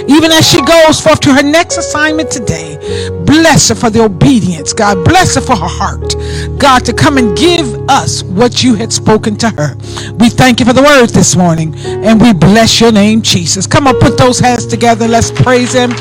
Even 0.10 0.32
as 0.32 0.50
she 0.50 0.62
goes 0.64 1.02
forth 1.02 1.22
to 1.22 1.34
her 1.34 1.44
next 1.44 1.78
assignment 1.78 2.32
today, 2.32 2.78
bless 3.26 3.70
her 3.70 3.76
for 3.76 3.90
the 3.90 4.04
obedience. 4.04 4.74
God, 4.74 5.06
bless 5.06 5.36
her 5.36 5.42
for 5.42 5.56
her 5.56 5.68
heart. 5.82 6.16
God, 6.60 6.86
to 6.86 6.94
come 6.94 7.18
and 7.18 7.38
give 7.38 7.68
us 7.90 8.24
what 8.24 8.64
you 8.64 8.76
had 8.76 8.94
spoken 8.94 9.38
to 9.38 9.50
her. 9.52 9.76
We 10.20 10.30
thank 10.30 10.60
you 10.60 10.68
for 10.68 10.74
the 10.74 10.84
words 10.84 11.14
this 11.14 11.38
morning 11.38 11.76
and 12.06 12.22
we 12.22 12.34
bless 12.34 12.82
your 12.82 12.92
name, 12.92 13.22
Jesus. 13.24 13.68
Come 13.68 13.88
on, 13.88 14.00
put 14.00 14.18
those 14.18 14.40
hands 14.40 14.68
together. 14.68 15.08
Let's 15.08 15.32
praise 15.32 15.74
him. 15.74 15.92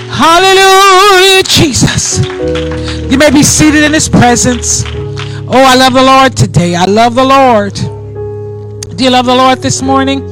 Hallelujah, 0.00 1.42
Jesus. 1.44 2.24
You 3.10 3.18
may 3.18 3.30
be 3.30 3.42
seated 3.44 3.84
in 3.84 3.94
his 3.94 4.08
presence. 4.08 4.84
Oh, 5.50 5.64
I 5.64 5.76
love 5.76 5.94
the 5.94 6.02
Lord 6.02 6.36
today. 6.36 6.74
I 6.74 6.84
love 6.84 7.14
the 7.14 7.24
Lord. 7.24 7.72
Do 8.98 9.02
you 9.02 9.08
love 9.08 9.24
the 9.24 9.34
Lord 9.34 9.60
this 9.62 9.80
morning? 9.80 10.22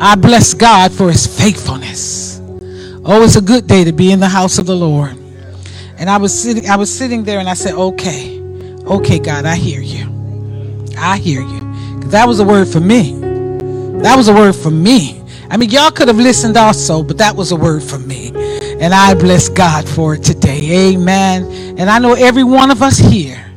I 0.00 0.14
bless 0.14 0.54
God 0.54 0.92
for 0.92 1.10
his 1.10 1.26
faithfulness. 1.26 2.40
Oh, 3.04 3.24
it's 3.24 3.34
a 3.34 3.40
good 3.40 3.66
day 3.66 3.82
to 3.82 3.92
be 3.92 4.12
in 4.12 4.20
the 4.20 4.28
house 4.28 4.58
of 4.58 4.66
the 4.66 4.76
Lord. 4.76 5.18
And 5.98 6.08
I 6.08 6.18
was 6.18 6.32
sitting 6.32 6.70
I 6.70 6.76
was 6.76 6.88
sitting 6.88 7.24
there 7.24 7.40
and 7.40 7.48
I 7.48 7.54
said, 7.54 7.74
"Okay. 7.74 8.40
Okay, 8.86 9.18
God, 9.18 9.44
I 9.44 9.56
hear 9.56 9.80
you. 9.80 10.06
I 10.96 11.18
hear 11.18 11.42
you." 11.42 11.60
That 12.12 12.28
was 12.28 12.38
a 12.38 12.44
word 12.44 12.68
for 12.68 12.80
me. 12.80 13.18
That 14.02 14.16
was 14.16 14.28
a 14.28 14.34
word 14.34 14.54
for 14.54 14.70
me. 14.70 15.20
I 15.50 15.56
mean, 15.56 15.70
y'all 15.70 15.90
could 15.90 16.06
have 16.06 16.18
listened 16.18 16.56
also, 16.56 17.02
but 17.02 17.18
that 17.18 17.34
was 17.34 17.50
a 17.50 17.56
word 17.56 17.82
for 17.82 17.98
me. 17.98 18.32
And 18.80 18.94
I 18.94 19.14
bless 19.14 19.48
God 19.48 19.88
for 19.88 20.14
it 20.14 20.22
today. 20.22 20.92
Amen. 20.94 21.76
And 21.76 21.90
I 21.90 21.98
know 21.98 22.14
every 22.14 22.44
one 22.44 22.70
of 22.70 22.82
us 22.82 22.98
here 22.98 23.51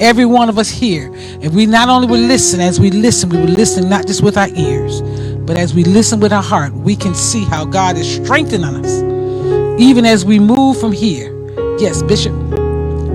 Every 0.00 0.26
one 0.26 0.48
of 0.48 0.58
us 0.58 0.68
here. 0.70 1.10
If 1.42 1.54
we 1.54 1.66
not 1.66 1.88
only 1.88 2.06
will 2.08 2.20
listen, 2.20 2.60
as 2.60 2.80
we 2.80 2.90
listen, 2.90 3.30
we 3.30 3.38
will 3.38 3.46
listen 3.48 3.88
not 3.88 4.06
just 4.06 4.22
with 4.22 4.36
our 4.38 4.48
ears, 4.50 5.02
but 5.46 5.56
as 5.56 5.74
we 5.74 5.84
listen 5.84 6.20
with 6.20 6.32
our 6.32 6.42
heart, 6.42 6.72
we 6.74 6.96
can 6.96 7.14
see 7.14 7.44
how 7.44 7.64
God 7.64 7.96
is 7.98 8.16
strengthening 8.16 8.64
us. 8.84 9.02
Even 9.80 10.04
as 10.06 10.24
we 10.24 10.38
move 10.38 10.80
from 10.80 10.92
here. 10.92 11.34
Yes, 11.78 12.02
Bishop. 12.02 12.34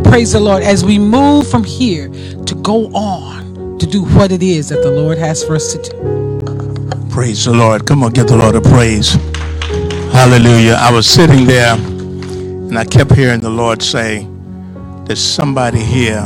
Praise 0.04 0.34
the 0.34 0.40
Lord. 0.42 0.64
As 0.64 0.86
we 0.86 1.00
move 1.00 1.50
from 1.50 1.64
here 1.64 2.10
to 2.10 2.56
go 2.62 2.88
on 2.96 3.78
to 3.80 3.88
do 3.88 4.04
what 4.06 4.32
it 4.32 4.44
is 4.44 4.70
that 4.70 4.84
the 4.84 4.92
Lord 4.92 5.18
has 5.18 5.44
for 5.44 5.56
us 5.56 5.74
to 5.74 5.82
do. 5.92 6.12
Praise 7.12 7.46
the 7.46 7.54
Lord. 7.54 7.88
Come 7.88 8.04
on, 8.04 8.12
give 8.14 8.28
the 8.28 8.38
Lord 8.38 8.56
a 8.56 8.62
praise. 8.62 9.14
Hallelujah. 10.12 10.78
I 10.80 10.92
was 10.92 11.08
sitting 11.08 11.46
there 11.46 11.76
and 11.76 12.78
I 12.80 12.86
kept 12.86 13.14
hearing 13.16 13.42
the 13.42 13.50
Lord 13.50 13.82
say, 13.84 14.28
There's 15.06 15.22
somebody 15.24 15.80
here 15.80 16.24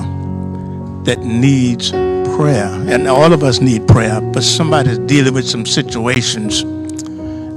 that 1.07 1.19
needs 1.19 1.91
prayer. 1.91 2.67
And 2.89 3.07
all 3.07 3.31
of 3.31 3.41
us 3.41 3.61
need 3.61 3.87
prayer, 3.87 4.19
but 4.19 4.43
somebody's 4.43 4.99
dealing 4.99 5.33
with 5.33 5.47
some 5.47 5.65
situations 5.65 6.63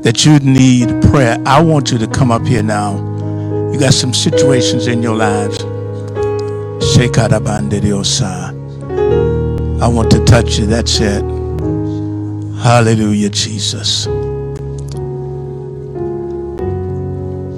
that 0.04 0.24
you 0.24 0.38
need 0.38 1.02
prayer. 1.10 1.36
I 1.44 1.60
want 1.60 1.90
you 1.90 1.98
to 1.98 2.06
come 2.06 2.30
up 2.30 2.46
here 2.46 2.62
now. 2.62 2.96
You 3.72 3.78
got 3.78 3.92
some 3.92 4.14
situations 4.14 4.86
in 4.86 5.02
your 5.02 5.16
lives. 5.16 5.64
I 9.82 9.88
want 9.88 10.10
to 10.12 10.24
touch 10.24 10.58
you. 10.58 10.66
That's 10.66 11.00
it. 11.00 11.22
Hallelujah, 12.62 13.30
Jesus. 13.30 14.06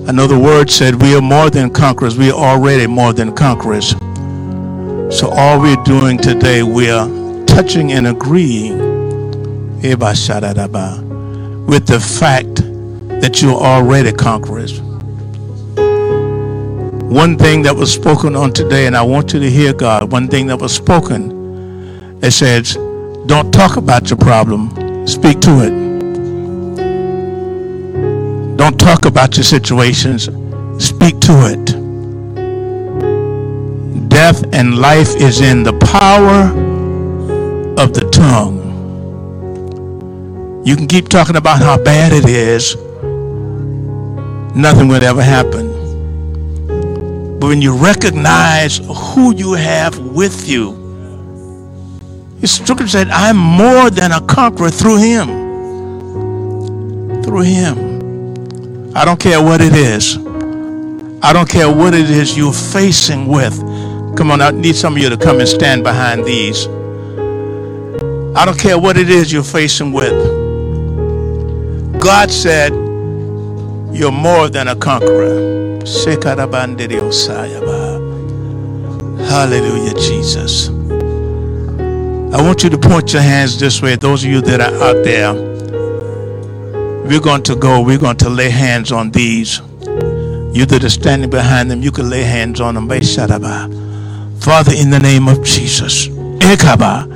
I 0.08 0.12
know 0.12 0.26
the 0.26 0.38
word 0.38 0.70
said 0.70 1.02
we 1.02 1.14
are 1.14 1.20
more 1.20 1.50
than 1.50 1.70
conquerors. 1.70 2.16
We 2.16 2.30
are 2.30 2.56
already 2.56 2.86
more 2.86 3.12
than 3.12 3.34
conquerors. 3.34 3.94
So 5.12 5.28
all 5.30 5.60
we're 5.60 5.76
doing 5.84 6.18
today, 6.18 6.62
we 6.62 6.90
are 6.90 7.06
touching 7.44 7.92
and 7.92 8.06
agreeing 8.06 8.78
with 11.66 11.86
the 11.86 12.00
fact 12.00 12.56
that 13.20 13.42
you're 13.42 13.54
already 13.60 14.12
conquerors. 14.12 14.80
One 16.96 17.36
thing 17.38 17.62
that 17.62 17.76
was 17.76 17.92
spoken 17.92 18.34
on 18.34 18.54
today, 18.54 18.86
and 18.86 18.96
I 18.96 19.02
want 19.02 19.34
you 19.34 19.40
to 19.40 19.50
hear 19.50 19.74
God, 19.74 20.10
one 20.10 20.28
thing 20.28 20.46
that 20.46 20.58
was 20.58 20.74
spoken, 20.74 22.18
it 22.22 22.30
says, 22.30 22.74
don't 23.26 23.52
talk 23.52 23.76
about 23.76 24.08
your 24.08 24.18
problem, 24.18 25.06
speak 25.06 25.40
to 25.40 25.50
it. 25.60 25.92
Don't 28.56 28.80
talk 28.80 29.04
about 29.04 29.36
your 29.36 29.44
situations, 29.44 30.30
speak 30.82 31.20
to 31.20 31.52
it 31.52 31.71
death 34.22 34.54
and 34.54 34.78
life 34.78 35.16
is 35.16 35.40
in 35.40 35.64
the 35.64 35.72
power 35.72 36.42
of 37.82 37.92
the 37.92 38.08
tongue. 38.12 38.60
You 40.64 40.76
can 40.76 40.86
keep 40.86 41.08
talking 41.08 41.34
about 41.34 41.58
how 41.58 41.76
bad 41.82 42.12
it 42.12 42.28
is, 42.28 42.76
nothing 44.54 44.86
would 44.86 45.02
ever 45.02 45.24
happen. 45.24 45.66
But 47.40 47.48
when 47.48 47.60
you 47.60 47.76
recognize 47.76 48.78
who 48.78 49.34
you 49.34 49.54
have 49.54 49.98
with 49.98 50.48
you, 50.48 50.66
the 52.40 52.46
scripture 52.46 52.86
said, 52.86 53.08
I'm 53.08 53.36
more 53.36 53.90
than 53.90 54.12
a 54.12 54.20
conqueror 54.20 54.70
through 54.70 54.98
him. 54.98 55.26
Through 57.24 57.46
him. 57.56 58.94
I 58.94 59.04
don't 59.04 59.18
care 59.18 59.42
what 59.42 59.60
it 59.60 59.74
is. 59.74 60.16
I 61.24 61.32
don't 61.32 61.48
care 61.48 61.68
what 61.68 61.92
it 61.92 62.08
is 62.08 62.36
you're 62.36 62.52
facing 62.52 63.26
with. 63.26 63.71
Come 64.16 64.30
on, 64.30 64.42
I 64.42 64.50
need 64.50 64.76
some 64.76 64.96
of 64.96 65.02
you 65.02 65.08
to 65.08 65.16
come 65.16 65.40
and 65.40 65.48
stand 65.48 65.82
behind 65.84 66.24
these. 66.26 66.66
I 68.36 68.44
don't 68.44 68.58
care 68.58 68.78
what 68.78 68.96
it 68.96 69.08
is 69.10 69.32
you're 69.32 69.42
facing 69.42 69.92
with. 69.92 70.12
God 72.00 72.30
said, 72.30 72.72
You're 73.92 74.12
more 74.12 74.48
than 74.48 74.68
a 74.68 74.76
conqueror. 74.76 75.80
Hallelujah, 79.18 79.94
Jesus. 79.94 80.68
I 82.32 82.42
want 82.42 82.62
you 82.64 82.70
to 82.70 82.78
point 82.78 83.12
your 83.12 83.22
hands 83.22 83.58
this 83.58 83.82
way. 83.82 83.96
Those 83.96 84.24
of 84.24 84.30
you 84.30 84.40
that 84.42 84.60
are 84.60 84.74
out 84.82 85.04
there, 85.04 85.34
we're 87.04 87.20
going 87.20 87.42
to 87.44 87.56
go, 87.56 87.80
we're 87.82 87.98
going 87.98 88.18
to 88.18 88.28
lay 88.30 88.50
hands 88.50 88.92
on 88.92 89.10
these. 89.10 89.60
You 90.54 90.66
that 90.66 90.84
are 90.84 90.90
standing 90.90 91.30
behind 91.30 91.70
them, 91.70 91.82
you 91.82 91.90
can 91.90 92.10
lay 92.10 92.22
hands 92.22 92.60
on 92.60 92.74
them. 92.74 93.81
Father, 94.42 94.72
in 94.74 94.90
the 94.90 94.98
name 94.98 95.28
of 95.28 95.42
Jesus, 95.44 96.08
Ekaba, 96.40 97.06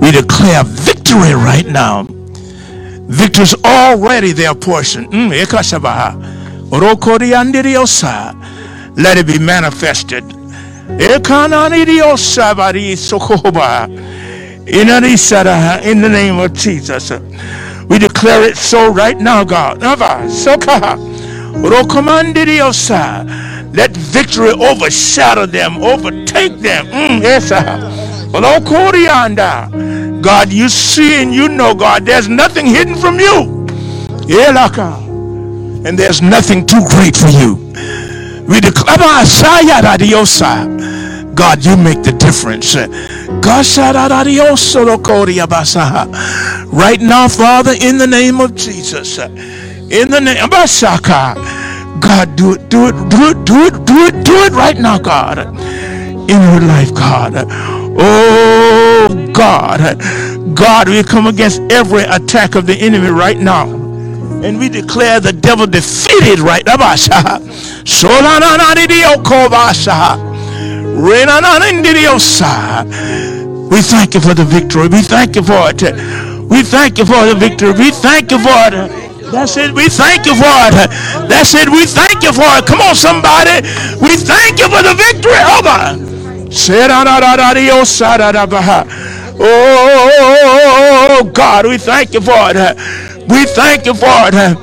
we 0.00 0.10
declare 0.10 0.64
victory 0.64 1.32
right 1.34 1.66
now. 1.66 2.06
Victory's 3.08 3.54
already 3.64 4.32
their 4.32 4.54
portion. 4.54 5.06
Mm, 5.10 5.30
Let 8.96 9.16
it 9.18 9.26
be 9.26 9.38
manifested. 9.38 10.24
In 15.84 16.00
the 16.02 16.08
name 16.08 16.38
of 16.40 16.52
Jesus. 16.52 17.10
We 17.88 17.98
declare 17.98 18.42
it 18.48 18.56
so 18.56 18.92
right 18.92 19.18
now, 19.18 19.44
God. 19.44 19.80
Let 23.72 23.92
victory 23.96 24.50
overshadow 24.50 25.46
them, 25.46 25.78
overtake 25.78 26.58
them. 26.58 26.86
Mm, 26.86 27.22
yes, 27.22 27.50
God, 30.22 30.52
you 30.52 30.68
see 30.68 31.22
and 31.22 31.34
you 31.34 31.48
know, 31.48 31.74
God, 31.74 32.04
there's 32.06 32.28
nothing 32.28 32.66
hidden 32.66 32.96
from 32.96 33.18
you. 33.20 33.66
Yeah, 34.26 34.52
Laka. 34.52 35.06
And 35.86 35.98
there's 35.98 36.20
nothing 36.22 36.66
too 36.66 36.82
great 36.88 37.16
for 37.16 37.28
you. 37.28 37.56
We 38.48 38.60
declare, 38.60 38.98
God, 41.34 41.64
you 41.64 41.76
make 41.76 42.02
the 42.02 42.12
difference. 42.18 42.74
Basa. 45.46 46.06
Right 46.72 47.00
now, 47.00 47.28
Father, 47.28 47.74
in 47.80 47.98
the 47.98 48.06
name 48.06 48.40
of 48.40 48.54
Jesus, 48.56 49.18
in 49.18 50.10
the 50.10 50.20
name 50.20 50.44
of 50.52 50.68
Shaka, 50.68 51.34
God, 51.98 52.36
do 52.36 52.52
it, 52.54 52.68
do 52.68 52.86
it, 52.88 52.94
do 53.10 53.30
it, 53.30 53.44
do 53.44 53.66
it, 53.66 53.86
do 53.86 53.96
it, 54.06 54.24
do 54.24 54.34
it 54.44 54.52
right 54.52 54.78
now, 54.78 54.98
God, 54.98 55.38
in 55.38 56.40
her 56.40 56.60
life, 56.60 56.94
God. 56.94 57.32
Oh, 57.98 59.30
God, 59.32 59.80
God, 60.56 60.88
we 60.88 61.02
come 61.02 61.26
against 61.26 61.60
every 61.72 62.02
attack 62.02 62.54
of 62.54 62.66
the 62.66 62.74
enemy 62.74 63.08
right 63.10 63.38
now. 63.38 63.68
And 64.42 64.58
we 64.58 64.68
declare 64.68 65.20
the 65.20 65.32
devil 65.32 65.66
defeated 65.66 66.38
right 66.40 66.64
now. 66.66 66.76
We 73.70 73.82
thank 73.82 74.14
you 74.14 74.20
for 74.20 74.34
the 74.34 74.44
victory. 74.44 74.88
We 74.88 75.02
thank 75.02 75.36
you 75.36 75.42
for 75.42 75.70
it. 75.70 75.82
We 76.50 76.62
thank 76.62 76.98
you 76.98 77.06
for 77.06 77.26
the 77.26 77.34
victory. 77.36 77.72
We 77.72 77.90
thank 77.90 78.30
you 78.30 78.38
for 78.38 78.50
it. 78.72 79.09
That's 79.32 79.56
it. 79.58 79.72
We 79.74 79.88
thank 79.88 80.26
you 80.26 80.34
for 80.34 80.58
it. 80.70 80.90
That's 81.30 81.54
it. 81.54 81.68
We 81.68 81.86
thank 81.86 82.22
you 82.24 82.32
for 82.32 82.48
it. 82.58 82.66
Come 82.66 82.80
on, 82.82 82.94
somebody. 82.96 83.62
We 84.02 84.16
thank 84.16 84.58
you 84.60 84.68
for 84.68 84.82
the 84.82 84.94
victory. 84.96 85.40
Over. 85.58 85.96
Oh 89.40 91.30
God, 91.34 91.66
we 91.66 91.78
thank 91.78 92.14
you 92.14 92.20
for 92.22 92.34
it. 92.54 92.76
We 93.28 93.46
thank 93.46 93.86
you 93.86 93.94
for 93.94 94.08
it. 94.32 94.58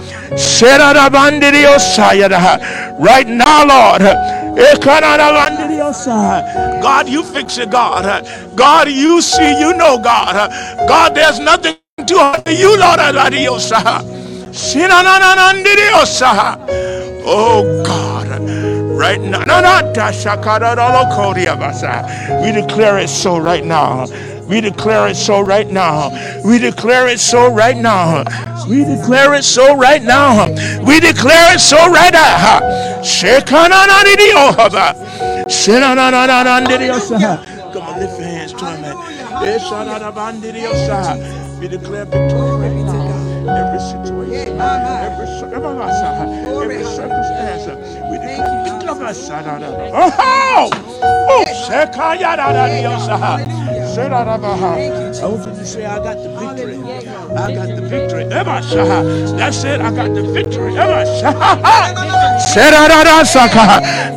Right 3.00 3.28
now, 3.28 3.66
Lord. 3.66 4.02
God, 6.84 7.10
you 7.10 7.24
fix 7.24 7.58
it, 7.60 7.72
God. 7.72 8.26
God, 8.58 8.90
you 8.90 9.22
see, 9.22 9.60
you 9.60 9.74
know, 9.78 10.00
God. 10.00 10.50
God, 10.88 11.16
there's 11.16 11.40
nothing 11.40 11.76
too 12.08 12.18
hard 12.18 12.44
for 12.46 12.52
you, 12.52 12.78
Lord. 12.80 13.00
Oh, 17.26 17.84
God. 17.86 18.28
Right 18.98 19.22
now. 19.22 19.44
We 22.44 22.52
declare 22.52 22.98
it 22.98 23.10
so 23.10 23.38
right 23.38 23.64
now. 23.64 24.08
We 24.50 24.62
declare 24.62 25.08
it 25.10 25.16
so 25.16 25.42
right 25.42 25.70
now. 25.70 26.10
We 26.44 26.58
declare 26.58 27.08
it 27.10 27.20
so 27.20 27.52
right 27.54 27.78
now. 27.78 28.24
We 28.68 28.84
declare 28.84 29.36
it 29.36 29.44
so 29.44 29.76
right 29.76 30.02
now. 30.02 30.48
We 30.86 31.00
declare 31.00 31.54
it 31.54 31.60
so 31.60 31.78
right 31.92 32.14
now. 32.14 32.60
Come 37.74 37.84
on, 37.84 38.00
lift 38.00 38.18
your 38.20 38.28
hands 38.28 38.54
to 38.54 38.66
him. 38.78 38.98
We 41.60 41.68
declare 41.68 42.06
victory. 42.06 42.97
Every 43.50 43.80
situation, 43.80 44.60
every, 45.02 45.28
every 46.64 46.84
circumstance. 46.86 47.68
We 48.12 48.18
declare. 48.20 48.58
Oh! 49.94 50.70
Oh! 51.24 51.46
I 55.24 55.28
want 55.28 55.46
you 55.48 55.54
to 55.54 55.66
say, 55.66 55.86
I 55.86 55.98
got 56.00 56.18
the 56.24 56.30
victory. 56.40 56.78
I 57.38 57.54
got 57.54 57.68
the 57.76 57.82
victory. 57.90 58.26
That's 59.38 59.64
it. 59.66 59.82
I 59.82 59.92
got 59.96 60.14
the 60.16 60.24
victory. 60.24 60.74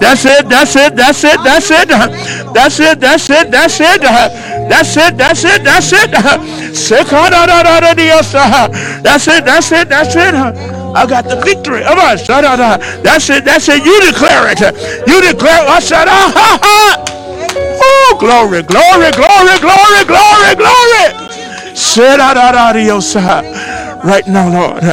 That's 0.00 0.24
it. 0.26 0.48
That's 0.48 0.76
it. 0.76 0.96
That's 0.96 1.24
it. 1.24 1.40
That's 1.44 1.70
it. 1.70 1.88
That's 1.88 2.00
it. 2.00 2.50
That's 2.54 2.80
it. 2.80 3.00
That's 3.00 3.30
it. 3.30 3.50
That's 3.50 3.80
it. 3.80 4.02
That's 4.70 4.96
it. 4.98 5.18
That's 5.18 5.44
it. 5.44 5.64
That's 5.64 5.92
it. 5.92 6.12
That's 9.04 9.28
it. 9.28 9.46
That's 9.46 9.72
it. 9.72 9.90
That's 9.90 10.16
it. 10.16 10.34
I 10.96 11.06
got 11.06 11.26
the 11.26 11.36
victory. 11.44 11.84
That's 13.04 13.30
it. 13.30 13.46
That's 13.46 13.68
it. 13.70 13.84
You 13.84 14.00
declare 14.12 14.52
it. 14.52 14.60
You 15.08 15.22
declare. 15.22 15.68
I 15.68 15.80
said, 15.80 16.06
ah. 16.08 17.04
Oh, 17.82 18.18
glory, 18.20 18.64
glory, 18.64 19.12
glory, 19.12 19.60
glory, 19.60 20.04
glory, 20.06 20.56
glory. 20.56 21.28
Right 24.04 24.28
now, 24.28 24.50
Lord. 24.50 24.84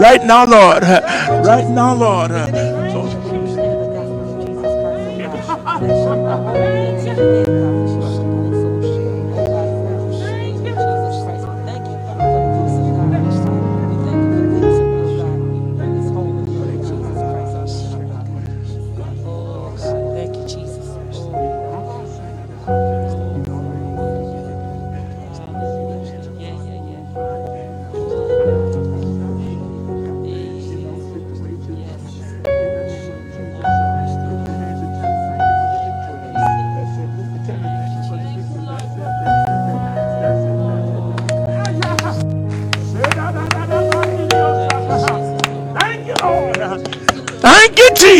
Right 0.00 0.24
now, 0.24 0.46
Lord. 0.46 0.84
Right 0.84 1.68
now, 1.70 1.94
Lord. 1.94 2.32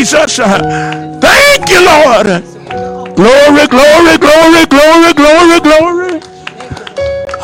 Jesus. 0.08 0.40
Thank 1.20 1.68
you, 1.68 1.84
Lord. 1.84 2.40
Glory, 3.12 3.66
glory, 3.68 4.16
glory, 4.16 4.64
glory, 4.64 5.12
glory, 5.12 5.60
glory. 5.60 6.20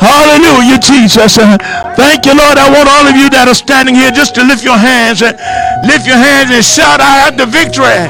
Hallelujah, 0.01 0.79
Jesus. 0.81 1.37
Thank 1.93 2.25
you, 2.25 2.33
Lord. 2.33 2.57
I 2.57 2.65
want 2.73 2.89
all 2.89 3.05
of 3.05 3.13
you 3.13 3.29
that 3.29 3.45
are 3.45 3.53
standing 3.53 3.93
here 3.93 4.09
just 4.09 4.33
to 4.35 4.43
lift 4.43 4.65
your 4.65 4.77
hands. 4.81 5.21
Lift 5.21 6.09
your 6.09 6.17
hands 6.17 6.49
and 6.49 6.65
shout, 6.65 6.97
I 7.01 7.29
have 7.29 7.37
the 7.37 7.45
victory. 7.45 8.09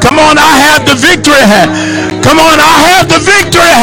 Come 0.00 0.16
on, 0.16 0.40
I 0.40 0.72
have 0.72 0.88
the 0.88 0.96
victory. 0.96 1.44
Come 2.24 2.40
on, 2.40 2.56
I 2.56 2.96
have 2.96 3.12
the 3.12 3.20
victory. 3.20 3.76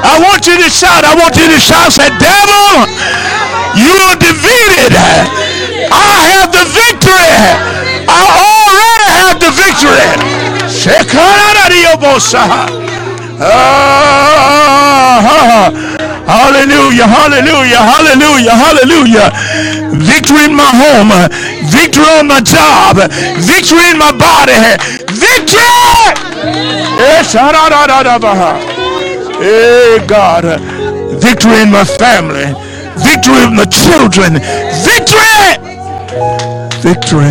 I 0.00 0.16
want 0.16 0.48
you 0.48 0.56
to 0.56 0.70
shout. 0.72 1.04
I 1.04 1.12
want 1.12 1.36
you 1.36 1.44
to 1.44 1.60
shout. 1.60 1.92
Say, 1.92 2.08
devil, 2.16 2.88
you 3.76 3.92
are 4.08 4.16
defeated. 4.16 4.96
Have 6.40 6.52
the 6.56 6.64
victory. 6.72 7.36
I 8.08 8.24
already 8.48 9.08
have 9.20 9.36
the 9.44 9.52
victory. 9.52 10.08
Ah, 13.42 15.20
hallelujah, 16.24 17.04
hallelujah, 17.04 17.82
hallelujah, 17.92 18.56
hallelujah. 18.56 19.28
Victory 20.00 20.44
in 20.48 20.54
my 20.56 20.64
home, 20.64 21.12
victory 21.68 22.08
on 22.16 22.28
my 22.28 22.40
job, 22.40 22.96
victory 23.44 23.84
in 23.92 23.98
my 24.00 24.12
body, 24.12 24.56
victory. 25.12 25.68
Hey, 29.40 30.00
God, 30.06 30.44
victory 31.20 31.60
in 31.60 31.70
my 31.70 31.84
family, 31.84 32.48
victory 32.96 33.44
in 33.44 33.56
my 33.56 33.66
children, 33.66 34.40
victory. 34.84 34.99
Victory. 36.82 37.30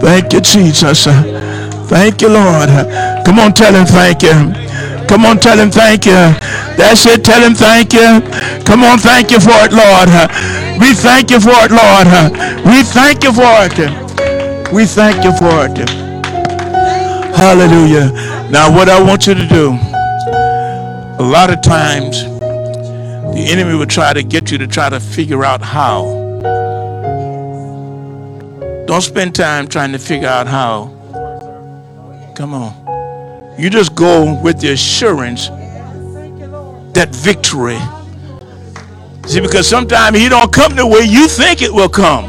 Thank 0.00 0.32
you, 0.32 0.40
Jesus. 0.40 1.04
Thank 1.88 2.22
you, 2.22 2.28
Lord. 2.28 2.68
Come 3.24 3.38
on, 3.38 3.52
tell 3.52 3.74
him 3.74 3.86
thank 3.86 4.22
you. 4.22 4.52
Come 5.06 5.26
on, 5.26 5.38
tell 5.38 5.58
him 5.58 5.70
thank 5.70 6.06
you. 6.06 6.12
That's 6.76 7.04
it. 7.06 7.24
Tell 7.24 7.40
him 7.42 7.54
thank 7.54 7.92
you. 7.92 8.20
Come 8.64 8.82
on, 8.82 8.98
thank 8.98 9.30
you 9.30 9.40
for 9.40 9.52
it, 9.62 9.72
Lord. 9.72 10.08
We 10.80 10.94
thank 10.94 11.30
you 11.30 11.38
for 11.38 11.52
it, 11.64 11.70
Lord. 11.70 12.08
We 12.64 12.82
thank 12.82 13.22
you 13.22 13.32
for 13.32 13.52
it. 13.60 14.72
We 14.72 14.86
thank 14.86 15.22
you 15.22 15.32
for 15.36 15.66
it. 15.68 15.88
Hallelujah. 17.36 18.10
Now, 18.50 18.74
what 18.74 18.88
I 18.88 19.02
want 19.02 19.26
you 19.26 19.34
to 19.34 19.46
do, 19.46 19.78
a 21.18 21.22
lot 21.22 21.50
of 21.50 21.60
times, 21.60 22.24
the 23.34 23.46
enemy 23.50 23.74
will 23.74 23.86
try 23.86 24.12
to 24.12 24.22
get 24.22 24.50
you 24.50 24.58
to 24.58 24.66
try 24.66 24.88
to 24.88 25.00
figure 25.00 25.44
out 25.44 25.62
how 25.62 26.22
Don't 28.86 29.00
spend 29.00 29.34
time 29.34 29.68
trying 29.68 29.92
to 29.92 29.98
figure 29.98 30.28
out 30.28 30.46
how. 30.46 30.90
Come 32.36 32.52
on. 32.52 32.74
You 33.58 33.70
just 33.70 33.94
go 33.94 34.38
with 34.42 34.60
the 34.60 34.72
assurance 34.72 35.48
that 36.92 37.08
victory. 37.14 37.78
See, 39.26 39.40
because 39.40 39.66
sometimes 39.66 40.18
he 40.18 40.28
don't 40.28 40.52
come 40.52 40.76
the 40.76 40.86
way 40.86 41.04
you 41.04 41.26
think 41.26 41.62
it 41.62 41.72
will 41.72 41.88
come. 41.88 42.26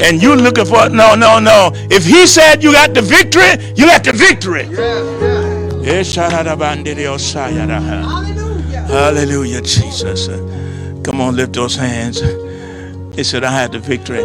And 0.00 0.20
you're 0.20 0.36
looking 0.36 0.66
for 0.66 0.90
no, 0.90 1.14
no, 1.14 1.38
no. 1.38 1.70
If 1.90 2.04
he 2.04 2.26
said 2.26 2.62
you 2.62 2.72
got 2.72 2.92
the 2.92 3.00
victory, 3.00 3.72
you 3.74 3.86
got 3.86 4.04
the 4.04 4.12
victory. 4.12 4.66
Yes, 5.82 6.14
Hallelujah, 8.88 9.60
Jesus. 9.62 10.28
Come 11.04 11.20
on, 11.20 11.36
lift 11.36 11.52
those 11.54 11.76
hands. 11.76 12.20
He 13.16 13.24
said, 13.24 13.44
I 13.44 13.50
had 13.52 13.72
the 13.72 13.78
victory. 13.78 14.24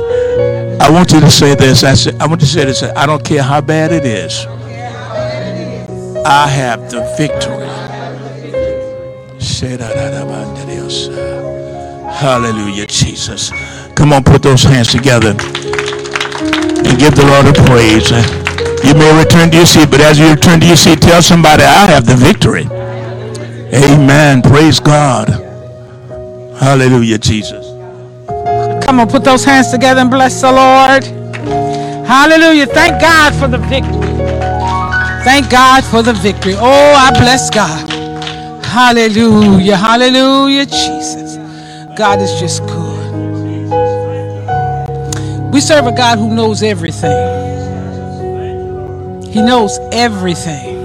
I 0.79 0.89
want 0.89 1.11
you 1.11 1.19
to 1.19 1.29
say 1.29 1.55
this. 1.55 1.83
I 1.83 1.93
said, 1.93 2.15
I 2.21 2.27
want 2.27 2.41
you 2.41 2.47
to 2.47 2.53
say 2.53 2.65
this. 2.65 2.83
I 2.83 3.05
don't 3.05 3.23
care 3.23 3.43
how 3.43 3.61
bad 3.61 3.91
it 3.91 4.05
is. 4.05 4.45
I 6.25 6.47
have 6.47 6.89
the 6.91 7.01
victory. 7.17 7.67
Hallelujah, 12.11 12.87
Jesus. 12.87 13.51
Come 13.95 14.13
on, 14.13 14.23
put 14.23 14.41
those 14.41 14.63
hands 14.63 14.89
together 14.89 15.31
and 15.31 16.99
give 16.99 17.15
the 17.15 17.25
Lord 17.25 17.47
a 17.47 17.53
praise. 17.67 18.11
You 18.85 18.93
may 18.93 19.17
return 19.19 19.51
to 19.51 19.57
your 19.57 19.65
seat, 19.65 19.89
but 19.91 20.01
as 20.01 20.19
you 20.19 20.29
return 20.31 20.59
to 20.61 20.67
your 20.67 20.75
seat, 20.75 21.01
tell 21.01 21.21
somebody, 21.21 21.63
I 21.63 21.85
have 21.87 22.05
the 22.05 22.15
victory. 22.15 22.65
Amen. 23.73 24.41
Praise 24.41 24.79
God. 24.79 25.29
Hallelujah, 26.59 27.17
Jesus. 27.17 27.65
Come 28.83 28.99
on, 28.99 29.07
put 29.09 29.23
those 29.23 29.45
hands 29.45 29.71
together 29.71 30.01
and 30.01 30.09
bless 30.09 30.41
the 30.41 30.51
Lord. 30.51 31.03
Hallelujah. 32.07 32.65
Thank 32.65 33.01
God 33.01 33.35
for 33.35 33.47
the 33.47 33.59
victory. 33.59 34.07
Thank 35.23 35.49
God 35.51 35.83
for 35.83 36.01
the 36.01 36.13
victory. 36.13 36.55
Oh, 36.57 36.93
I 36.97 37.11
bless 37.11 37.49
God. 37.49 37.89
Hallelujah. 38.65 39.77
Hallelujah, 39.77 40.65
Jesus. 40.65 41.37
God 41.95 42.21
is 42.21 42.39
just 42.39 42.65
good. 42.65 42.97
We 45.53 45.61
serve 45.61 45.87
a 45.87 45.91
God 45.91 46.17
who 46.19 46.33
knows 46.33 46.63
everything. 46.63 47.39
He 49.31 49.41
knows 49.41 49.77
everything. 49.91 50.78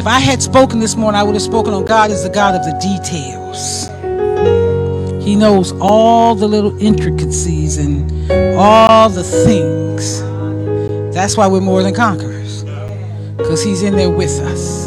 If 0.00 0.06
I 0.06 0.18
had 0.18 0.40
spoken 0.40 0.78
this 0.78 0.96
morning, 0.96 1.20
I 1.20 1.22
would 1.22 1.34
have 1.34 1.42
spoken 1.42 1.74
on 1.74 1.84
God 1.84 2.10
as 2.10 2.22
the 2.22 2.30
God 2.30 2.54
of 2.54 2.64
the 2.64 2.72
details. 2.80 3.86
He 5.22 5.36
knows 5.36 5.72
all 5.72 6.34
the 6.34 6.48
little 6.48 6.74
intricacies 6.80 7.76
and 7.76 8.10
all 8.56 9.10
the 9.10 9.22
things. 9.22 10.22
That's 11.14 11.36
why 11.36 11.48
we're 11.48 11.60
more 11.60 11.82
than 11.82 11.92
conquerors. 11.92 12.64
Because 13.36 13.62
He's 13.62 13.82
in 13.82 13.94
there 13.94 14.08
with 14.08 14.40
us. 14.40 14.86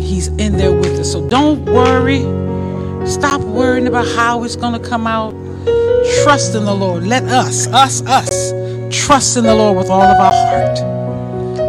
He's 0.00 0.28
in 0.28 0.56
there 0.56 0.72
with 0.72 1.00
us. 1.00 1.10
So 1.10 1.28
don't 1.28 1.64
worry. 1.64 2.20
Stop 3.08 3.40
worrying 3.40 3.88
about 3.88 4.06
how 4.06 4.44
it's 4.44 4.54
going 4.54 4.80
to 4.80 4.88
come 4.88 5.08
out. 5.08 5.32
Trust 6.22 6.54
in 6.54 6.64
the 6.64 6.74
Lord. 6.76 7.04
Let 7.08 7.24
us, 7.24 7.66
us, 7.66 8.02
us, 8.02 8.52
trust 8.96 9.36
in 9.36 9.42
the 9.42 9.54
Lord 9.56 9.78
with 9.78 9.90
all 9.90 10.00
of 10.00 10.16
our 10.16 10.32
heart. 10.32 11.01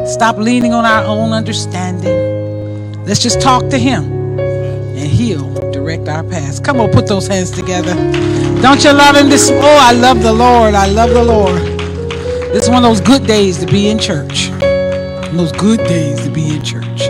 Stop 0.05 0.37
leaning 0.37 0.73
on 0.73 0.85
our 0.85 1.05
own 1.05 1.31
understanding. 1.31 3.03
Let's 3.05 3.21
just 3.21 3.41
talk 3.41 3.69
to 3.69 3.77
Him 3.77 4.37
and 4.37 4.97
He'll 4.99 5.71
direct 5.71 6.07
our 6.09 6.23
paths. 6.23 6.59
Come 6.59 6.79
on, 6.81 6.91
put 6.91 7.07
those 7.07 7.27
hands 7.27 7.51
together. 7.51 7.93
Don't 8.61 8.83
you 8.83 8.93
love 8.93 9.15
him 9.15 9.29
this? 9.29 9.49
Oh, 9.51 9.77
I 9.81 9.91
love 9.93 10.21
the 10.21 10.31
Lord. 10.31 10.73
I 10.73 10.87
love 10.87 11.09
the 11.09 11.23
Lord. 11.23 11.61
This 12.53 12.63
is 12.63 12.69
one 12.69 12.83
of 12.83 12.89
those 12.89 13.01
good 13.01 13.25
days 13.27 13.57
to 13.59 13.65
be 13.65 13.89
in 13.89 13.97
church. 13.97 14.49
those 15.31 15.51
good 15.53 15.79
days 15.79 16.21
to 16.23 16.29
be 16.29 16.55
in 16.55 16.63
church. 16.63 17.01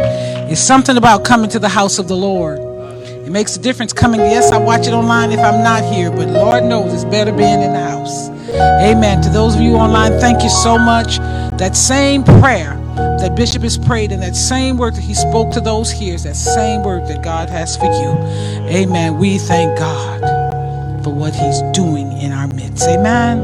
It's 0.51 0.61
something 0.61 0.95
about 0.95 1.25
coming 1.25 1.49
to 1.49 1.59
the 1.59 1.69
house 1.69 1.99
of 1.99 2.07
the 2.07 2.15
Lord. 2.15 2.59
It 2.59 3.31
makes 3.31 3.55
a 3.55 3.59
difference 3.59 3.91
coming. 3.91 4.19
Yes, 4.21 4.51
I 4.51 4.57
watch 4.57 4.87
it 4.87 4.93
online 4.93 5.31
if 5.31 5.39
I'm 5.39 5.63
not 5.63 5.83
here, 5.83 6.11
but 6.11 6.27
Lord 6.27 6.63
knows 6.63 6.93
it's 6.93 7.05
better 7.05 7.31
being 7.31 7.61
in 7.61 7.73
the 7.73 7.79
house. 7.79 8.29
Amen. 8.83 9.21
To 9.23 9.29
those 9.29 9.55
of 9.55 9.61
you 9.61 9.75
online, 9.75 10.19
thank 10.19 10.43
you 10.43 10.49
so 10.49 10.77
much. 10.77 11.17
That 11.57 11.75
same 11.75 12.23
prayer 12.23 12.82
that 13.23 13.37
Bishop 13.37 13.61
has 13.63 13.77
prayed 13.77 14.11
and 14.11 14.21
that 14.21 14.35
same 14.35 14.77
word 14.77 14.95
that 14.95 15.01
he 15.01 15.13
spoke 15.13 15.49
to 15.53 15.61
those 15.61 15.89
here 15.89 16.13
is 16.13 16.23
that 16.23 16.35
same 16.35 16.83
word 16.83 17.07
that 17.07 17.23
God 17.23 17.49
has 17.49 17.77
for 17.77 17.85
you. 17.85 18.11
Amen. 18.67 19.17
We 19.17 19.37
thank 19.37 19.79
God 19.79 20.19
for 21.05 21.11
what 21.13 21.33
he's 21.33 21.61
doing 21.71 22.11
in 22.17 22.33
our 22.33 22.47
midst. 22.47 22.83
Amen. 22.83 23.39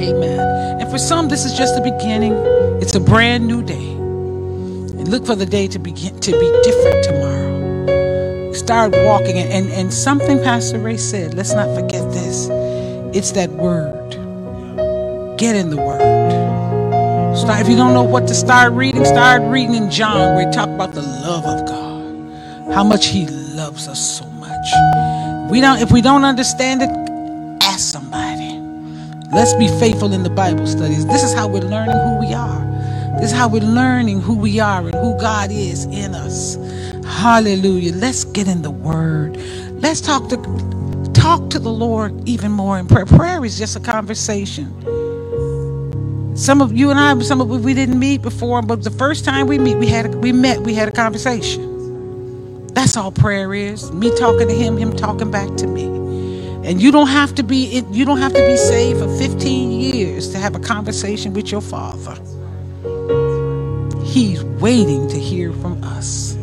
Amen. 0.00 0.80
And 0.80 0.90
for 0.90 0.96
some, 0.96 1.28
this 1.28 1.44
is 1.44 1.52
just 1.52 1.74
the 1.74 1.82
beginning. 1.82 2.32
It's 2.80 2.94
a 2.94 3.00
brand 3.00 3.46
new 3.46 3.62
day. 3.62 3.74
And 3.74 5.08
look 5.08 5.26
for 5.26 5.34
the 5.34 5.44
day 5.44 5.68
to 5.68 5.78
begin 5.78 6.18
to 6.20 6.32
be 6.32 6.62
different 6.62 7.04
tomorrow. 7.04 8.52
Start 8.54 8.92
walking 8.92 9.36
and, 9.36 9.52
and, 9.52 9.72
and 9.72 9.92
something 9.92 10.38
Pastor 10.38 10.78
Ray 10.78 10.96
said, 10.96 11.34
let's 11.34 11.52
not 11.52 11.74
forget 11.76 12.10
this. 12.12 12.48
It's 13.14 13.32
that 13.32 13.50
word. 13.50 14.12
Get 15.36 15.54
in 15.54 15.68
the 15.68 15.76
word. 15.76 16.23
Start, 17.36 17.60
if 17.62 17.68
you 17.68 17.76
don't 17.76 17.94
know 17.94 18.04
what 18.04 18.28
to 18.28 18.34
start 18.34 18.72
reading, 18.74 19.04
start 19.04 19.42
reading 19.42 19.74
in 19.74 19.90
John 19.90 20.36
where 20.36 20.46
he 20.46 20.52
talk 20.54 20.68
about 20.68 20.92
the 20.92 21.02
love 21.02 21.44
of 21.44 21.66
God. 21.66 22.72
How 22.74 22.84
much 22.84 23.06
he 23.06 23.26
loves 23.26 23.88
us 23.88 24.18
so 24.18 24.26
much. 24.26 25.50
We 25.50 25.60
don't 25.60 25.80
if 25.80 25.92
we 25.92 26.00
don't 26.00 26.24
understand 26.24 26.82
it, 26.82 26.90
ask 27.62 27.80
somebody. 27.80 28.60
Let's 29.32 29.54
be 29.54 29.68
faithful 29.80 30.12
in 30.12 30.22
the 30.22 30.30
Bible 30.30 30.66
studies. 30.66 31.06
This 31.06 31.24
is 31.24 31.34
how 31.34 31.48
we're 31.48 31.60
learning 31.62 31.96
who 31.96 32.20
we 32.20 32.34
are. 32.34 32.60
This 33.20 33.32
is 33.32 33.36
how 33.36 33.48
we're 33.48 33.62
learning 33.62 34.20
who 34.20 34.36
we 34.36 34.60
are 34.60 34.80
and 34.86 34.94
who 34.94 35.18
God 35.20 35.50
is 35.50 35.86
in 35.86 36.14
us. 36.14 36.56
Hallelujah. 37.04 37.94
Let's 37.94 38.24
get 38.24 38.48
in 38.48 38.62
the 38.62 38.70
word. 38.70 39.36
Let's 39.82 40.00
talk 40.00 40.28
to 40.30 40.36
talk 41.14 41.50
to 41.50 41.58
the 41.58 41.72
Lord 41.72 42.28
even 42.28 42.52
more 42.52 42.78
in 42.78 42.86
prayer. 42.86 43.06
Prayer 43.06 43.44
is 43.44 43.58
just 43.58 43.76
a 43.76 43.80
conversation. 43.80 44.72
Some 46.36 46.62
of 46.62 46.72
you 46.72 46.90
and 46.90 47.00
I, 47.00 47.18
some 47.20 47.40
of 47.40 47.48
we 47.64 47.74
didn't 47.74 47.98
meet 47.98 48.22
before, 48.22 48.62
but 48.62 48.84
the 48.84 48.90
first 48.90 49.24
time 49.24 49.48
we 49.48 49.58
meet, 49.58 49.76
we 49.76 49.88
had 49.88 50.16
we 50.16 50.32
met, 50.32 50.60
we 50.60 50.74
had 50.74 50.88
a 50.88 50.92
conversation. 50.92 51.82
That's 52.74 52.96
all 52.96 53.12
prayer 53.12 53.54
is. 53.54 53.92
Me 53.92 54.10
talking 54.18 54.48
to 54.48 54.54
him, 54.54 54.76
him 54.78 54.94
talking 54.96 55.30
back 55.30 55.54
to 55.58 55.66
me. 55.66 55.84
And 56.68 56.82
you 56.82 56.92
don't 56.92 57.08
have 57.08 57.34
to 57.36 57.44
be 57.44 57.82
you 57.92 58.04
don't 58.04 58.18
have 58.18 58.32
to 58.34 58.46
be 58.46 58.56
saved 58.56 59.00
for 59.00 59.18
15 59.18 59.72
years 59.72 60.30
to 60.32 60.38
have 60.38 60.56
a 60.56 60.60
conversation 60.60 61.34
with 61.34 61.52
your 61.52 61.62
father. 61.62 62.16
He's 64.04 64.44
waiting 64.44 65.08
to 65.08 65.18
hear 65.20 65.52
from 65.54 65.82
us. 65.84 66.36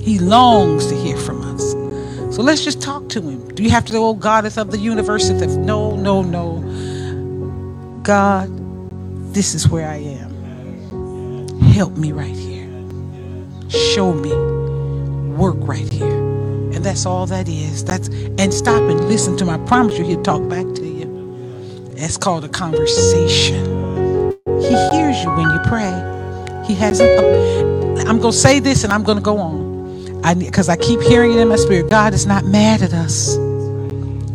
He 0.00 0.18
longs 0.18 0.86
to 0.88 0.96
hear 0.96 1.16
from 1.18 1.42
us. 1.54 1.72
So 2.36 2.42
let's 2.42 2.64
just 2.64 2.82
talk 2.82 3.08
to 3.10 3.22
him. 3.22 3.48
Do 3.54 3.62
you 3.64 3.70
have 3.70 3.86
to 3.86 3.92
go, 3.92 4.08
oh 4.08 4.14
God 4.14 4.46
is 4.46 4.58
of 4.58 4.70
the 4.72 4.78
universe? 4.78 5.30
No, 5.30 5.96
no, 5.96 6.22
no. 6.22 6.84
God, 8.02 8.48
this 9.34 9.54
is 9.54 9.68
where 9.68 9.88
I 9.88 9.96
am. 9.98 10.50
Help 11.60 11.96
me 11.96 12.12
right 12.12 12.36
here. 12.36 12.68
Show 13.70 14.12
me. 14.14 14.32
Work 15.36 15.56
right 15.60 15.90
here. 15.92 16.18
And 16.74 16.84
that's 16.84 17.06
all 17.06 17.26
that 17.26 17.48
is. 17.48 17.84
That's 17.84 18.08
and 18.08 18.54
stop 18.54 18.82
and 18.82 19.08
listen 19.08 19.36
to 19.38 19.44
my 19.46 19.58
promise 19.66 19.98
you 19.98 20.04
he'll 20.04 20.22
talk 20.22 20.48
back 20.48 20.66
to 20.76 20.86
you. 20.86 21.28
That's 21.84 22.16
called 22.18 22.44
a 22.44 22.50
conversation. 22.50 23.82
He 24.60 24.68
hears 24.90 25.22
you 25.24 25.30
when 25.36 25.50
you 25.50 25.60
pray. 25.66 26.64
He 26.66 26.74
hasn't 26.74 27.10
I'm 28.08 28.18
gonna 28.20 28.32
say 28.32 28.60
this 28.60 28.84
and 28.84 28.92
I'm 28.92 29.04
gonna 29.04 29.20
go 29.22 29.38
on. 29.38 30.24
I 30.24 30.34
because 30.34 30.68
I 30.68 30.76
keep 30.76 31.00
hearing 31.02 31.32
it 31.32 31.38
in 31.38 31.48
my 31.48 31.56
spirit. 31.56 31.90
God 31.90 32.14
is 32.14 32.26
not 32.26 32.44
mad 32.44 32.82
at 32.82 32.92
us. 32.94 33.36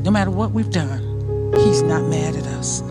No 0.03 0.11
matter 0.11 0.31
what 0.31 0.51
we've 0.51 0.71
done, 0.71 1.53
He's 1.57 1.81
not 1.83 2.03
mad 2.05 2.35
at 2.35 2.45
us. 2.47 2.81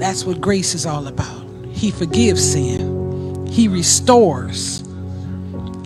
That's 0.00 0.24
what 0.24 0.40
grace 0.40 0.74
is 0.74 0.86
all 0.86 1.06
about. 1.06 1.46
He 1.72 1.90
forgives 1.90 2.52
sin, 2.52 3.46
He 3.46 3.68
restores. 3.68 4.82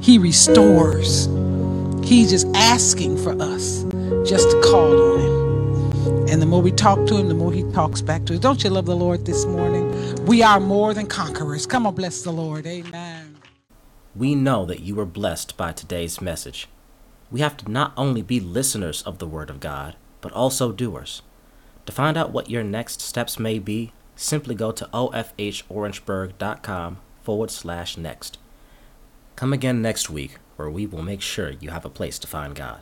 He 0.00 0.18
restores. 0.18 1.26
He's 2.04 2.30
just 2.30 2.46
asking 2.54 3.16
for 3.16 3.32
us 3.42 3.82
just 4.24 4.50
to 4.50 4.60
call 4.62 5.14
on 5.14 5.20
Him. 5.20 6.28
And 6.28 6.40
the 6.40 6.46
more 6.46 6.62
we 6.62 6.70
talk 6.70 7.04
to 7.08 7.16
Him, 7.16 7.26
the 7.26 7.34
more 7.34 7.52
He 7.52 7.64
talks 7.72 8.02
back 8.02 8.24
to 8.26 8.34
us. 8.34 8.38
Don't 8.38 8.62
you 8.62 8.70
love 8.70 8.86
the 8.86 8.94
Lord 8.94 9.26
this 9.26 9.46
morning? 9.46 10.24
We 10.26 10.44
are 10.44 10.60
more 10.60 10.94
than 10.94 11.06
conquerors. 11.06 11.66
Come 11.66 11.84
on, 11.84 11.96
bless 11.96 12.22
the 12.22 12.30
Lord. 12.30 12.68
Amen. 12.68 13.38
We 14.14 14.36
know 14.36 14.64
that 14.66 14.80
you 14.80 14.94
were 14.94 15.06
blessed 15.06 15.56
by 15.56 15.72
today's 15.72 16.20
message. 16.20 16.68
We 17.32 17.40
have 17.40 17.56
to 17.56 17.68
not 17.68 17.92
only 17.96 18.22
be 18.22 18.38
listeners 18.38 19.02
of 19.02 19.18
the 19.18 19.26
Word 19.26 19.50
of 19.50 19.58
God, 19.58 19.96
but 20.20 20.30
also 20.30 20.70
doers. 20.70 21.22
To 21.86 21.92
find 21.92 22.16
out 22.16 22.30
what 22.30 22.48
your 22.48 22.62
next 22.62 23.00
steps 23.00 23.40
may 23.40 23.58
be, 23.58 23.92
simply 24.16 24.54
go 24.54 24.70
to 24.72 24.88
ofhorangeburg.com 24.92 26.98
forward 27.22 27.50
slash 27.50 27.96
next. 27.96 28.38
Come 29.36 29.52
again 29.52 29.82
next 29.82 30.10
week 30.10 30.38
where 30.56 30.70
we 30.70 30.86
will 30.86 31.02
make 31.02 31.20
sure 31.20 31.50
you 31.50 31.70
have 31.70 31.84
a 31.84 31.90
place 31.90 32.18
to 32.20 32.28
find 32.28 32.54
God. 32.54 32.80